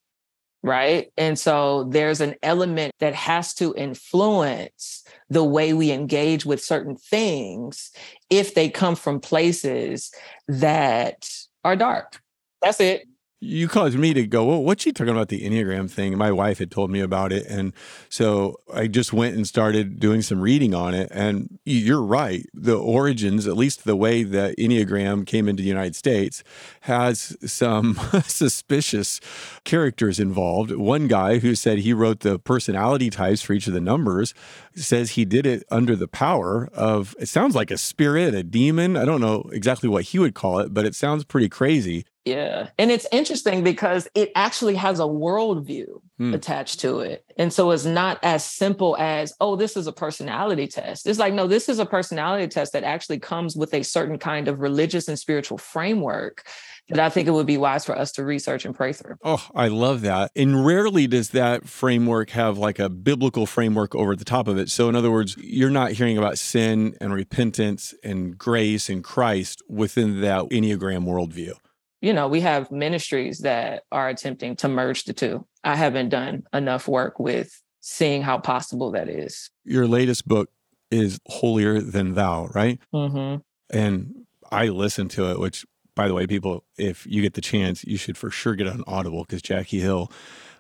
Right. 0.64 1.14
And 1.16 1.38
so 1.38 1.84
there's 1.84 2.22
an 2.22 2.34
element 2.42 2.96
that 2.98 3.14
has 3.14 3.54
to 3.56 3.76
influence 3.78 5.04
the 5.30 5.44
way 5.44 5.74
we 5.74 5.92
engage 5.92 6.48
with 6.48 6.64
certain 6.64 6.96
things 6.96 7.92
if 8.32 8.56
they 8.56 8.72
come 8.72 8.96
from 8.96 9.20
places 9.20 10.12
that 10.48 11.30
are 11.64 11.76
dark. 11.76 12.20
That's 12.64 12.82
it 12.82 13.04
you 13.42 13.70
caused 13.70 13.98
me 13.98 14.14
to 14.14 14.28
go, 14.28 14.46
well, 14.46 14.62
what's 14.62 14.84
she 14.84 14.92
talking 14.92 15.14
about 15.14 15.30
the 15.30 15.42
Enneagram 15.42 15.90
thing? 15.90 16.18
My 16.18 16.32
wife 16.32 16.60
had 16.60 16.72
told 16.72 16.92
me 16.92 17.00
about 17.00 17.32
it. 17.32 17.46
And 17.48 17.72
so 18.10 18.60
I 18.74 18.88
just 18.88 19.14
went 19.14 19.36
and 19.36 19.48
started 19.48 19.98
doing 20.00 20.22
some 20.22 20.42
reading 20.42 20.74
on 20.74 20.94
it. 20.94 21.08
And 21.12 21.58
you're 21.64 22.02
right. 22.02 22.46
The 22.54 22.78
origins, 22.78 23.48
at 23.48 23.56
least 23.56 23.86
the 23.86 23.96
way 23.96 24.24
the 24.24 24.54
Enneagram 24.58 25.26
came 25.26 25.48
into 25.48 25.64
the 25.64 25.70
United 25.70 25.96
States, 25.96 26.44
has 26.82 27.38
some 27.50 27.98
suspicious 28.26 29.22
characters 29.64 30.20
involved. 30.20 30.72
One 30.72 31.08
guy 31.08 31.40
who 31.40 31.56
said 31.56 31.80
he 31.80 31.94
wrote 31.94 32.20
the 32.20 32.40
personality 32.40 33.10
types 33.10 33.42
for 33.42 33.54
each 33.54 33.68
of 33.68 33.74
the 33.74 33.80
numbers 33.80 34.34
says 34.76 35.12
he 35.12 35.24
did 35.24 35.46
it 35.46 35.64
under 35.72 35.96
the 35.96 36.10
power 36.10 36.70
of, 36.74 37.16
it 37.20 37.28
sounds 37.28 37.56
like 37.56 37.72
a 37.72 37.78
spirit, 37.78 38.34
a 38.34 38.44
demon. 38.44 38.98
I 38.98 39.06
don't 39.06 39.22
know 39.22 39.50
exactly 39.54 39.88
what 39.88 40.04
he 40.06 40.20
would 40.20 40.36
call 40.36 40.60
it, 40.60 40.74
but 40.74 40.86
it 40.86 40.94
sounds 40.94 41.24
pretty 41.24 41.48
crazy. 41.48 42.06
Yeah. 42.30 42.70
And 42.78 42.92
it's 42.92 43.08
interesting 43.12 43.64
because 43.64 44.08
it 44.14 44.32
actually 44.36 44.76
has 44.76 45.00
a 45.00 45.04
worldview 45.04 46.02
hmm. 46.18 46.34
attached 46.34 46.80
to 46.82 47.00
it. 47.00 47.26
And 47.38 47.52
so 47.52 47.72
it's 47.72 47.86
not 47.86 48.20
as 48.22 48.46
simple 48.46 48.96
as, 48.98 49.34
oh, 49.42 49.56
this 49.56 49.76
is 49.76 49.88
a 49.88 49.92
personality 49.92 50.68
test. 50.68 51.08
It's 51.08 51.20
like, 51.20 51.34
no, 51.34 51.48
this 51.48 51.70
is 51.70 51.80
a 51.80 51.86
personality 51.86 52.48
test 52.48 52.74
that 52.74 52.84
actually 52.84 53.20
comes 53.20 53.56
with 53.56 53.74
a 53.74 53.84
certain 53.84 54.20
kind 54.20 54.48
of 54.48 54.60
religious 54.60 55.08
and 55.08 55.18
spiritual 55.18 55.58
framework 55.58 56.46
that 56.90 57.00
I 57.00 57.10
think 57.10 57.28
it 57.28 57.32
would 57.32 57.46
be 57.46 57.58
wise 57.58 57.86
for 57.86 57.98
us 57.98 58.12
to 58.14 58.24
research 58.24 58.66
and 58.66 58.76
pray 58.76 58.94
through. 58.94 59.16
Oh, 59.24 59.48
I 59.54 59.68
love 59.68 60.02
that. 60.02 60.32
And 60.36 60.66
rarely 60.66 61.08
does 61.08 61.30
that 61.30 61.68
framework 61.68 62.32
have 62.32 62.58
like 62.58 62.80
a 62.80 62.90
biblical 62.90 63.46
framework 63.46 63.96
over 63.96 64.16
the 64.16 64.26
top 64.26 64.48
of 64.48 64.58
it. 64.58 64.70
So, 64.70 64.90
in 64.90 64.96
other 64.96 65.12
words, 65.12 65.36
you're 65.38 65.70
not 65.70 65.92
hearing 65.92 66.18
about 66.18 66.38
sin 66.38 66.96
and 67.00 67.14
repentance 67.14 67.94
and 68.04 68.38
grace 68.38 68.90
and 68.90 69.04
Christ 69.04 69.62
within 69.70 70.22
that 70.22 70.46
Enneagram 70.46 71.06
worldview 71.06 71.54
you 72.02 72.14
know, 72.14 72.28
we 72.28 72.42
have 72.42 72.72
ministries 72.72 73.40
that 73.40 73.84
are 73.92 74.10
attempting 74.10 74.56
to 74.58 74.68
merge 74.68 75.04
the 75.04 75.14
two. 75.14 75.46
I 75.64 75.76
haven't 75.76 76.10
done 76.10 76.44
enough 76.54 76.88
work 76.88 77.20
with 77.20 77.62
seeing 77.82 78.22
how 78.22 78.38
possible 78.38 78.92
that 78.92 79.10
is. 79.10 79.50
Your 79.66 79.88
latest 79.88 80.28
book 80.28 80.50
is 80.92 81.20
Holier 81.28 81.82
Than 81.82 82.14
Thou, 82.14 82.48
right? 82.48 82.80
Mm-hmm. 82.94 83.42
And 83.78 84.26
I 84.52 84.68
listened 84.68 85.12
to 85.12 85.30
it, 85.32 85.40
which, 85.40 85.66
by 85.96 86.08
the 86.08 86.14
way, 86.14 86.26
people, 86.28 86.64
if 86.78 87.06
you 87.06 87.22
get 87.22 87.34
the 87.34 87.42
chance, 87.42 87.84
you 87.84 87.98
should 87.98 88.18
for 88.18 88.32
sure 88.32 88.56
get 88.56 88.68
on 88.68 88.84
Audible 88.88 89.24
because 89.24 89.42
Jackie 89.42 89.80
Hill 89.80 90.12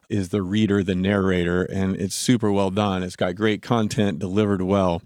is 0.09 0.29
the 0.29 0.41
reader, 0.41 0.83
the 0.83 0.95
narrator, 0.95 1.63
and 1.63 1.95
it's 1.95 2.15
super 2.15 2.51
well 2.51 2.71
done. 2.71 3.03
It's 3.03 3.15
got 3.15 3.35
great 3.35 3.61
content 3.61 4.19
delivered 4.19 4.61
well. 4.61 5.01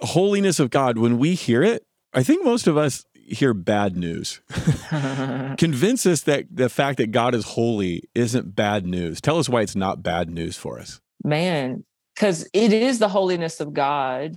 Holiness 0.00 0.60
of 0.60 0.70
God, 0.70 0.98
when 0.98 1.18
we 1.18 1.34
hear 1.34 1.62
it, 1.62 1.84
I 2.12 2.22
think 2.22 2.44
most 2.44 2.66
of 2.66 2.76
us 2.76 3.04
hear 3.28 3.54
bad 3.54 3.96
news. 3.96 4.40
Convince 5.58 6.06
us 6.06 6.22
that 6.22 6.46
the 6.50 6.68
fact 6.68 6.98
that 6.98 7.10
God 7.10 7.34
is 7.34 7.44
holy 7.44 8.08
isn't 8.14 8.54
bad 8.54 8.86
news. 8.86 9.20
Tell 9.20 9.38
us 9.38 9.48
why 9.48 9.62
it's 9.62 9.76
not 9.76 10.02
bad 10.02 10.30
news 10.30 10.56
for 10.56 10.78
us. 10.78 11.00
Man, 11.22 11.84
because 12.14 12.48
it 12.52 12.72
is 12.72 12.98
the 12.98 13.08
holiness 13.08 13.60
of 13.60 13.72
God 13.72 14.36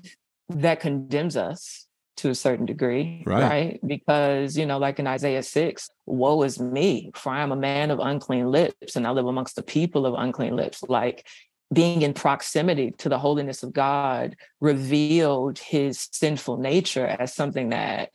that 0.50 0.80
condemns 0.80 1.38
us 1.38 1.88
to 2.18 2.30
a 2.30 2.36
certain 2.36 2.66
degree, 2.66 3.24
right. 3.26 3.44
right? 3.44 3.80
Because, 3.86 4.58
you 4.58 4.66
know, 4.66 4.78
like 4.78 5.00
in 5.00 5.08
Isaiah 5.08 5.44
6, 5.44 5.90
woe 6.06 6.42
is 6.44 6.60
me, 6.60 7.12
for 7.16 7.32
I 7.32 7.42
am 7.42 7.54
a 7.54 7.56
man 7.56 7.92
of 7.92 8.00
unclean 8.00 8.52
lips 8.52 8.98
and 8.98 9.08
I 9.08 9.12
live 9.12 9.26
amongst 9.26 9.56
the 9.56 9.64
people 9.64 10.06
of 10.06 10.16
unclean 10.18 10.56
lips. 10.56 10.84
Like 10.84 11.26
being 11.74 12.02
in 12.02 12.14
proximity 12.14 12.92
to 12.98 13.10
the 13.10 13.20
holiness 13.20 13.64
of 13.64 13.72
God 13.72 14.36
revealed 14.60 15.60
his 15.60 16.10
sinful 16.12 16.58
nature 16.58 17.06
as 17.06 17.34
something 17.34 17.70
that 17.70 18.10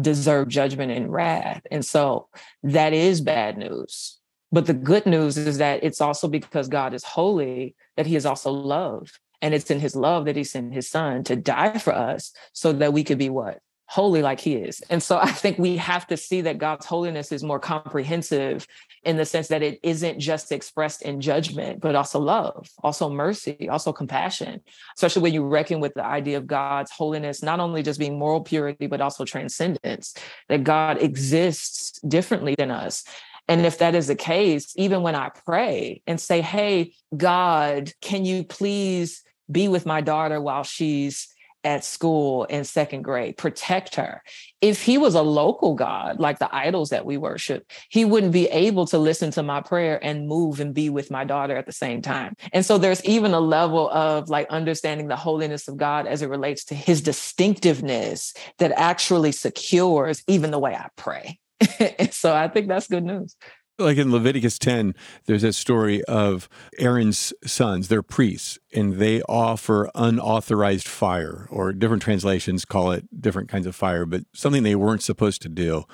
deserve 0.00 0.48
judgment 0.48 0.92
and 0.92 1.12
wrath. 1.12 1.62
And 1.70 1.84
so 1.84 2.28
that 2.62 2.92
is 2.92 3.20
bad 3.20 3.56
news. 3.58 4.18
But 4.50 4.66
the 4.66 4.74
good 4.74 5.06
news 5.06 5.36
is 5.36 5.58
that 5.58 5.84
it's 5.84 6.00
also 6.00 6.28
because 6.28 6.68
God 6.68 6.94
is 6.94 7.04
holy 7.04 7.74
that 7.96 8.06
he 8.06 8.16
is 8.16 8.24
also 8.26 8.50
love. 8.50 9.10
And 9.42 9.54
it's 9.54 9.70
in 9.70 9.78
his 9.78 9.94
love 9.94 10.24
that 10.24 10.36
he 10.36 10.44
sent 10.44 10.74
his 10.74 10.88
son 10.88 11.22
to 11.24 11.36
die 11.36 11.78
for 11.78 11.94
us 11.94 12.32
so 12.52 12.72
that 12.72 12.92
we 12.92 13.04
could 13.04 13.18
be 13.18 13.30
what? 13.30 13.60
Holy 13.88 14.20
like 14.20 14.38
he 14.38 14.54
is. 14.54 14.80
And 14.90 15.02
so 15.02 15.18
I 15.22 15.30
think 15.32 15.58
we 15.58 15.76
have 15.78 16.06
to 16.08 16.16
see 16.16 16.42
that 16.42 16.58
God's 16.58 16.86
holiness 16.86 17.32
is 17.32 17.42
more 17.42 17.58
comprehensive 17.58 18.66
in 19.02 19.16
the 19.16 19.24
sense 19.24 19.48
that 19.48 19.62
it 19.62 19.80
isn't 19.82 20.20
just 20.20 20.52
expressed 20.52 21.02
in 21.02 21.20
judgment, 21.20 21.80
but 21.80 21.94
also 21.94 22.20
love, 22.20 22.68
also 22.82 23.08
mercy, 23.08 23.68
also 23.68 23.92
compassion, 23.92 24.60
especially 24.94 25.22
when 25.22 25.32
you 25.32 25.44
reckon 25.44 25.80
with 25.80 25.94
the 25.94 26.04
idea 26.04 26.36
of 26.36 26.46
God's 26.46 26.90
holiness, 26.90 27.42
not 27.42 27.60
only 27.60 27.82
just 27.82 27.98
being 27.98 28.18
moral 28.18 28.42
purity, 28.42 28.86
but 28.86 29.00
also 29.00 29.24
transcendence, 29.24 30.14
that 30.48 30.64
God 30.64 31.02
exists 31.02 31.98
differently 32.02 32.54
than 32.56 32.70
us. 32.70 33.04
And 33.48 33.64
if 33.64 33.78
that 33.78 33.94
is 33.94 34.08
the 34.08 34.14
case, 34.14 34.74
even 34.76 35.00
when 35.00 35.14
I 35.14 35.30
pray 35.46 36.02
and 36.06 36.20
say, 36.20 36.42
Hey, 36.42 36.92
God, 37.16 37.92
can 38.02 38.26
you 38.26 38.44
please 38.44 39.22
be 39.50 39.68
with 39.68 39.86
my 39.86 40.02
daughter 40.02 40.38
while 40.40 40.64
she's 40.64 41.28
at 41.64 41.84
school 41.84 42.44
in 42.44 42.64
second 42.64 43.02
grade, 43.02 43.36
protect 43.36 43.96
her. 43.96 44.22
If 44.60 44.82
he 44.82 44.98
was 44.98 45.14
a 45.14 45.22
local 45.22 45.74
God, 45.74 46.18
like 46.18 46.38
the 46.38 46.54
idols 46.54 46.90
that 46.90 47.04
we 47.04 47.16
worship, 47.16 47.70
he 47.88 48.04
wouldn't 48.04 48.32
be 48.32 48.46
able 48.48 48.86
to 48.86 48.98
listen 48.98 49.30
to 49.32 49.42
my 49.42 49.60
prayer 49.60 49.98
and 50.02 50.28
move 50.28 50.60
and 50.60 50.74
be 50.74 50.90
with 50.90 51.10
my 51.10 51.24
daughter 51.24 51.56
at 51.56 51.66
the 51.66 51.72
same 51.72 52.02
time. 52.02 52.34
And 52.52 52.64
so 52.64 52.78
there's 52.78 53.04
even 53.04 53.34
a 53.34 53.40
level 53.40 53.88
of 53.90 54.28
like 54.28 54.48
understanding 54.50 55.08
the 55.08 55.16
holiness 55.16 55.68
of 55.68 55.76
God 55.76 56.06
as 56.06 56.22
it 56.22 56.28
relates 56.28 56.64
to 56.66 56.74
his 56.74 57.00
distinctiveness 57.00 58.34
that 58.58 58.72
actually 58.72 59.32
secures 59.32 60.22
even 60.26 60.50
the 60.50 60.58
way 60.58 60.74
I 60.74 60.88
pray. 60.96 61.38
and 61.78 62.12
so 62.12 62.34
I 62.34 62.48
think 62.48 62.68
that's 62.68 62.86
good 62.86 63.04
news. 63.04 63.36
Like 63.80 63.96
in 63.96 64.10
Leviticus 64.10 64.58
10, 64.58 64.92
there's 65.26 65.44
a 65.44 65.52
story 65.52 66.02
of 66.06 66.48
Aaron's 66.78 67.32
sons, 67.44 67.86
they're 67.86 68.02
priests, 68.02 68.58
and 68.74 68.94
they 68.94 69.22
offer 69.22 69.88
unauthorized 69.94 70.88
fire, 70.88 71.46
or 71.48 71.72
different 71.72 72.02
translations 72.02 72.64
call 72.64 72.90
it 72.90 73.20
different 73.20 73.48
kinds 73.48 73.68
of 73.68 73.76
fire, 73.76 74.04
but 74.04 74.24
something 74.32 74.64
they 74.64 74.74
weren't 74.74 75.02
supposed 75.02 75.42
to 75.42 75.48
do. 75.48 75.84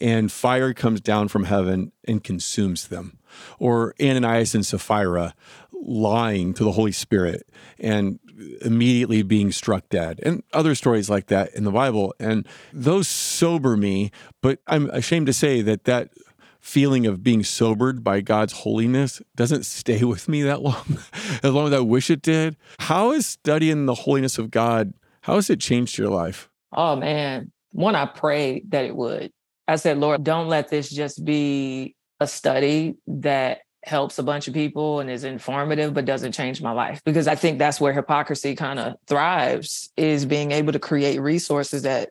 And 0.00 0.32
fire 0.32 0.74
comes 0.74 1.00
down 1.00 1.28
from 1.28 1.44
heaven 1.44 1.92
and 2.08 2.24
consumes 2.24 2.88
them. 2.88 3.20
Or 3.60 3.94
Ananias 4.02 4.56
and 4.56 4.66
Sapphira 4.66 5.34
lying 5.72 6.54
to 6.54 6.64
the 6.64 6.72
Holy 6.72 6.90
Spirit 6.90 7.48
and 7.78 8.18
immediately 8.62 9.22
being 9.22 9.52
struck 9.52 9.88
dead, 9.90 10.18
and 10.24 10.42
other 10.52 10.74
stories 10.74 11.08
like 11.08 11.26
that 11.26 11.54
in 11.54 11.62
the 11.62 11.70
Bible. 11.70 12.14
And 12.18 12.46
those 12.72 13.06
sober 13.06 13.76
me, 13.76 14.10
but 14.42 14.58
I'm 14.66 14.90
ashamed 14.90 15.26
to 15.26 15.32
say 15.32 15.62
that 15.62 15.84
that 15.84 16.10
feeling 16.68 17.06
of 17.06 17.22
being 17.22 17.42
sobered 17.42 18.04
by 18.04 18.20
God's 18.20 18.52
holiness 18.52 19.22
doesn't 19.34 19.64
stay 19.64 20.04
with 20.04 20.28
me 20.28 20.42
that 20.42 20.60
long, 20.60 20.98
as 21.42 21.50
long 21.50 21.68
as 21.68 21.72
I 21.72 21.80
wish 21.80 22.10
it 22.10 22.20
did. 22.20 22.56
How 22.78 23.12
is 23.12 23.26
studying 23.26 23.86
the 23.86 23.94
holiness 23.94 24.36
of 24.36 24.50
God, 24.50 24.92
how 25.22 25.36
has 25.36 25.48
it 25.48 25.60
changed 25.60 25.96
your 25.96 26.10
life? 26.10 26.50
Oh 26.72 26.94
man. 26.94 27.52
One, 27.72 27.94
I 27.94 28.04
prayed 28.04 28.70
that 28.70 28.84
it 28.84 28.94
would. 28.94 29.32
I 29.66 29.76
said, 29.76 29.96
Lord, 29.98 30.22
don't 30.24 30.48
let 30.48 30.68
this 30.68 30.90
just 30.90 31.24
be 31.24 31.96
a 32.20 32.26
study 32.26 32.96
that 33.06 33.60
helps 33.84 34.18
a 34.18 34.22
bunch 34.22 34.46
of 34.46 34.52
people 34.52 35.00
and 35.00 35.08
is 35.08 35.24
informative 35.24 35.94
but 35.94 36.04
doesn't 36.04 36.32
change 36.32 36.60
my 36.60 36.72
life 36.72 37.00
because 37.04 37.28
i 37.28 37.34
think 37.36 37.60
that's 37.60 37.80
where 37.80 37.92
hypocrisy 37.92 38.56
kind 38.56 38.78
of 38.78 38.96
thrives 39.06 39.90
is 39.96 40.26
being 40.26 40.50
able 40.50 40.72
to 40.72 40.80
create 40.80 41.20
resources 41.20 41.82
that 41.82 42.10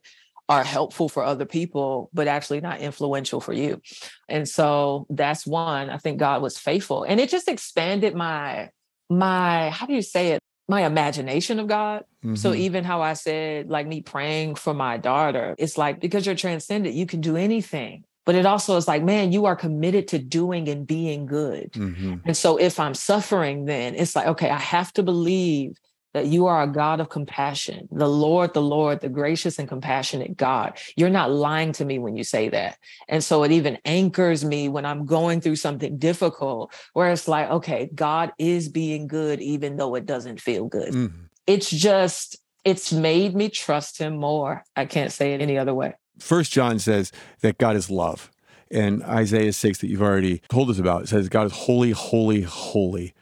are 0.49 0.63
helpful 0.63 1.09
for 1.09 1.23
other 1.23 1.45
people, 1.45 2.09
but 2.13 2.27
actually 2.27 2.61
not 2.61 2.79
influential 2.79 3.41
for 3.41 3.53
you. 3.53 3.81
And 4.29 4.47
so 4.47 5.05
that's 5.09 5.45
one. 5.45 5.89
I 5.89 5.97
think 5.97 6.19
God 6.19 6.41
was 6.41 6.57
faithful. 6.57 7.03
And 7.03 7.19
it 7.19 7.29
just 7.29 7.47
expanded 7.47 8.15
my, 8.15 8.69
my, 9.09 9.69
how 9.69 9.85
do 9.85 9.93
you 9.93 10.01
say 10.01 10.31
it? 10.31 10.39
My 10.69 10.85
imagination 10.85 11.59
of 11.59 11.67
God. 11.67 12.03
Mm-hmm. 12.23 12.35
So 12.35 12.53
even 12.53 12.83
how 12.83 13.01
I 13.01 13.13
said, 13.13 13.69
like 13.69 13.87
me 13.87 14.01
praying 14.01 14.55
for 14.55 14.73
my 14.73 14.97
daughter, 14.97 15.55
it's 15.57 15.77
like 15.77 15.99
because 15.99 16.25
you're 16.25 16.35
transcendent, 16.35 16.95
you 16.95 17.05
can 17.05 17.21
do 17.21 17.37
anything. 17.37 18.03
But 18.25 18.35
it 18.35 18.45
also 18.45 18.75
is 18.75 18.89
like, 18.89 19.03
man, 19.03 19.31
you 19.31 19.45
are 19.45 19.55
committed 19.55 20.09
to 20.09 20.19
doing 20.19 20.67
and 20.67 20.85
being 20.85 21.25
good. 21.25 21.71
Mm-hmm. 21.71 22.15
And 22.25 22.35
so 22.35 22.57
if 22.57 22.77
I'm 22.77 22.93
suffering, 22.93 23.63
then 23.63 23.95
it's 23.95 24.17
like, 24.17 24.27
okay, 24.27 24.49
I 24.49 24.59
have 24.59 24.91
to 24.93 25.03
believe 25.03 25.77
that 26.13 26.27
you 26.27 26.47
are 26.47 26.63
a 26.63 26.67
God 26.67 26.99
of 26.99 27.09
compassion, 27.09 27.87
the 27.91 28.09
Lord, 28.09 28.53
the 28.53 28.61
Lord, 28.61 29.01
the 29.01 29.09
gracious 29.09 29.59
and 29.59 29.67
compassionate 29.67 30.37
God. 30.37 30.77
You're 30.95 31.09
not 31.09 31.31
lying 31.31 31.73
to 31.73 31.85
me 31.85 31.99
when 31.99 32.15
you 32.15 32.23
say 32.23 32.49
that. 32.49 32.77
And 33.07 33.23
so 33.23 33.43
it 33.43 33.51
even 33.51 33.77
anchors 33.85 34.43
me 34.43 34.69
when 34.69 34.85
I'm 34.85 35.05
going 35.05 35.41
through 35.41 35.57
something 35.57 35.97
difficult, 35.97 36.73
where 36.93 37.11
it's 37.11 37.27
like, 37.27 37.49
okay, 37.49 37.89
God 37.93 38.31
is 38.39 38.69
being 38.69 39.07
good, 39.07 39.41
even 39.41 39.77
though 39.77 39.95
it 39.95 40.05
doesn't 40.05 40.41
feel 40.41 40.67
good. 40.67 40.93
Mm-hmm. 40.93 41.23
It's 41.45 41.69
just, 41.69 42.37
it's 42.63 42.91
made 42.91 43.35
me 43.35 43.49
trust 43.49 43.97
him 43.97 44.17
more. 44.17 44.63
I 44.75 44.85
can't 44.85 45.11
say 45.11 45.33
it 45.33 45.41
any 45.41 45.57
other 45.57 45.73
way. 45.73 45.93
First 46.19 46.51
John 46.51 46.79
says 46.79 47.11
that 47.41 47.57
God 47.57 47.75
is 47.75 47.89
love. 47.89 48.31
And 48.69 49.03
Isaiah 49.03 49.53
6 49.53 49.77
that 49.79 49.87
you've 49.87 50.01
already 50.01 50.41
told 50.49 50.69
us 50.69 50.79
about 50.79 51.07
says 51.07 51.29
God 51.29 51.45
is 51.45 51.53
holy, 51.53 51.91
holy, 51.91 52.41
holy 52.41 53.13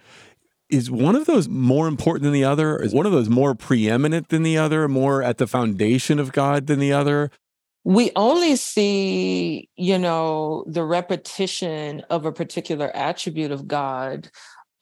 is 0.75 0.91
one 0.91 1.15
of 1.15 1.25
those 1.25 1.47
more 1.47 1.87
important 1.87 2.23
than 2.23 2.33
the 2.33 2.43
other? 2.43 2.77
Is 2.77 2.93
one 2.93 3.05
of 3.05 3.11
those 3.11 3.29
more 3.29 3.55
preeminent 3.55 4.29
than 4.29 4.43
the 4.43 4.57
other, 4.57 4.87
more 4.87 5.23
at 5.23 5.37
the 5.37 5.47
foundation 5.47 6.19
of 6.19 6.33
God 6.33 6.67
than 6.67 6.79
the 6.79 6.91
other? 6.91 7.31
We 7.85 8.11
only 8.15 8.55
see, 8.55 9.69
you 9.75 9.97
know, 9.97 10.65
the 10.67 10.83
repetition 10.83 12.01
of 12.09 12.25
a 12.25 12.31
particular 12.31 12.93
attribute 12.95 13.51
of 13.51 13.67
God 13.67 14.29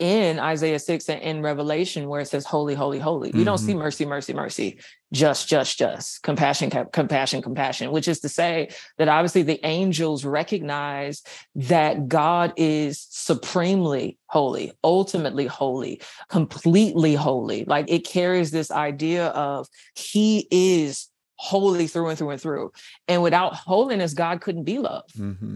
in 0.03 0.37
Isaiah 0.37 0.79
6 0.79 1.07
and 1.07 1.21
in 1.21 1.41
Revelation 1.41 2.09
where 2.09 2.19
it 2.19 2.27
says 2.27 2.45
holy, 2.45 2.75
holy, 2.75 2.99
holy. 2.99 3.29
You 3.29 3.35
mm-hmm. 3.35 3.43
don't 3.45 3.57
see 3.57 3.71
mm-hmm. 3.71 3.79
mercy, 3.79 4.05
mercy, 4.05 4.33
mercy, 4.33 4.79
just, 5.13 5.47
just, 5.47 5.77
just, 5.79 6.21
compassion, 6.23 6.69
compassion, 6.91 7.41
compassion, 7.41 7.89
which 7.89 8.09
is 8.09 8.19
to 8.19 8.27
say 8.27 8.67
that 8.97 9.07
obviously 9.07 9.43
the 9.43 9.65
angels 9.65 10.25
recognize 10.25 11.23
that 11.55 12.09
God 12.09 12.51
is 12.57 13.07
supremely 13.11 14.17
holy, 14.25 14.73
ultimately 14.83 15.47
holy, 15.47 16.01
completely 16.27 17.15
holy. 17.15 17.63
Like 17.63 17.89
it 17.89 18.05
carries 18.05 18.51
this 18.51 18.71
idea 18.71 19.27
of 19.27 19.69
he 19.95 20.49
is 20.51 21.07
holy 21.37 21.87
through 21.87 22.09
and 22.09 22.17
through 22.17 22.31
and 22.31 22.41
through. 22.41 22.73
And 23.07 23.23
without 23.23 23.55
holiness, 23.55 24.13
God 24.13 24.41
couldn't 24.41 24.65
be 24.65 24.79
love. 24.79 25.05
Mm-hmm. 25.17 25.55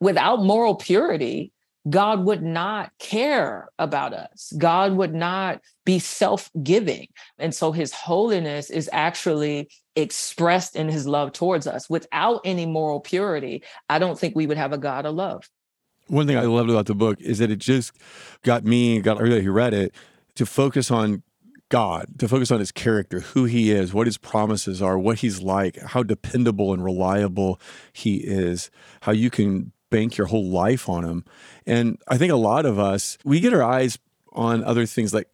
Without 0.00 0.42
moral 0.42 0.74
purity, 0.74 1.52
God 1.88 2.24
would 2.24 2.42
not 2.42 2.92
care 2.98 3.68
about 3.78 4.12
us. 4.12 4.52
God 4.58 4.92
would 4.92 5.14
not 5.14 5.60
be 5.84 5.98
self 5.98 6.50
giving. 6.62 7.08
And 7.38 7.54
so 7.54 7.72
his 7.72 7.92
holiness 7.92 8.68
is 8.70 8.90
actually 8.92 9.70
expressed 9.96 10.76
in 10.76 10.88
his 10.88 11.06
love 11.06 11.32
towards 11.32 11.66
us. 11.66 11.88
Without 11.88 12.42
any 12.44 12.66
moral 12.66 13.00
purity, 13.00 13.62
I 13.88 13.98
don't 13.98 14.18
think 14.18 14.36
we 14.36 14.46
would 14.46 14.58
have 14.58 14.72
a 14.72 14.78
God 14.78 15.06
of 15.06 15.14
love. 15.14 15.48
One 16.08 16.26
thing 16.26 16.36
I 16.36 16.42
loved 16.42 16.70
about 16.70 16.86
the 16.86 16.94
book 16.94 17.20
is 17.20 17.38
that 17.38 17.50
it 17.50 17.60
just 17.60 17.92
got 18.42 18.64
me, 18.64 19.00
got 19.00 19.16
everybody 19.16 19.42
who 19.42 19.52
read 19.52 19.72
it 19.72 19.94
to 20.34 20.44
focus 20.44 20.90
on 20.90 21.22
God, 21.70 22.18
to 22.18 22.26
focus 22.26 22.50
on 22.50 22.58
his 22.58 22.72
character, 22.72 23.20
who 23.20 23.44
he 23.44 23.70
is, 23.70 23.94
what 23.94 24.08
his 24.08 24.18
promises 24.18 24.82
are, 24.82 24.98
what 24.98 25.20
he's 25.20 25.40
like, 25.40 25.78
how 25.80 26.02
dependable 26.02 26.72
and 26.72 26.84
reliable 26.84 27.60
he 27.92 28.16
is, 28.16 28.70
how 29.02 29.12
you 29.12 29.30
can 29.30 29.72
bank 29.90 30.16
your 30.16 30.28
whole 30.28 30.48
life 30.48 30.88
on 30.88 31.04
them. 31.04 31.24
And 31.66 31.98
I 32.08 32.16
think 32.16 32.32
a 32.32 32.36
lot 32.36 32.64
of 32.66 32.78
us, 32.78 33.18
we 33.24 33.40
get 33.40 33.52
our 33.52 33.62
eyes 33.62 33.98
on 34.32 34.64
other 34.64 34.86
things 34.86 35.12
like 35.12 35.28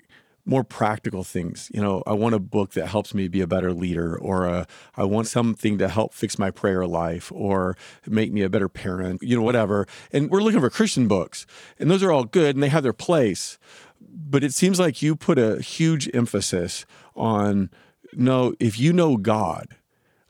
more 0.47 0.65
practical 0.65 1.25
things. 1.25 1.71
You 1.75 1.83
know, 1.83 2.03
I 2.07 2.13
want 2.13 2.35
a 2.35 2.39
book 2.39 2.73
that 2.73 2.87
helps 2.87 3.13
me 3.13 3.27
be 3.29 3.41
a 3.41 3.47
better 3.47 3.73
leader, 3.73 4.17
or 4.17 4.47
a, 4.47 4.67
I 4.97 5.05
want 5.05 5.27
something 5.27 5.77
to 5.79 5.89
help 5.89 6.15
fix 6.15 6.39
my 6.39 6.53
prayer 6.53 6.87
life, 6.87 7.33
or 7.35 7.77
make 8.07 8.33
me 8.33 8.43
a 8.43 8.49
better 8.49 8.69
parent, 8.69 9.23
you 9.23 9.37
know, 9.37 9.43
whatever. 9.43 9.87
And 10.13 10.31
we're 10.31 10.43
looking 10.43 10.61
for 10.61 10.71
Christian 10.71 11.09
books, 11.09 11.47
and 11.79 11.91
those 11.91 12.03
are 12.03 12.13
all 12.13 12.25
good 12.25 12.55
and 12.55 12.63
they 12.63 12.69
have 12.69 12.85
their 12.85 12.93
place. 12.93 13.59
But 14.01 14.45
it 14.45 14.55
seems 14.55 14.79
like 14.79 15.03
you 15.03 15.17
put 15.17 15.39
a 15.39 15.61
huge 15.61 16.09
emphasis 16.15 16.87
on 17.17 17.71
no, 18.13 18.55
if 18.61 18.79
you 18.79 18.93
know 18.93 19.17
God, 19.17 19.77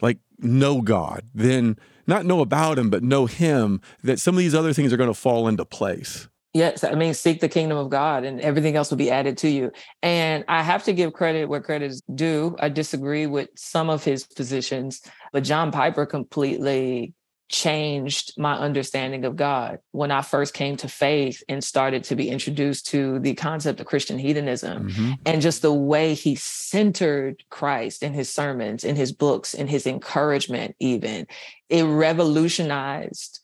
like 0.01 0.19
know 0.39 0.81
God, 0.81 1.25
then 1.35 1.79
not 2.07 2.27
know 2.27 2.41
about 2.41 2.79
him, 2.79 2.91
but 2.91 3.03
know 3.03 3.27
him, 3.27 3.81
that 4.03 4.19
some 4.21 4.35
of 4.35 4.39
these 4.39 4.55
other 4.55 4.73
things 4.73 4.93
are 4.93 4.97
going 4.97 5.11
to 5.11 5.15
fall 5.15 5.49
into 5.49 5.65
place. 5.65 6.29
Yes, 6.55 6.85
I 6.85 6.95
mean, 6.95 7.13
seek 7.13 7.41
the 7.41 7.51
kingdom 7.51 7.77
of 7.77 7.91
God 7.91 8.25
and 8.25 8.41
everything 8.41 8.77
else 8.77 8.89
will 8.89 8.97
be 8.97 9.11
added 9.11 9.37
to 9.39 9.49
you. 9.49 9.71
And 10.03 10.43
I 10.49 10.63
have 10.63 10.85
to 10.85 10.95
give 10.95 11.13
credit 11.13 11.51
where 11.51 11.61
credit 11.61 11.91
is 11.91 12.01
due. 12.15 12.57
I 12.59 12.71
disagree 12.71 13.27
with 13.27 13.51
some 13.57 13.91
of 13.91 14.03
his 14.03 14.25
positions, 14.25 15.03
but 15.35 15.45
John 15.45 15.71
Piper 15.71 16.07
completely 16.07 17.13
changed 17.49 18.35
my 18.37 18.57
understanding 18.57 19.25
of 19.25 19.37
God 19.37 19.79
when 19.93 20.11
I 20.11 20.23
first 20.23 20.53
came 20.53 20.77
to 20.79 20.89
faith 20.89 21.43
and 21.49 21.63
started 21.63 22.05
to 22.05 22.17
be 22.17 22.29
introduced 22.29 22.89
to 22.89 23.21
the 23.21 23.35
concept 23.35 23.79
of 23.81 23.87
Christian 23.87 24.19
hedonism 24.19 24.89
mm-hmm. 24.89 25.13
and 25.25 25.41
just 25.41 25.63
the 25.63 25.73
way 25.73 26.15
he 26.15 26.35
centered 26.35 27.45
Christ 27.49 28.03
in 28.03 28.13
his 28.13 28.33
sermons, 28.33 28.85
in 28.85 28.97
his 28.97 29.13
books, 29.13 29.55
in 29.55 29.69
his 29.69 29.87
encouragement, 29.87 30.75
even. 30.81 31.27
It 31.69 31.85
revolutionized. 31.85 33.41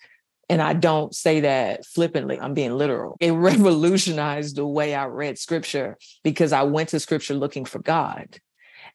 And 0.49 0.61
I 0.61 0.73
don't 0.73 1.15
say 1.15 1.41
that 1.41 1.87
flippantly, 1.87 2.41
I'm 2.41 2.55
being 2.55 2.73
literal. 2.73 3.17
It 3.21 3.31
revolutionized 3.33 4.57
the 4.57 4.67
way 4.67 4.95
I 4.95 5.07
read 5.07 5.39
scripture 5.39 5.97
because 6.25 6.53
I 6.53 6.65
went 6.65 6.89
to 6.91 7.01
scripture 7.01 7.35
looking 7.35 7.65
for 7.65 7.79
God. 7.79 8.41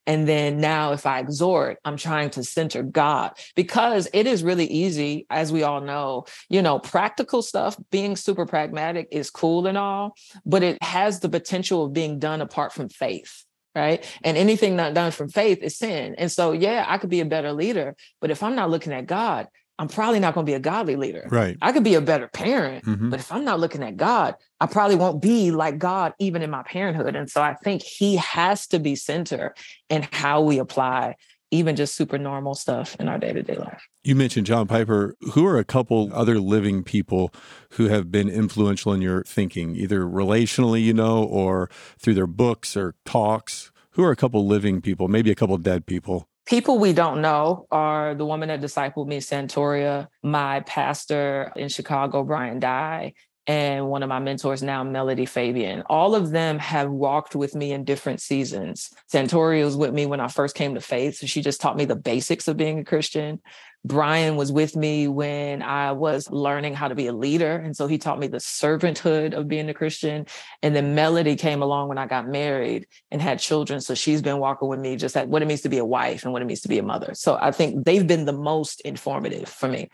And 0.07 0.27
then 0.27 0.59
now, 0.59 0.93
if 0.93 1.05
I 1.05 1.19
exhort, 1.19 1.77
I'm 1.85 1.97
trying 1.97 2.31
to 2.31 2.43
center 2.43 2.81
God 2.81 3.33
because 3.55 4.07
it 4.13 4.25
is 4.25 4.43
really 4.43 4.65
easy, 4.65 5.27
as 5.29 5.51
we 5.51 5.63
all 5.63 5.81
know, 5.81 6.25
you 6.49 6.61
know, 6.61 6.79
practical 6.79 7.41
stuff, 7.41 7.77
being 7.91 8.15
super 8.15 8.45
pragmatic 8.45 9.09
is 9.11 9.29
cool 9.29 9.67
and 9.67 9.77
all, 9.77 10.15
but 10.45 10.63
it 10.63 10.81
has 10.81 11.19
the 11.19 11.29
potential 11.29 11.85
of 11.85 11.93
being 11.93 12.17
done 12.17 12.41
apart 12.41 12.73
from 12.73 12.89
faith. 12.89 13.43
Right. 13.75 14.03
And 14.23 14.37
anything 14.37 14.75
not 14.75 14.95
done 14.95 15.11
from 15.11 15.29
faith 15.29 15.59
is 15.61 15.77
sin. 15.77 16.15
And 16.17 16.31
so, 16.31 16.51
yeah, 16.51 16.83
I 16.87 16.97
could 16.97 17.11
be 17.11 17.19
a 17.19 17.25
better 17.25 17.53
leader, 17.53 17.95
but 18.19 18.31
if 18.31 18.41
I'm 18.41 18.55
not 18.55 18.71
looking 18.71 18.91
at 18.91 19.05
God, 19.05 19.49
I'm 19.79 19.87
probably 19.87 20.19
not 20.19 20.33
going 20.33 20.45
to 20.45 20.49
be 20.49 20.55
a 20.55 20.59
godly 20.59 20.95
leader. 20.95 21.27
Right. 21.29 21.55
I 21.61 21.71
could 21.71 21.83
be 21.83 21.93
a 21.95 22.01
better 22.01 22.27
parent, 22.27 22.83
Mhm. 22.85 23.11
but 23.11 23.19
if 23.19 23.31
I'm 23.31 23.45
not 23.45 23.59
looking 23.59 23.83
at 23.83 23.95
God, 23.95 24.35
I 24.59 24.65
probably 24.65 24.95
won't 24.95 25.21
be 25.21 25.51
like 25.51 25.77
God 25.77 26.13
even 26.19 26.41
in 26.41 26.49
my 26.49 26.63
parenthood. 26.63 27.15
And 27.15 27.29
so 27.29 27.41
I 27.41 27.53
think 27.63 27.83
He 27.83 28.15
has 28.15 28.65
to 28.67 28.79
be 28.79 28.95
center 28.95 29.53
in 29.89 30.07
how 30.11 30.41
we 30.41 30.57
apply 30.57 31.15
even 31.49 31.77
just 31.77 31.95
super 31.95 32.17
normal 32.17 32.53
stuff 32.53 32.97
in 32.99 33.07
our 33.07 33.17
day 33.17 33.31
to 33.31 33.41
day 33.41 33.55
life. 33.55 33.81
You 34.03 34.15
mentioned 34.15 34.45
John 34.47 34.67
Piper. 34.67 35.15
Who 35.33 35.45
are 35.45 35.57
a 35.57 35.63
couple 35.63 36.09
other 36.13 36.39
living 36.39 36.83
people 36.83 37.31
who 37.71 37.87
have 37.87 38.11
been 38.11 38.27
influential 38.27 38.91
in 38.91 39.01
your 39.01 39.23
thinking, 39.23 39.75
either 39.75 40.01
relationally, 40.01 40.83
you 40.83 40.93
know, 40.93 41.23
or 41.23 41.69
through 41.99 42.15
their 42.15 42.27
books 42.27 42.75
or 42.75 42.95
talks? 43.05 43.71
Who 43.91 44.03
are 44.03 44.11
a 44.11 44.15
couple 44.17 44.45
living 44.45 44.81
people, 44.81 45.07
maybe 45.07 45.31
a 45.31 45.35
couple 45.35 45.57
dead 45.57 45.85
people? 45.85 46.27
People 46.47 46.79
we 46.79 46.93
don't 46.93 47.21
know 47.21 47.67
are 47.71 48.15
the 48.15 48.25
woman 48.25 48.47
that 48.47 48.61
discipled 48.61 49.07
me, 49.07 49.17
Santoria, 49.17 50.07
my 50.23 50.61
pastor 50.61 51.51
in 51.57 51.67
Chicago, 51.67 52.23
Brian 52.23 52.59
Dye, 52.59 53.15
and 53.47 53.89
one 53.89 54.01
of 54.01 54.07
my 54.07 54.19
mentors 54.19 54.63
now, 54.63 54.81
Melody 54.81 55.25
Fabian. 55.25 55.83
All 55.89 56.15
of 56.15 56.31
them 56.31 56.57
have 56.59 56.89
walked 56.89 57.35
with 57.35 57.53
me 57.53 57.73
in 57.73 57.83
different 57.83 58.21
seasons. 58.21 58.89
Santoria 59.11 59.65
was 59.65 59.75
with 59.75 59.93
me 59.93 60.05
when 60.05 60.21
I 60.21 60.29
first 60.29 60.55
came 60.55 60.75
to 60.75 60.81
faith. 60.81 61.17
So 61.17 61.27
she 61.27 61.41
just 61.41 61.59
taught 61.59 61.75
me 61.75 61.83
the 61.83 61.97
basics 61.97 62.47
of 62.47 62.55
being 62.55 62.79
a 62.79 62.85
Christian. 62.85 63.41
Brian 63.87 64.35
was 64.35 64.51
with 64.51 64.75
me 64.75 65.07
when 65.07 65.61
I 65.61 65.93
was 65.93 66.29
learning 66.29 66.73
how 66.73 66.87
to 66.87 66.95
be 66.95 67.07
a 67.07 67.13
leader. 67.13 67.55
And 67.55 67.75
so 67.75 67.87
he 67.87 67.97
taught 67.97 68.19
me 68.19 68.27
the 68.27 68.37
servanthood 68.37 69.33
of 69.33 69.47
being 69.47 69.69
a 69.69 69.73
Christian. 69.73 70.25
And 70.61 70.75
then 70.75 70.93
Melody 70.93 71.35
came 71.35 71.61
along 71.61 71.87
when 71.87 71.97
I 71.97 72.05
got 72.05 72.27
married 72.27 72.87
and 73.11 73.21
had 73.21 73.39
children. 73.39 73.79
So 73.81 73.95
she's 73.95 74.21
been 74.21 74.39
walking 74.39 74.67
with 74.67 74.79
me 74.79 74.97
just 74.97 75.15
at 75.15 75.29
what 75.29 75.41
it 75.41 75.47
means 75.47 75.61
to 75.61 75.69
be 75.69 75.77
a 75.77 75.85
wife 75.85 76.23
and 76.23 76.33
what 76.33 76.41
it 76.41 76.45
means 76.45 76.61
to 76.61 76.67
be 76.67 76.79
a 76.79 76.83
mother. 76.83 77.13
So 77.13 77.37
I 77.39 77.51
think 77.51 77.85
they've 77.85 78.05
been 78.05 78.25
the 78.25 78.33
most 78.33 78.81
informative 78.81 79.47
for 79.47 79.69
me. 79.69 79.89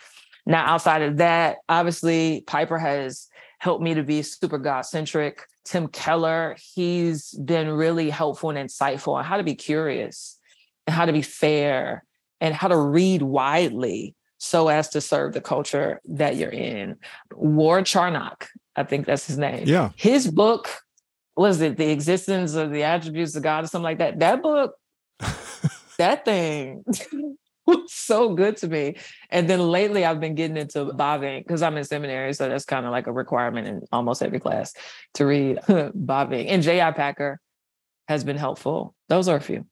Now, 0.46 0.66
outside 0.66 1.04
of 1.04 1.18
that, 1.18 1.58
obviously, 1.70 2.44
Piper 2.48 2.78
has 2.78 3.30
helped 3.60 3.84
me 3.84 3.94
to 3.94 4.04
be 4.04 4.24
super 4.24 4.58
God 4.58 4.82
centric. 4.82 5.46
Tim 5.64 5.88
Keller, 5.88 6.58
he's 6.74 7.32
been 7.32 7.70
really 7.70 8.10
helpful 8.10 8.50
and 8.50 8.60
insightful 8.60 9.14
on 9.14 9.24
how 9.24 9.38
to 9.38 9.44
be 9.44 9.56
curious 9.56 10.38
and 10.86 10.94
how 10.94 11.06
to 11.06 11.14
be 11.14 11.22
fair 11.22 12.04
and 12.44 12.54
how 12.54 12.68
to 12.68 12.78
read 12.78 13.22
widely 13.22 14.16
so 14.38 14.68
as 14.68 14.90
to 14.90 15.00
serve 15.00 15.32
the 15.32 15.40
culture 15.40 16.02
that 16.04 16.36
you're 16.36 16.52
in. 16.52 16.98
Ward 17.34 17.86
Charnock, 17.86 18.50
I 18.76 18.84
think 18.84 19.06
that's 19.06 19.26
his 19.26 19.38
name. 19.38 19.66
Yeah. 19.66 19.92
His 19.96 20.30
book, 20.30 20.70
was 21.38 21.62
it 21.62 21.78
The 21.78 21.90
Existence 21.90 22.54
of 22.56 22.72
the 22.72 22.84
Attributes 22.84 23.38
of 23.38 23.44
God 23.44 23.64
or 23.64 23.68
something 23.68 23.84
like 23.84 24.00
that? 24.00 24.20
That 24.20 24.44
book, 24.44 24.76
that 25.98 26.26
thing 26.26 26.84
was 27.66 27.94
so 27.94 28.36
good 28.36 28.58
to 28.58 28.68
me. 28.68 28.98
And 29.30 29.50
then 29.50 29.62
lately 29.62 30.04
I've 30.04 30.20
been 30.20 30.36
getting 30.36 30.58
into 30.58 30.84
Bavinck 30.88 31.48
because 31.48 31.62
I'm 31.62 31.78
in 31.78 31.86
seminary. 31.86 32.34
So 32.34 32.50
that's 32.50 32.66
kind 32.66 32.86
of 32.86 32.92
like 32.92 33.08
a 33.08 33.14
requirement 33.14 33.68
in 33.70 33.84
almost 33.94 34.22
every 34.22 34.42
class 34.42 34.74
to 35.14 35.26
read 35.26 35.58
Bavinck. 35.68 36.48
And 36.50 36.62
J.I. 36.62 36.92
Packer 36.92 37.40
has 38.10 38.26
been 38.26 38.38
helpful. 38.38 38.94
Those 39.08 39.30
are 39.30 39.38
a 39.38 39.42
few. 39.42 39.66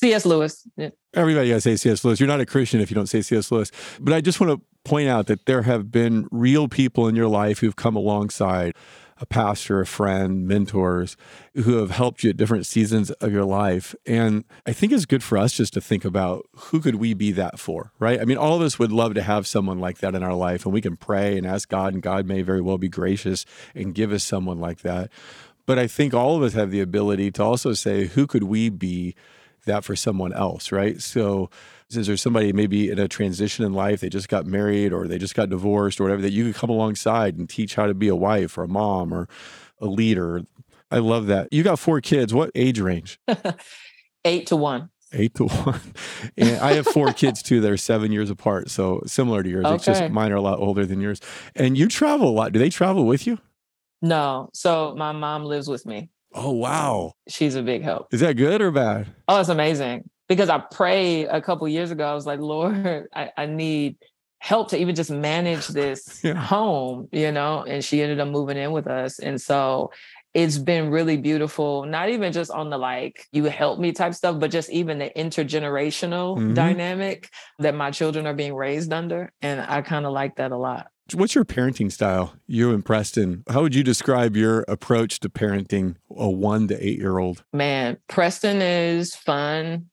C.S. 0.00 0.24
Lewis. 0.24 0.66
Yeah. 0.76 0.90
Everybody 1.14 1.48
got 1.50 1.56
to 1.56 1.60
say 1.60 1.76
C.S. 1.76 2.04
Lewis. 2.04 2.20
You're 2.20 2.26
not 2.26 2.40
a 2.40 2.46
Christian 2.46 2.80
if 2.80 2.90
you 2.90 2.94
don't 2.94 3.08
say 3.08 3.20
C.S. 3.20 3.52
Lewis. 3.52 3.70
But 4.00 4.14
I 4.14 4.20
just 4.20 4.40
want 4.40 4.52
to 4.52 4.66
point 4.84 5.08
out 5.08 5.26
that 5.26 5.44
there 5.46 5.62
have 5.62 5.92
been 5.92 6.26
real 6.30 6.68
people 6.68 7.06
in 7.06 7.14
your 7.14 7.28
life 7.28 7.58
who've 7.58 7.76
come 7.76 7.96
alongside 7.96 8.74
a 9.18 9.26
pastor, 9.26 9.80
a 9.80 9.86
friend, 9.86 10.48
mentors 10.48 11.14
who 11.54 11.76
have 11.76 11.90
helped 11.90 12.24
you 12.24 12.30
at 12.30 12.38
different 12.38 12.64
seasons 12.64 13.10
of 13.10 13.30
your 13.30 13.44
life. 13.44 13.94
And 14.06 14.44
I 14.64 14.72
think 14.72 14.92
it's 14.92 15.04
good 15.04 15.22
for 15.22 15.36
us 15.36 15.52
just 15.52 15.74
to 15.74 15.80
think 15.82 16.06
about 16.06 16.46
who 16.56 16.80
could 16.80 16.94
we 16.94 17.12
be 17.12 17.30
that 17.32 17.58
for, 17.58 17.92
right? 17.98 18.18
I 18.18 18.24
mean, 18.24 18.38
all 18.38 18.56
of 18.56 18.62
us 18.62 18.78
would 18.78 18.90
love 18.90 19.12
to 19.14 19.22
have 19.22 19.46
someone 19.46 19.78
like 19.78 19.98
that 19.98 20.14
in 20.14 20.22
our 20.22 20.32
life, 20.32 20.64
and 20.64 20.72
we 20.72 20.80
can 20.80 20.96
pray 20.96 21.36
and 21.36 21.46
ask 21.46 21.68
God, 21.68 21.92
and 21.92 22.02
God 22.02 22.24
may 22.24 22.40
very 22.40 22.62
well 22.62 22.78
be 22.78 22.88
gracious 22.88 23.44
and 23.74 23.94
give 23.94 24.10
us 24.10 24.24
someone 24.24 24.58
like 24.58 24.80
that. 24.80 25.10
But 25.66 25.78
I 25.78 25.86
think 25.86 26.14
all 26.14 26.36
of 26.36 26.42
us 26.42 26.54
have 26.54 26.70
the 26.70 26.80
ability 26.80 27.30
to 27.32 27.44
also 27.44 27.74
say, 27.74 28.06
who 28.06 28.26
could 28.26 28.44
we 28.44 28.70
be 28.70 29.14
that 29.66 29.84
for 29.84 29.94
someone 29.96 30.32
else, 30.32 30.72
right? 30.72 31.00
So, 31.00 31.50
is 31.90 32.06
there 32.06 32.16
somebody 32.16 32.52
maybe 32.52 32.90
in 32.90 32.98
a 32.98 33.08
transition 33.08 33.64
in 33.64 33.72
life, 33.72 34.00
they 34.00 34.08
just 34.08 34.28
got 34.28 34.46
married 34.46 34.92
or 34.92 35.08
they 35.08 35.18
just 35.18 35.34
got 35.34 35.48
divorced 35.50 36.00
or 36.00 36.04
whatever, 36.04 36.22
that 36.22 36.32
you 36.32 36.44
could 36.46 36.54
come 36.54 36.70
alongside 36.70 37.36
and 37.36 37.48
teach 37.48 37.74
how 37.74 37.86
to 37.86 37.94
be 37.94 38.08
a 38.08 38.14
wife 38.16 38.56
or 38.56 38.62
a 38.64 38.68
mom 38.68 39.12
or 39.12 39.28
a 39.80 39.86
leader? 39.86 40.42
I 40.90 40.98
love 40.98 41.26
that. 41.26 41.52
You 41.52 41.62
got 41.62 41.78
four 41.78 42.00
kids. 42.00 42.32
What 42.34 42.50
age 42.54 42.80
range? 42.80 43.18
Eight 44.24 44.46
to 44.48 44.56
one. 44.56 44.90
Eight 45.12 45.34
to 45.34 45.46
one. 45.46 45.80
And 46.36 46.60
I 46.60 46.74
have 46.74 46.86
four 46.86 47.12
kids 47.12 47.42
too 47.42 47.60
that 47.62 47.70
are 47.70 47.76
seven 47.76 48.12
years 48.12 48.30
apart. 48.30 48.70
So 48.70 49.02
similar 49.06 49.42
to 49.42 49.48
yours. 49.48 49.66
It's 49.68 49.84
just 49.84 50.02
Okay. 50.02 50.12
mine 50.12 50.30
are 50.30 50.36
a 50.36 50.40
lot 50.40 50.58
older 50.60 50.86
than 50.86 51.00
yours. 51.00 51.20
And 51.56 51.76
you 51.76 51.88
travel 51.88 52.28
a 52.28 52.30
lot. 52.30 52.52
Do 52.52 52.58
they 52.58 52.70
travel 52.70 53.04
with 53.06 53.26
you? 53.26 53.38
No. 54.02 54.50
So 54.52 54.94
my 54.96 55.12
mom 55.12 55.44
lives 55.44 55.68
with 55.68 55.84
me. 55.86 56.10
Oh, 56.34 56.52
wow. 56.52 57.12
She's 57.28 57.54
a 57.54 57.62
big 57.62 57.82
help. 57.82 58.12
Is 58.12 58.20
that 58.20 58.34
good 58.34 58.60
or 58.62 58.70
bad? 58.70 59.08
Oh, 59.28 59.40
it's 59.40 59.48
amazing. 59.48 60.08
Because 60.28 60.48
I 60.48 60.58
prayed 60.58 61.26
a 61.26 61.40
couple 61.40 61.66
years 61.68 61.90
ago. 61.90 62.04
I 62.06 62.14
was 62.14 62.26
like, 62.26 62.40
Lord, 62.40 63.08
I, 63.14 63.30
I 63.36 63.46
need 63.46 63.96
help 64.38 64.70
to 64.70 64.78
even 64.78 64.94
just 64.94 65.10
manage 65.10 65.66
this 65.68 66.20
Yeah. 66.24 66.34
home, 66.34 67.08
you 67.12 67.32
know? 67.32 67.64
And 67.64 67.84
she 67.84 68.00
ended 68.00 68.20
up 68.20 68.28
moving 68.28 68.56
in 68.56 68.72
with 68.72 68.86
us. 68.86 69.18
And 69.18 69.40
so 69.40 69.90
it's 70.32 70.56
been 70.58 70.90
really 70.90 71.16
beautiful, 71.16 71.84
not 71.84 72.08
even 72.08 72.32
just 72.32 72.52
on 72.52 72.70
the 72.70 72.78
like, 72.78 73.26
you 73.32 73.44
help 73.44 73.80
me 73.80 73.90
type 73.90 74.14
stuff, 74.14 74.38
but 74.38 74.52
just 74.52 74.70
even 74.70 74.98
the 74.98 75.10
intergenerational 75.16 76.38
Mhm. 76.38 76.54
dynamic 76.54 77.28
that 77.58 77.74
my 77.74 77.90
children 77.90 78.26
are 78.26 78.34
being 78.34 78.54
raised 78.54 78.92
under. 78.92 79.32
And 79.42 79.60
I 79.60 79.82
kind 79.82 80.06
of 80.06 80.12
like 80.12 80.36
that 80.36 80.52
a 80.52 80.56
lot. 80.56 80.86
What's 81.14 81.34
your 81.34 81.44
parenting 81.44 81.90
style? 81.90 82.34
You 82.46 82.72
and 82.72 82.84
Preston. 82.84 83.44
How 83.48 83.62
would 83.62 83.74
you 83.74 83.82
describe 83.82 84.36
your 84.36 84.64
approach 84.68 85.20
to 85.20 85.28
parenting 85.28 85.96
a 86.16 86.28
one 86.28 86.68
to 86.68 86.86
eight 86.86 86.98
year 86.98 87.18
old? 87.18 87.44
Man, 87.52 87.98
Preston 88.08 88.62
is 88.62 89.14
fun. 89.14 89.86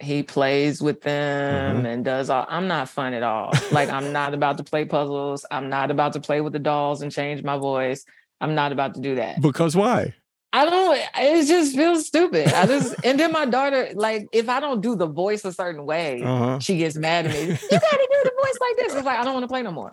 He 0.00 0.22
plays 0.22 0.82
with 0.82 1.02
them 1.02 1.84
Mhm. 1.84 1.86
and 1.86 2.04
does 2.04 2.28
all. 2.28 2.44
I'm 2.48 2.66
not 2.68 2.88
fun 2.88 3.14
at 3.14 3.22
all. 3.22 3.52
Like 3.70 3.88
I'm 3.90 4.12
not 4.12 4.34
about 4.34 4.58
to 4.58 4.64
play 4.64 4.84
puzzles. 4.84 5.46
I'm 5.50 5.68
not 5.70 5.90
about 5.90 6.12
to 6.14 6.20
play 6.20 6.40
with 6.40 6.52
the 6.52 6.58
dolls 6.58 7.00
and 7.00 7.10
change 7.12 7.42
my 7.42 7.56
voice. 7.56 8.04
I'm 8.40 8.54
not 8.54 8.72
about 8.72 8.94
to 8.94 9.00
do 9.00 9.14
that. 9.14 9.40
Because 9.40 9.74
why? 9.76 10.14
I 10.56 10.64
don't. 10.66 10.98
It 11.16 11.46
just 11.46 11.74
feels 11.74 12.06
stupid. 12.06 12.46
I 12.46 12.64
just 12.66 12.94
and 13.04 13.18
then 13.18 13.32
my 13.32 13.44
daughter, 13.44 13.88
like, 13.94 14.28
if 14.32 14.48
I 14.48 14.60
don't 14.60 14.80
do 14.80 14.94
the 14.94 15.06
voice 15.08 15.44
a 15.44 15.52
certain 15.52 15.84
way, 15.84 16.22
Uh-huh. 16.22 16.60
she 16.60 16.78
gets 16.78 16.94
mad 16.96 17.26
at 17.26 17.32
me. 17.32 17.40
You 17.40 17.46
gotta 17.70 18.08
do 18.12 18.20
the 18.22 18.32
voice 18.40 18.58
like 18.60 18.76
this. 18.78 18.94
It's 18.94 19.04
like 19.04 19.18
I 19.18 19.24
don't 19.24 19.34
want 19.34 19.42
to 19.44 19.48
play 19.48 19.62
no 19.62 19.72
more. 19.72 19.90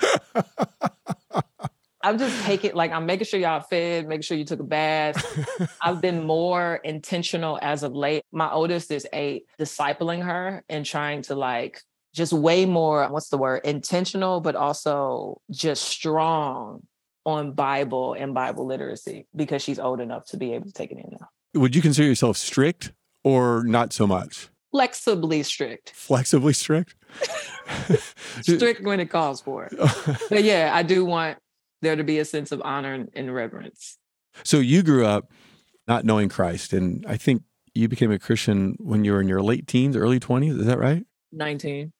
I'm 2.03 2.17
just 2.17 2.43
taking 2.45 2.73
like 2.75 2.91
I'm 2.91 3.05
making 3.05 3.25
sure 3.25 3.39
y'all 3.39 3.61
fed, 3.61 4.07
making 4.07 4.23
sure 4.23 4.37
you 4.37 4.45
took 4.45 4.59
a 4.59 4.63
bath. 4.63 5.17
I've 5.81 6.01
been 6.01 6.25
more 6.25 6.75
intentional 6.83 7.59
as 7.61 7.83
of 7.83 7.93
late. 7.95 8.23
My 8.31 8.51
oldest 8.51 8.91
is 8.91 9.07
eight, 9.13 9.45
discipling 9.59 10.23
her 10.23 10.63
and 10.69 10.85
trying 10.85 11.21
to 11.23 11.35
like 11.35 11.79
just 12.13 12.33
way 12.33 12.65
more, 12.65 13.07
what's 13.09 13.29
the 13.29 13.37
word, 13.37 13.61
intentional, 13.65 14.41
but 14.41 14.55
also 14.55 15.39
just 15.49 15.83
strong 15.83 16.81
on 17.25 17.53
Bible 17.53 18.13
and 18.13 18.33
Bible 18.33 18.65
literacy 18.65 19.27
because 19.35 19.61
she's 19.61 19.79
old 19.79 19.99
enough 19.99 20.25
to 20.27 20.37
be 20.37 20.53
able 20.53 20.65
to 20.65 20.73
take 20.73 20.91
it 20.91 20.97
in 20.97 21.17
now. 21.19 21.27
Would 21.53 21.75
you 21.75 21.81
consider 21.81 22.07
yourself 22.07 22.37
strict 22.37 22.93
or 23.23 23.63
not 23.65 23.93
so 23.93 24.07
much? 24.07 24.49
Flexibly 24.71 25.43
strict, 25.43 25.91
Flexibly 25.91 26.53
strict? 26.53 26.95
strict 28.41 28.83
when 28.83 28.99
it 28.99 29.09
calls 29.09 29.41
for 29.41 29.65
it. 29.65 29.73
But 30.29 30.43
yeah, 30.43 30.71
I 30.73 30.83
do 30.83 31.03
want 31.05 31.37
there 31.81 31.95
to 31.95 32.03
be 32.03 32.19
a 32.19 32.25
sense 32.25 32.51
of 32.51 32.61
honor 32.63 33.05
and- 33.13 33.33
reverence. 33.35 33.97
so 34.43 34.59
you 34.59 34.81
grew 34.81 35.05
up 35.05 35.31
not 35.87 36.05
knowing 36.05 36.29
Christ, 36.29 36.71
and 36.73 37.05
I 37.07 37.17
think 37.17 37.43
you 37.73 37.87
became 37.89 38.11
a 38.11 38.19
Christian 38.19 38.75
when 38.79 39.03
you 39.03 39.11
were 39.13 39.19
in 39.21 39.27
your 39.27 39.41
late 39.41 39.67
teens, 39.67 39.95
early 39.97 40.19
20s. 40.19 40.59
Is 40.59 40.65
that 40.67 40.79
right? 40.79 41.05
19. 41.33 41.91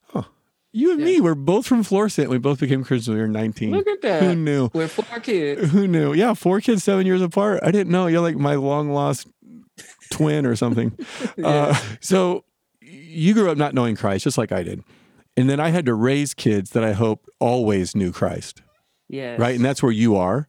You 0.73 0.91
and 0.91 0.99
Yeah. 1.01 1.05
me, 1.05 1.21
we're 1.21 1.35
both 1.35 1.65
from 1.67 1.83
Florissant. 1.83 2.29
We 2.29 2.37
both 2.37 2.59
became 2.59 2.83
Christians 2.83 3.09
when 3.09 3.17
we 3.17 3.21
were 3.21 3.27
19. 3.27 3.71
Look 3.71 3.87
at 3.87 4.01
that. 4.01 4.23
Who 4.23 4.35
knew? 4.35 4.69
We're 4.73 4.87
four 4.87 5.19
kids. 5.19 5.69
Who 5.71 5.87
knew? 5.87 6.13
Yeah, 6.13 6.33
four 6.33 6.61
kids, 6.61 6.83
seven 6.83 7.05
years 7.05 7.21
apart. 7.21 7.59
I 7.63 7.71
didn't 7.71 7.91
know. 7.91 8.07
You're 8.07 8.21
like 8.21 8.37
my 8.37 8.55
long 8.55 8.89
lost 8.91 9.27
twin 10.11 10.45
or 10.45 10.55
something. 10.55 10.97
uh, 11.43 11.77
so 11.99 12.45
you 12.81 13.33
grew 13.33 13.49
up 13.49 13.57
not 13.57 13.73
knowing 13.73 13.95
Christ, 13.95 14.23
just 14.23 14.37
like 14.37 14.51
I 14.51 14.63
did. 14.63 14.83
And 15.37 15.49
then 15.49 15.59
I 15.59 15.69
had 15.69 15.85
to 15.85 15.93
raise 15.93 16.33
kids 16.33 16.71
that 16.71 16.83
I 16.83 16.91
hope 16.93 17.25
always 17.39 17.95
knew 17.95 18.11
Christ, 18.11 18.61
Yes. 19.09 19.39
right? 19.39 19.55
And 19.55 19.63
that's 19.65 19.81
where 19.83 19.91
you 19.91 20.15
are. 20.15 20.47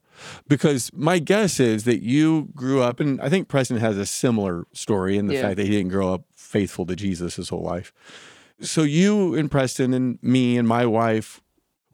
Because 0.49 0.91
my 0.95 1.19
guess 1.19 1.59
is 1.59 1.85
that 1.85 2.03
you 2.03 2.49
grew 2.55 2.81
up, 2.81 3.01
and 3.01 3.21
I 3.21 3.29
think 3.29 3.49
Preston 3.49 3.79
has 3.79 3.97
a 3.97 4.07
similar 4.07 4.67
story 4.73 5.17
in 5.17 5.27
the 5.27 5.35
Yeah. 5.35 5.43
fact 5.43 5.57
that 5.57 5.65
he 5.67 5.71
didn't 5.73 5.91
grow 5.91 6.13
up 6.15 6.25
faithful 6.37 6.85
to 6.87 6.95
Jesus 6.95 7.37
his 7.37 7.49
whole 7.49 7.63
life. 7.63 7.93
So 8.63 8.83
you 8.83 9.35
and 9.35 9.51
Preston 9.51 9.93
and 9.93 10.19
me 10.23 10.57
and 10.57 10.67
my 10.67 10.87
wife, 10.87 11.41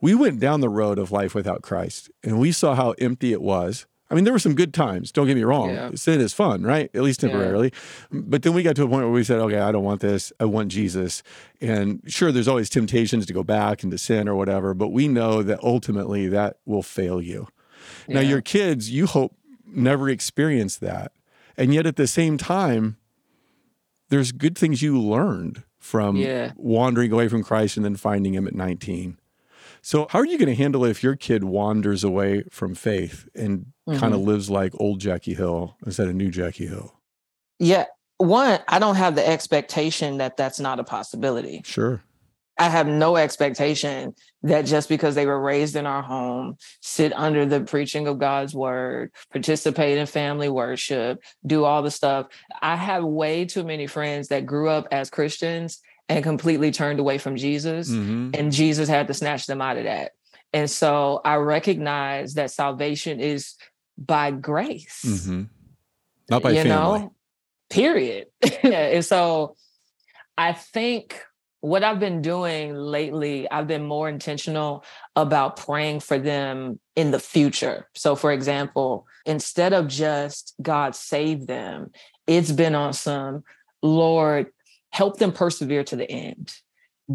we 0.00 0.14
went 0.14 0.38
down 0.38 0.60
the 0.60 0.68
road 0.68 0.98
of 0.98 1.10
life 1.10 1.34
without 1.34 1.62
Christ 1.62 2.10
and 2.22 2.38
we 2.38 2.52
saw 2.52 2.74
how 2.74 2.92
empty 2.98 3.32
it 3.32 3.42
was. 3.42 3.86
I 4.10 4.14
mean, 4.14 4.24
there 4.24 4.32
were 4.32 4.38
some 4.38 4.54
good 4.54 4.72
times. 4.72 5.12
Don't 5.12 5.26
get 5.26 5.34
me 5.36 5.42
wrong. 5.44 5.70
Yeah. 5.70 5.90
Sin 5.94 6.20
is 6.20 6.32
fun, 6.32 6.62
right? 6.62 6.90
At 6.94 7.02
least 7.02 7.22
Yeah. 7.22 7.28
temporarily. 7.28 7.72
But 8.10 8.42
then 8.42 8.54
we 8.54 8.62
got 8.62 8.74
to 8.76 8.84
a 8.84 8.88
point 8.88 9.04
where 9.04 9.12
we 9.12 9.22
said, 9.24 9.38
okay, 9.40 9.58
I 9.58 9.70
don't 9.70 9.84
want 9.84 10.00
this. 10.00 10.32
I 10.40 10.46
want 10.46 10.68
Jesus. 10.70 11.22
And 11.60 12.00
sure, 12.06 12.32
there's 12.32 12.48
always 12.48 12.70
temptations 12.70 13.26
to 13.26 13.34
go 13.34 13.42
back 13.42 13.84
into 13.84 13.98
sin 13.98 14.26
or 14.26 14.34
whatever, 14.34 14.72
but 14.72 14.88
we 14.92 15.08
know 15.08 15.42
that 15.42 15.62
ultimately 15.62 16.26
that 16.28 16.56
will 16.64 16.82
fail 16.82 17.20
you. 17.20 17.48
Now, 18.06 18.20
your 18.20 18.40
kids, 18.40 18.90
you 18.90 19.06
hope, 19.06 19.34
never 19.66 20.08
experience 20.08 20.76
that. 20.76 21.12
And 21.58 21.74
yet 21.74 21.84
at 21.86 21.96
the 21.96 22.06
same 22.06 22.38
time, 22.38 22.96
there's 24.08 24.32
good 24.32 24.56
things 24.56 24.80
you 24.80 24.98
learned 24.98 25.64
from 25.78 26.16
Yeah. 26.16 26.52
wandering 26.56 27.12
away 27.12 27.28
from 27.28 27.42
Christ 27.42 27.76
and 27.76 27.84
then 27.84 27.96
finding 27.96 28.34
him 28.34 28.46
at 28.46 28.54
19. 28.54 29.18
So, 29.80 30.06
how 30.10 30.18
are 30.18 30.26
you 30.26 30.38
going 30.38 30.48
to 30.48 30.54
handle 30.54 30.84
it 30.84 30.90
if 30.90 31.02
your 31.02 31.16
kid 31.16 31.44
wanders 31.44 32.02
away 32.02 32.42
from 32.50 32.74
faith 32.74 33.28
and 33.34 33.66
kind 33.86 34.12
of 34.12 34.20
mm-hmm. 34.20 34.28
lives 34.28 34.50
like 34.50 34.72
old 34.78 35.00
Jackie 35.00 35.34
Hill 35.34 35.76
instead 35.86 36.08
of 36.08 36.14
new 36.14 36.30
Jackie 36.30 36.66
Hill? 36.66 36.94
Yeah. 37.58 37.86
One, 38.18 38.58
I 38.66 38.80
don't 38.80 38.96
have 38.96 39.14
the 39.14 39.26
expectation 39.26 40.18
that 40.18 40.36
that's 40.36 40.58
not 40.58 40.80
a 40.80 40.84
possibility. 40.84 41.62
Sure. 41.64 42.02
I 42.58 42.68
have 42.68 42.86
no 42.88 43.16
expectation 43.16 44.14
that 44.42 44.62
just 44.66 44.88
because 44.88 45.14
they 45.14 45.26
were 45.26 45.40
raised 45.40 45.76
in 45.76 45.86
our 45.86 46.02
home, 46.02 46.56
sit 46.80 47.12
under 47.12 47.46
the 47.46 47.60
preaching 47.60 48.06
of 48.08 48.18
God's 48.18 48.54
word, 48.54 49.12
participate 49.32 49.98
in 49.98 50.06
family 50.06 50.48
worship, 50.48 51.20
do 51.46 51.64
all 51.64 51.82
the 51.82 51.90
stuff. 51.90 52.26
I 52.60 52.76
have 52.76 53.04
way 53.04 53.44
too 53.44 53.64
many 53.64 53.86
friends 53.86 54.28
that 54.28 54.46
grew 54.46 54.68
up 54.68 54.88
as 54.90 55.08
Christians 55.10 55.80
and 56.08 56.24
completely 56.24 56.70
turned 56.70 57.00
away 57.00 57.18
from 57.18 57.36
Jesus, 57.36 57.90
Mhm. 57.90 58.36
and 58.36 58.50
Jesus 58.52 58.88
had 58.88 59.06
to 59.08 59.14
snatch 59.14 59.46
them 59.46 59.60
out 59.60 59.76
of 59.76 59.84
that. 59.84 60.12
And 60.52 60.70
so 60.70 61.20
I 61.24 61.36
recognize 61.36 62.34
that 62.34 62.50
salvation 62.50 63.20
is 63.20 63.54
by 63.98 64.30
grace 64.30 65.02
Mhm. 65.04 65.48
Not 66.30 66.42
by 66.42 66.50
you 66.52 66.62
family. 66.62 66.68
know 67.00 67.14
period 67.70 68.28
and 68.62 69.04
so 69.04 69.54
i 70.38 70.52
think 70.54 71.20
what 71.60 71.82
i've 71.82 71.98
been 71.98 72.22
doing 72.22 72.74
lately 72.74 73.50
i've 73.50 73.66
been 73.66 73.84
more 73.84 74.08
intentional 74.08 74.84
about 75.16 75.56
praying 75.56 76.00
for 76.00 76.18
them 76.18 76.78
in 76.94 77.10
the 77.10 77.18
future. 77.18 77.88
So 77.94 78.14
for 78.14 78.32
example 78.32 79.06
instead 79.26 79.72
of 79.72 79.88
just 79.88 80.54
god 80.62 80.94
save 80.94 81.46
them 81.46 81.90
it's 82.26 82.52
been 82.52 82.74
on 82.74 82.92
some 82.92 83.42
lord 83.82 84.46
help 84.90 85.18
them 85.18 85.32
persevere 85.32 85.84
to 85.84 85.96
the 85.96 86.10
end. 86.10 86.54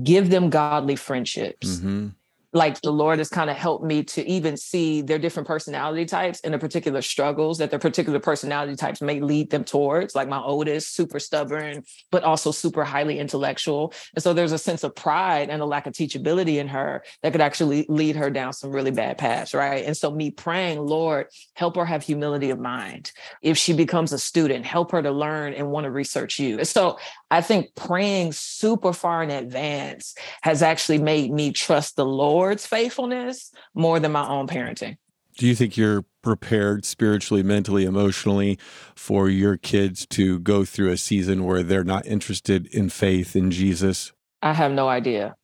Give 0.03 0.29
them 0.29 0.49
godly 0.49 0.95
friendships. 0.95 1.79
Mhm. 1.79 2.15
Like 2.53 2.79
the 2.81 2.91
Lord 2.91 3.17
has 3.17 3.29
kind 3.29 3.49
of 3.49 3.57
helped 3.57 3.83
me 3.83 4.03
to 4.03 4.27
even 4.29 4.57
see 4.57 5.01
their 5.01 5.17
different 5.17 5.47
personality 5.47 6.05
types 6.05 6.39
and 6.41 6.53
the 6.53 6.59
particular 6.59 7.01
struggles 7.01 7.57
that 7.57 7.71
their 7.71 7.79
particular 7.79 8.19
personality 8.19 8.75
types 8.75 9.01
may 9.01 9.19
lead 9.19 9.49
them 9.49 9.63
towards. 9.63 10.13
Like 10.13 10.29
my 10.29 10.39
oldest, 10.39 10.95
super 10.95 11.19
stubborn, 11.19 11.83
but 12.11 12.23
also 12.23 12.51
super 12.51 12.83
highly 12.83 13.17
intellectual. 13.17 13.91
And 14.13 14.21
so 14.21 14.33
there's 14.33 14.51
a 14.51 14.59
sense 14.59 14.83
of 14.83 14.93
pride 14.93 15.49
and 15.49 15.63
a 15.63 15.65
lack 15.65 15.87
of 15.87 15.93
teachability 15.93 16.57
in 16.57 16.67
her 16.67 17.03
that 17.23 17.31
could 17.31 17.41
actually 17.41 17.87
lead 17.89 18.15
her 18.15 18.29
down 18.29 18.53
some 18.53 18.71
really 18.71 18.91
bad 18.91 19.17
paths, 19.17 19.55
right? 19.55 19.83
And 19.83 19.97
so 19.97 20.11
me 20.11 20.29
praying, 20.29 20.79
Lord, 20.79 21.27
help 21.55 21.75
her 21.75 21.85
have 21.85 22.03
humility 22.03 22.51
of 22.51 22.59
mind. 22.59 23.11
If 23.41 23.57
she 23.57 23.73
becomes 23.73 24.13
a 24.13 24.19
student, 24.19 24.63
help 24.63 24.91
her 24.91 25.01
to 25.01 25.11
learn 25.11 25.53
and 25.53 25.71
want 25.71 25.85
to 25.85 25.91
research 25.91 26.37
you. 26.37 26.59
And 26.59 26.67
so 26.67 26.99
I 27.31 27.41
think 27.41 27.73
praying 27.73 28.33
super 28.33 28.93
far 28.93 29.23
in 29.23 29.31
advance 29.31 30.13
has 30.43 30.61
actually 30.61 30.99
made 30.99 31.31
me 31.31 31.51
trust 31.51 31.95
the 31.95 32.05
Lord's 32.43 32.65
faithfulness 32.65 33.51
more 33.73 34.01
than 34.01 34.11
my 34.11 34.27
own 34.27 34.47
parenting. 34.47 34.97
Do 35.37 35.47
you 35.47 35.55
think 35.55 35.77
you're 35.77 36.03
prepared 36.21 36.83
spiritually, 36.83 37.41
mentally, 37.41 37.85
emotionally 37.85 38.59
for 38.95 39.29
your 39.29 39.55
kids 39.55 40.05
to 40.07 40.39
go 40.39 40.65
through 40.65 40.91
a 40.91 40.97
season 40.97 41.45
where 41.45 41.63
they're 41.63 41.85
not 41.85 42.05
interested 42.05 42.67
in 42.67 42.89
faith 42.89 43.33
in 43.33 43.49
Jesus? 43.49 44.11
I 44.41 44.51
have 44.51 44.73
no 44.73 44.89
idea. 44.89 45.35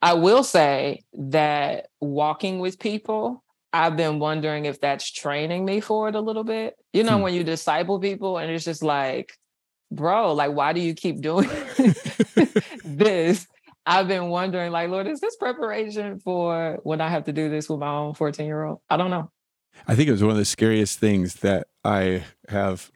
I 0.00 0.14
will 0.14 0.44
say 0.44 1.00
that 1.14 1.88
walking 2.00 2.60
with 2.60 2.78
people, 2.78 3.42
I've 3.72 3.96
been 3.96 4.20
wondering 4.20 4.66
if 4.66 4.80
that's 4.80 5.10
training 5.10 5.64
me 5.64 5.80
for 5.80 6.08
it 6.08 6.14
a 6.14 6.20
little 6.20 6.44
bit. 6.44 6.74
You 6.92 7.02
know, 7.02 7.16
Hmm. 7.16 7.22
when 7.24 7.34
you 7.34 7.42
disciple 7.42 7.98
people 7.98 8.38
and 8.38 8.50
it's 8.52 8.64
just 8.64 8.84
like, 8.84 9.32
bro, 9.90 10.32
like, 10.32 10.52
why 10.52 10.72
do 10.72 10.80
you 10.80 10.94
keep 10.94 11.20
doing 11.20 11.50
this? 12.84 13.48
I've 13.86 14.08
been 14.08 14.28
wondering, 14.28 14.72
like, 14.72 14.90
Lord, 14.90 15.06
is 15.06 15.20
this 15.20 15.36
preparation 15.36 16.18
for 16.18 16.80
when 16.82 17.00
I 17.00 17.08
have 17.08 17.24
to 17.24 17.32
do 17.32 17.48
this 17.48 17.68
with 17.68 17.78
my 17.78 17.88
own 17.88 18.14
14 18.14 18.44
year 18.44 18.64
old? 18.64 18.80
I 18.90 18.96
don't 18.96 19.10
know. 19.10 19.30
I 19.86 19.94
think 19.94 20.08
it 20.08 20.12
was 20.12 20.22
one 20.22 20.32
of 20.32 20.38
the 20.38 20.44
scariest 20.44 20.98
things 20.98 21.36
that 21.36 21.68
I 21.84 22.24
have 22.48 22.90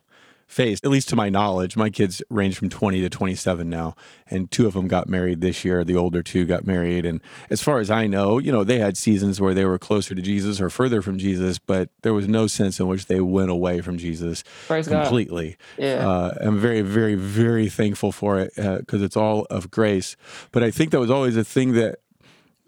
faced, 0.51 0.85
at 0.85 0.91
least 0.91 1.09
to 1.09 1.17
my 1.17 1.29
knowledge. 1.29 1.77
My 1.77 1.91
kids 1.91 2.21
range 2.29 2.59
from 2.59 2.69
20 2.69 3.01
to 3.01 3.09
27 3.09 3.71
now, 3.71 3.95
and 4.29 4.51
two 4.51 4.67
of 4.67 4.75
them 4.75 4.89
got 4.89 5.09
married 5.09 5.41
this 5.41 5.65
year. 5.65 5.85
The 5.85 5.97
older 5.97 6.23
two 6.23 6.45
got 6.45 6.67
married. 6.67 7.07
And 7.07 7.21
as 7.51 7.63
far 7.63 7.79
as 7.79 7.91
I 7.91 8.07
know, 8.09 8.39
you 8.39 8.51
know, 8.51 8.65
they 8.65 8.79
had 8.79 8.97
seasons 8.97 9.41
where 9.41 9.55
they 9.55 9.65
were 9.65 9.79
closer 9.79 10.15
to 10.15 10.21
Jesus 10.21 10.61
or 10.61 10.69
further 10.69 11.03
from 11.03 11.19
Jesus, 11.19 11.59
but 11.59 11.89
there 12.03 12.13
was 12.13 12.27
no 12.27 12.49
sense 12.49 12.81
in 12.81 12.89
which 12.89 13.07
they 13.07 13.21
went 13.21 13.51
away 13.51 13.81
from 13.81 13.97
Jesus 13.97 14.43
Praise 14.67 14.89
God. 14.89 15.03
completely. 15.03 15.57
Yeah. 15.79 16.09
Uh, 16.09 16.35
I'm 16.41 16.59
very, 16.59 16.83
very, 16.83 17.15
very 17.15 17.69
thankful 17.69 18.11
for 18.11 18.41
it 18.41 18.53
because 18.57 19.03
it's 19.03 19.17
all 19.17 19.47
of 19.51 19.71
grace. 19.71 20.17
But 20.51 20.65
I 20.65 20.71
think 20.73 20.91
that 20.91 21.01
was 21.01 21.11
always 21.11 21.37
a 21.37 21.45
thing 21.45 21.75
that 21.75 22.01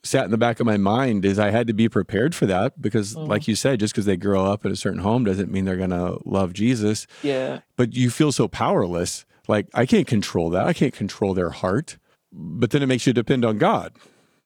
sat 0.05 0.25
in 0.25 0.31
the 0.31 0.39
back 0.39 0.59
of 0.61 0.67
my 0.67 0.77
mind 0.77 1.25
is 1.25 1.39
I 1.39 1.51
had 1.51 1.67
to 1.69 1.73
be 1.73 1.89
prepared 1.89 2.35
for 2.35 2.47
that 2.47 2.81
because, 2.83 3.15
Mm. 3.15 3.29
like 3.29 3.47
you 3.47 3.55
said, 3.55 3.79
just 3.81 3.93
because 3.95 4.05
they 4.05 4.17
grow 4.17 4.45
up 4.45 4.65
in 4.65 4.73
a 4.73 4.77
certain 4.77 5.01
home 5.01 5.25
doesn't 5.25 5.51
mean 5.51 5.65
they're 5.65 5.77
going 5.77 5.91
to 5.91 6.19
love 6.25 6.53
Jesus. 6.53 7.07
yeah. 7.23 7.61
But 7.77 7.95
you 7.95 8.11
feel 8.11 8.33
so 8.33 8.49
powerless. 8.49 9.25
Like, 9.49 9.69
I 9.75 9.87
can't 9.87 10.07
control 10.07 10.51
that. 10.51 10.67
I 10.67 10.73
can't 10.73 10.93
control 10.95 11.35
their 11.35 11.51
heart. 11.51 11.99
But 12.33 12.71
then 12.71 12.83
it 12.83 12.87
makes 12.87 13.07
you 13.07 13.13
depend 13.13 13.45
on 13.45 13.59
God. 13.59 13.93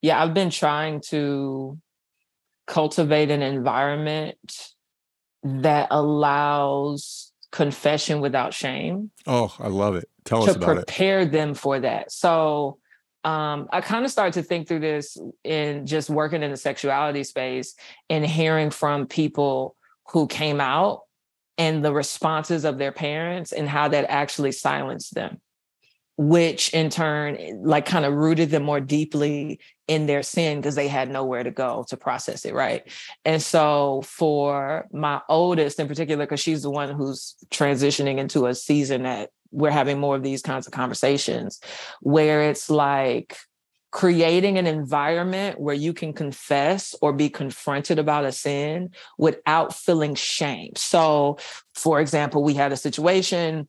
yeah, 0.03 0.23
I've 0.23 0.35
been 0.35 0.51
trying 0.51 1.01
to 1.09 1.79
cultivate 2.67 3.31
an 3.31 3.43
environment 3.43 4.75
that 5.43 5.89
allows 5.91 7.33
confession 7.53 8.21
without 8.21 8.53
shame 8.53 9.11
Oh, 9.27 9.55
I 9.59 9.69
love 9.69 9.95
it. 9.97 10.09
Tell 10.25 10.43
us 10.43 10.57
about 10.57 10.63
it. 10.63 10.81
To 10.81 10.85
prepare 10.87 11.25
them 11.25 11.55
for 11.55 11.79
that. 11.81 12.11
So 12.13 12.79
um, 13.27 13.68
I 13.72 13.81
kind 13.81 14.05
of 14.05 14.11
started 14.12 14.35
to 14.35 14.43
think 14.45 14.68
through 14.68 14.81
this 14.81 15.18
in 15.43 15.85
just 15.85 16.09
working 16.09 16.45
in 16.45 16.53
the 16.53 16.57
sexuality 16.57 17.24
space 17.24 17.74
and 18.09 18.24
hearing 18.24 18.70
from 18.70 19.09
people 19.09 19.74
who 20.12 20.29
came 20.29 20.61
out 20.61 21.01
and 21.59 21.85
the 21.85 21.93
responses 21.93 22.64
of 22.64 22.79
their 22.79 22.93
parents 22.93 23.51
and 23.51 23.68
how 23.68 23.89
that 23.89 24.07
actually 24.09 24.53
silenced 24.53 25.14
them 25.14 25.41
which 26.18 26.72
in 26.72 26.89
turn 26.89 27.62
like 27.62 27.85
kind 27.85 28.05
of 28.05 28.14
rooted 28.14 28.51
them 28.51 28.62
more 28.62 28.81
deeply 28.81 29.61
in 29.87 30.07
their 30.07 30.22
sin 30.22 30.59
because 30.59 30.74
they 30.74 30.89
had 30.89 31.11
nowhere 31.11 31.43
to 31.43 31.51
go 31.51 31.85
to 31.89 31.97
process 31.97 32.45
it 32.47 32.55
right? 32.55 32.91
And 33.24 33.43
so 33.43 34.03
for 34.03 34.87
my 34.93 35.20
oldest 35.29 35.79
in 35.79 35.89
particular 35.89 36.24
because 36.24 36.41
she's 36.41 36.62
the 36.62 36.70
one 36.70 36.95
who's 36.95 37.37
transitioning 37.51 38.18
into 38.18 38.47
a 38.47 38.55
season 38.55 39.03
that 39.03 39.31
we're 39.51 39.71
having 39.71 39.99
more 39.99 40.17
of 40.17 40.23
these 40.23 40.43
kinds 40.43 40.67
of 40.67 40.73
conversations 40.73 41.61
where 42.01 42.43
it's 42.49 42.71
like 42.71 43.37
creating 43.93 44.59
an 44.59 44.67
environment 44.67 45.59
where 45.61 45.75
you 45.75 45.93
can 45.93 46.13
confess 46.13 46.95
or 47.01 47.13
be 47.13 47.31
confronted 47.31 47.99
about 47.99 48.25
a 48.25 48.33
sin 48.33 48.91
without 49.17 49.75
feeling 49.75 50.15
shame. 50.15 50.73
So 50.77 51.39
for 51.75 52.01
example 52.01 52.43
we 52.43 52.55
had 52.55 52.73
a 52.73 52.77
situation 52.77 53.69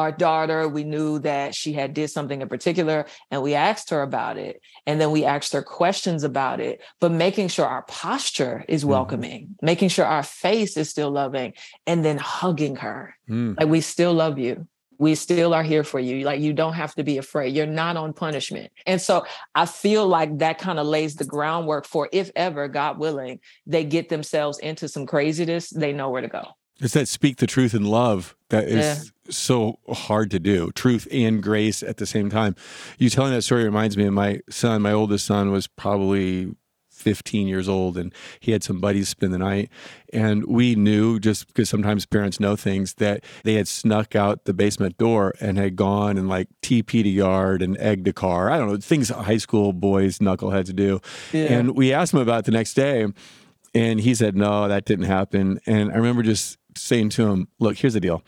our 0.00 0.10
daughter 0.10 0.66
we 0.66 0.82
knew 0.82 1.18
that 1.18 1.54
she 1.54 1.74
had 1.74 1.92
did 1.92 2.08
something 2.08 2.40
in 2.40 2.48
particular 2.48 3.04
and 3.30 3.42
we 3.42 3.54
asked 3.54 3.90
her 3.90 4.02
about 4.02 4.38
it 4.38 4.60
and 4.86 4.98
then 5.00 5.10
we 5.10 5.24
asked 5.24 5.52
her 5.52 5.62
questions 5.62 6.24
about 6.24 6.58
it 6.58 6.80
but 7.00 7.12
making 7.12 7.48
sure 7.48 7.66
our 7.66 7.82
posture 7.82 8.64
is 8.66 8.84
welcoming 8.84 9.54
making 9.60 9.90
sure 9.90 10.06
our 10.06 10.22
face 10.22 10.76
is 10.76 10.88
still 10.88 11.10
loving 11.10 11.52
and 11.86 12.04
then 12.04 12.16
hugging 12.16 12.76
her. 12.76 13.14
Mm. 13.28 13.58
like 13.58 13.68
we 13.68 13.80
still 13.80 14.14
love 14.14 14.38
you 14.38 14.66
we 15.00 15.14
still 15.14 15.54
are 15.54 15.62
here 15.62 15.82
for 15.82 15.98
you 15.98 16.24
like 16.24 16.40
you 16.40 16.52
don't 16.52 16.74
have 16.74 16.94
to 16.94 17.02
be 17.02 17.18
afraid 17.18 17.56
you're 17.56 17.66
not 17.66 17.96
on 17.96 18.12
punishment 18.12 18.70
and 18.86 19.00
so 19.00 19.24
i 19.54 19.66
feel 19.66 20.06
like 20.06 20.38
that 20.38 20.58
kind 20.58 20.78
of 20.78 20.86
lays 20.86 21.16
the 21.16 21.24
groundwork 21.24 21.86
for 21.86 22.08
if 22.12 22.30
ever 22.36 22.68
god 22.68 22.98
willing 22.98 23.40
they 23.66 23.82
get 23.82 24.08
themselves 24.10 24.58
into 24.58 24.86
some 24.86 25.06
craziness 25.06 25.70
they 25.70 25.92
know 25.92 26.10
where 26.10 26.22
to 26.22 26.28
go 26.28 26.44
It's 26.80 26.94
that 26.94 27.08
speak 27.08 27.38
the 27.38 27.46
truth 27.46 27.74
in 27.74 27.84
love 27.84 28.36
that 28.50 28.68
is 28.68 29.12
so 29.28 29.78
hard 29.88 30.30
to 30.32 30.38
do. 30.40 30.72
Truth 30.72 31.06
and 31.12 31.42
grace 31.42 31.82
at 31.82 31.98
the 31.98 32.06
same 32.06 32.30
time. 32.30 32.56
You 32.98 33.10
telling 33.10 33.32
that 33.32 33.42
story 33.42 33.64
reminds 33.64 33.96
me 33.96 34.06
of 34.06 34.12
my 34.12 34.40
son. 34.50 34.82
My 34.82 34.92
oldest 34.92 35.24
son 35.24 35.52
was 35.52 35.66
probably 35.66 36.54
15 37.00 37.48
years 37.48 37.68
old 37.68 37.96
and 37.96 38.12
he 38.38 38.52
had 38.52 38.62
some 38.62 38.80
buddies 38.80 39.08
spend 39.08 39.32
the 39.32 39.38
night. 39.38 39.70
And 40.12 40.44
we 40.44 40.74
knew 40.74 41.18
just 41.18 41.46
because 41.46 41.68
sometimes 41.68 42.06
parents 42.06 42.38
know 42.40 42.56
things 42.56 42.94
that 42.94 43.24
they 43.44 43.54
had 43.54 43.68
snuck 43.68 44.14
out 44.14 44.44
the 44.44 44.52
basement 44.52 44.98
door 44.98 45.34
and 45.40 45.56
had 45.56 45.76
gone 45.76 46.18
and 46.18 46.28
like 46.28 46.48
TP'd 46.62 47.06
a 47.06 47.10
yard 47.10 47.62
and 47.62 47.76
egged 47.78 48.06
a 48.08 48.12
car. 48.12 48.50
I 48.50 48.58
don't 48.58 48.68
know, 48.68 48.76
things 48.76 49.08
high 49.08 49.38
school 49.38 49.72
boys, 49.72 50.18
knuckleheads 50.18 50.74
do. 50.74 51.00
Yeah. 51.32 51.52
And 51.52 51.76
we 51.76 51.92
asked 51.92 52.12
him 52.12 52.20
about 52.20 52.40
it 52.40 52.44
the 52.46 52.52
next 52.52 52.74
day. 52.74 53.06
And 53.74 54.00
he 54.00 54.14
said, 54.14 54.36
No, 54.36 54.68
that 54.68 54.84
didn't 54.84 55.06
happen. 55.06 55.60
And 55.66 55.92
I 55.92 55.96
remember 55.96 56.22
just 56.22 56.58
saying 56.76 57.10
to 57.10 57.28
him, 57.30 57.48
Look, 57.58 57.78
here's 57.78 57.94
the 57.94 58.00
deal. 58.00 58.22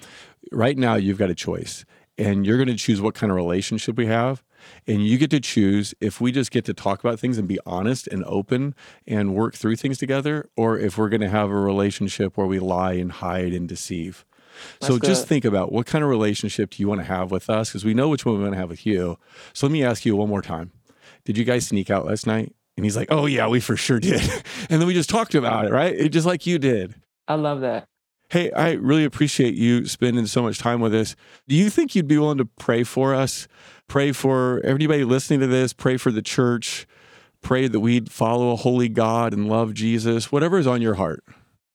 Right 0.50 0.76
now, 0.76 0.94
you've 0.94 1.18
got 1.18 1.30
a 1.30 1.34
choice, 1.34 1.84
and 2.18 2.46
you're 2.46 2.58
going 2.58 2.68
to 2.68 2.74
choose 2.74 3.00
what 3.00 3.14
kind 3.14 3.30
of 3.30 3.36
relationship 3.36 3.96
we 3.96 4.06
have. 4.06 4.42
And 4.86 5.06
you 5.06 5.18
get 5.18 5.30
to 5.30 5.40
choose 5.40 5.94
if 6.00 6.20
we 6.20 6.32
just 6.32 6.50
get 6.50 6.64
to 6.66 6.74
talk 6.74 7.00
about 7.00 7.18
things 7.18 7.38
and 7.38 7.46
be 7.46 7.58
honest 7.66 8.06
and 8.08 8.24
open 8.24 8.74
and 9.06 9.34
work 9.34 9.54
through 9.54 9.76
things 9.76 9.98
together, 9.98 10.48
or 10.56 10.78
if 10.78 10.98
we're 10.98 11.08
going 11.08 11.20
to 11.20 11.28
have 11.28 11.50
a 11.50 11.54
relationship 11.54 12.36
where 12.36 12.46
we 12.46 12.58
lie 12.58 12.94
and 12.94 13.12
hide 13.12 13.52
and 13.52 13.68
deceive. 13.68 14.24
so 14.80 14.98
just 14.98 15.26
think 15.26 15.44
about 15.44 15.72
what 15.72 15.86
kind 15.86 16.04
of 16.04 16.10
relationship 16.10 16.70
do 16.70 16.82
you 16.82 16.88
want 16.88 17.00
to 17.00 17.06
have 17.06 17.30
with 17.30 17.48
us? 17.48 17.70
Because 17.70 17.84
we 17.84 17.94
know 17.94 18.08
which 18.08 18.26
one 18.26 18.36
we 18.36 18.42
want 18.42 18.54
to 18.54 18.58
have 18.58 18.70
with 18.70 18.84
you. 18.86 19.18
So 19.52 19.66
let 19.66 19.72
me 19.72 19.82
ask 19.82 20.04
you 20.04 20.14
one 20.16 20.28
more 20.28 20.42
time. 20.42 20.72
Did 21.24 21.38
you 21.38 21.44
guys 21.44 21.66
sneak 21.66 21.90
out 21.90 22.06
last 22.06 22.26
night? 22.26 22.54
And 22.76 22.84
he's 22.84 22.96
like, 22.96 23.08
Oh, 23.10 23.26
yeah, 23.26 23.48
we 23.48 23.60
for 23.60 23.76
sure 23.76 24.00
did. 24.00 24.20
and 24.70 24.80
then 24.80 24.86
we 24.86 24.94
just 24.94 25.10
talked 25.10 25.34
about 25.34 25.66
it, 25.66 25.72
right? 25.72 25.94
It, 25.94 26.08
just 26.10 26.26
like 26.26 26.46
you 26.46 26.58
did. 26.58 26.94
I 27.28 27.34
love 27.34 27.60
that. 27.60 27.86
Hey, 28.32 28.50
I 28.52 28.72
really 28.72 29.04
appreciate 29.04 29.54
you 29.54 29.84
spending 29.86 30.26
so 30.26 30.42
much 30.42 30.58
time 30.58 30.80
with 30.80 30.94
us. 30.94 31.14
Do 31.48 31.54
you 31.54 31.68
think 31.68 31.94
you'd 31.94 32.08
be 32.08 32.16
willing 32.16 32.38
to 32.38 32.46
pray 32.46 32.82
for 32.82 33.14
us? 33.14 33.46
Pray 33.92 34.12
for 34.12 34.62
everybody 34.64 35.04
listening 35.04 35.40
to 35.40 35.46
this, 35.46 35.74
pray 35.74 35.98
for 35.98 36.10
the 36.10 36.22
church, 36.22 36.86
pray 37.42 37.68
that 37.68 37.80
we'd 37.80 38.10
follow 38.10 38.52
a 38.52 38.56
holy 38.56 38.88
God 38.88 39.34
and 39.34 39.50
love 39.50 39.74
Jesus, 39.74 40.32
whatever 40.32 40.58
is 40.58 40.66
on 40.66 40.80
your 40.80 40.94
heart. 40.94 41.22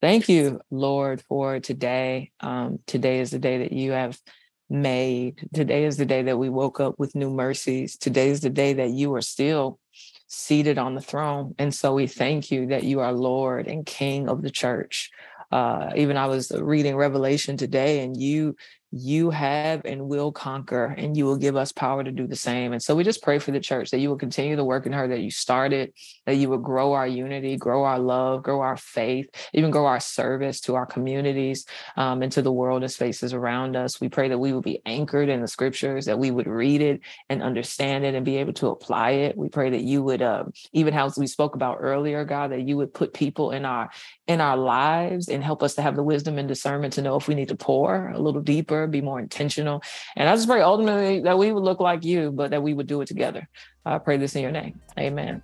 Thank 0.02 0.28
you, 0.28 0.60
Lord, 0.72 1.22
for 1.22 1.60
today. 1.60 2.32
Um, 2.40 2.80
today 2.88 3.20
is 3.20 3.30
the 3.30 3.38
day 3.38 3.60
that 3.60 3.72
you 3.72 3.92
have 3.92 4.20
made. 4.68 5.48
Today 5.54 5.84
is 5.84 5.98
the 5.98 6.08
day 6.08 6.24
that 6.24 6.40
we 6.40 6.50
woke 6.50 6.80
up 6.80 6.96
with 6.98 7.14
new 7.14 7.30
mercies. 7.30 7.96
Today 7.96 8.30
is 8.30 8.42
the 8.42 8.50
day 8.50 8.74
that 8.74 8.90
you 8.90 9.14
are 9.14 9.22
still 9.22 9.78
seated 10.26 10.80
on 10.80 10.96
the 10.96 11.02
throne. 11.02 11.54
And 11.60 11.72
so 11.72 11.94
we 11.94 12.08
thank 12.08 12.50
you 12.50 12.66
that 12.70 12.84
you 12.84 13.00
are 13.00 13.14
Lord 13.14 13.68
and 13.68 13.86
King 13.86 14.28
of 14.28 14.42
the 14.42 14.50
church. 14.50 15.12
Uh, 15.52 15.92
even 15.96 16.18
I 16.18 16.26
was 16.26 16.52
reading 16.52 16.96
Revelation 16.96 17.58
today, 17.58 18.04
and 18.04 18.20
you 18.20 18.56
you 18.92 19.30
have 19.32 19.82
and 19.84 20.08
will 20.08 20.32
conquer, 20.32 20.86
and 20.98 21.18
you 21.18 21.26
will 21.26 21.38
give 21.38 21.56
us 21.56 21.72
power 21.72 22.04
to 22.04 22.12
do 22.12 22.26
the 22.26 22.36
same. 22.36 22.72
And 22.72 22.82
so 22.82 22.96
we 22.96 23.04
just 23.04 23.22
pray 23.22 23.38
for 23.40 23.52
the 23.52 23.60
church 23.60 23.92
that 23.92 24.00
you 24.00 24.10
will 24.10 24.18
continue 24.18 24.56
the 24.56 24.64
work 24.64 24.86
in 24.86 24.94
her 24.94 25.08
that 25.08 25.20
you 25.20 25.30
started, 25.30 25.94
that 26.26 26.36
you 26.36 26.50
will 26.50 26.58
grow 26.58 26.94
our 26.94 27.08
unity, 27.08 27.58
grow 27.58 27.84
our 27.84 28.00
love, 28.00 28.44
grow 28.44 28.62
our 28.62 28.78
faith, 28.78 29.28
even 29.54 29.72
grow 29.72 29.86
our 29.86 30.00
service 30.00 30.62
to 30.62 30.76
our 30.76 30.86
communities 30.86 31.66
um, 31.98 32.22
and 32.22 32.32
to 32.32 32.42
the 32.42 32.52
world 32.52 32.84
and 32.84 32.92
spaces 32.92 33.34
around 33.34 33.76
us. 33.76 34.00
We 34.00 34.10
pray 34.10 34.30
that 34.30 34.38
we 34.38 34.54
will 34.54 34.62
be 34.62 34.82
anchored 34.86 35.30
in 35.30 35.42
the 35.42 35.48
scriptures, 35.48 36.06
that 36.06 36.20
we 36.20 36.32
would 36.32 36.48
read 36.48 36.82
it 36.82 37.02
and 37.30 37.44
understand 37.44 38.06
it 38.06 38.16
and 38.16 38.26
be 38.26 38.38
able 38.38 38.54
to 38.54 38.68
apply 38.68 39.12
it. 39.12 39.38
We 39.38 39.50
pray 39.50 39.70
that 39.72 39.84
you 39.84 40.02
would, 40.04 40.22
um, 40.22 40.54
even 40.72 40.94
how 40.94 41.12
we 41.18 41.28
spoke 41.28 41.56
about 41.56 41.78
earlier, 41.82 42.24
God, 42.24 42.52
that 42.52 42.68
you 42.68 42.78
would 42.78 42.94
put 42.94 43.14
people 43.14 43.52
in 43.52 43.66
our 43.66 43.90
in 44.28 44.42
our 44.42 44.58
lives 44.58 45.30
and 45.30 45.44
help 45.44 45.64
us 45.64 45.76
to 45.76 45.82
have 45.82 45.96
the 45.96 46.04
wisdom 46.04 46.38
and 46.38 46.48
discernment 46.48 46.94
to 46.94 47.02
know 47.02 47.16
if 47.16 47.28
we 47.28 47.36
need 47.36 47.48
to 47.48 47.56
pour 47.56 48.10
a 48.10 48.20
little 48.20 48.42
deeper, 48.78 48.92
be 48.92 49.02
more 49.02 49.20
intentional. 49.20 49.82
And 50.16 50.30
I 50.30 50.36
just 50.36 50.48
pray 50.48 50.62
ultimately 50.62 51.22
that 51.22 51.38
we 51.38 51.52
would 51.52 51.64
look 51.64 51.80
like 51.80 52.04
you, 52.04 52.32
but 52.32 52.52
that 52.52 52.62
we 52.62 52.74
would 52.74 52.88
do 52.88 53.02
it 53.02 53.08
together. 53.08 53.48
I 53.86 53.98
pray 53.98 54.18
this 54.18 54.36
in 54.36 54.42
your 54.42 54.52
name. 54.52 54.80
Amen. 55.00 55.42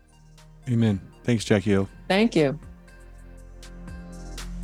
Amen. 0.70 1.02
Thanks, 1.24 1.46
Jackie 1.46 1.76
O. 1.76 1.88
Thank 2.08 2.36
you. 2.36 2.60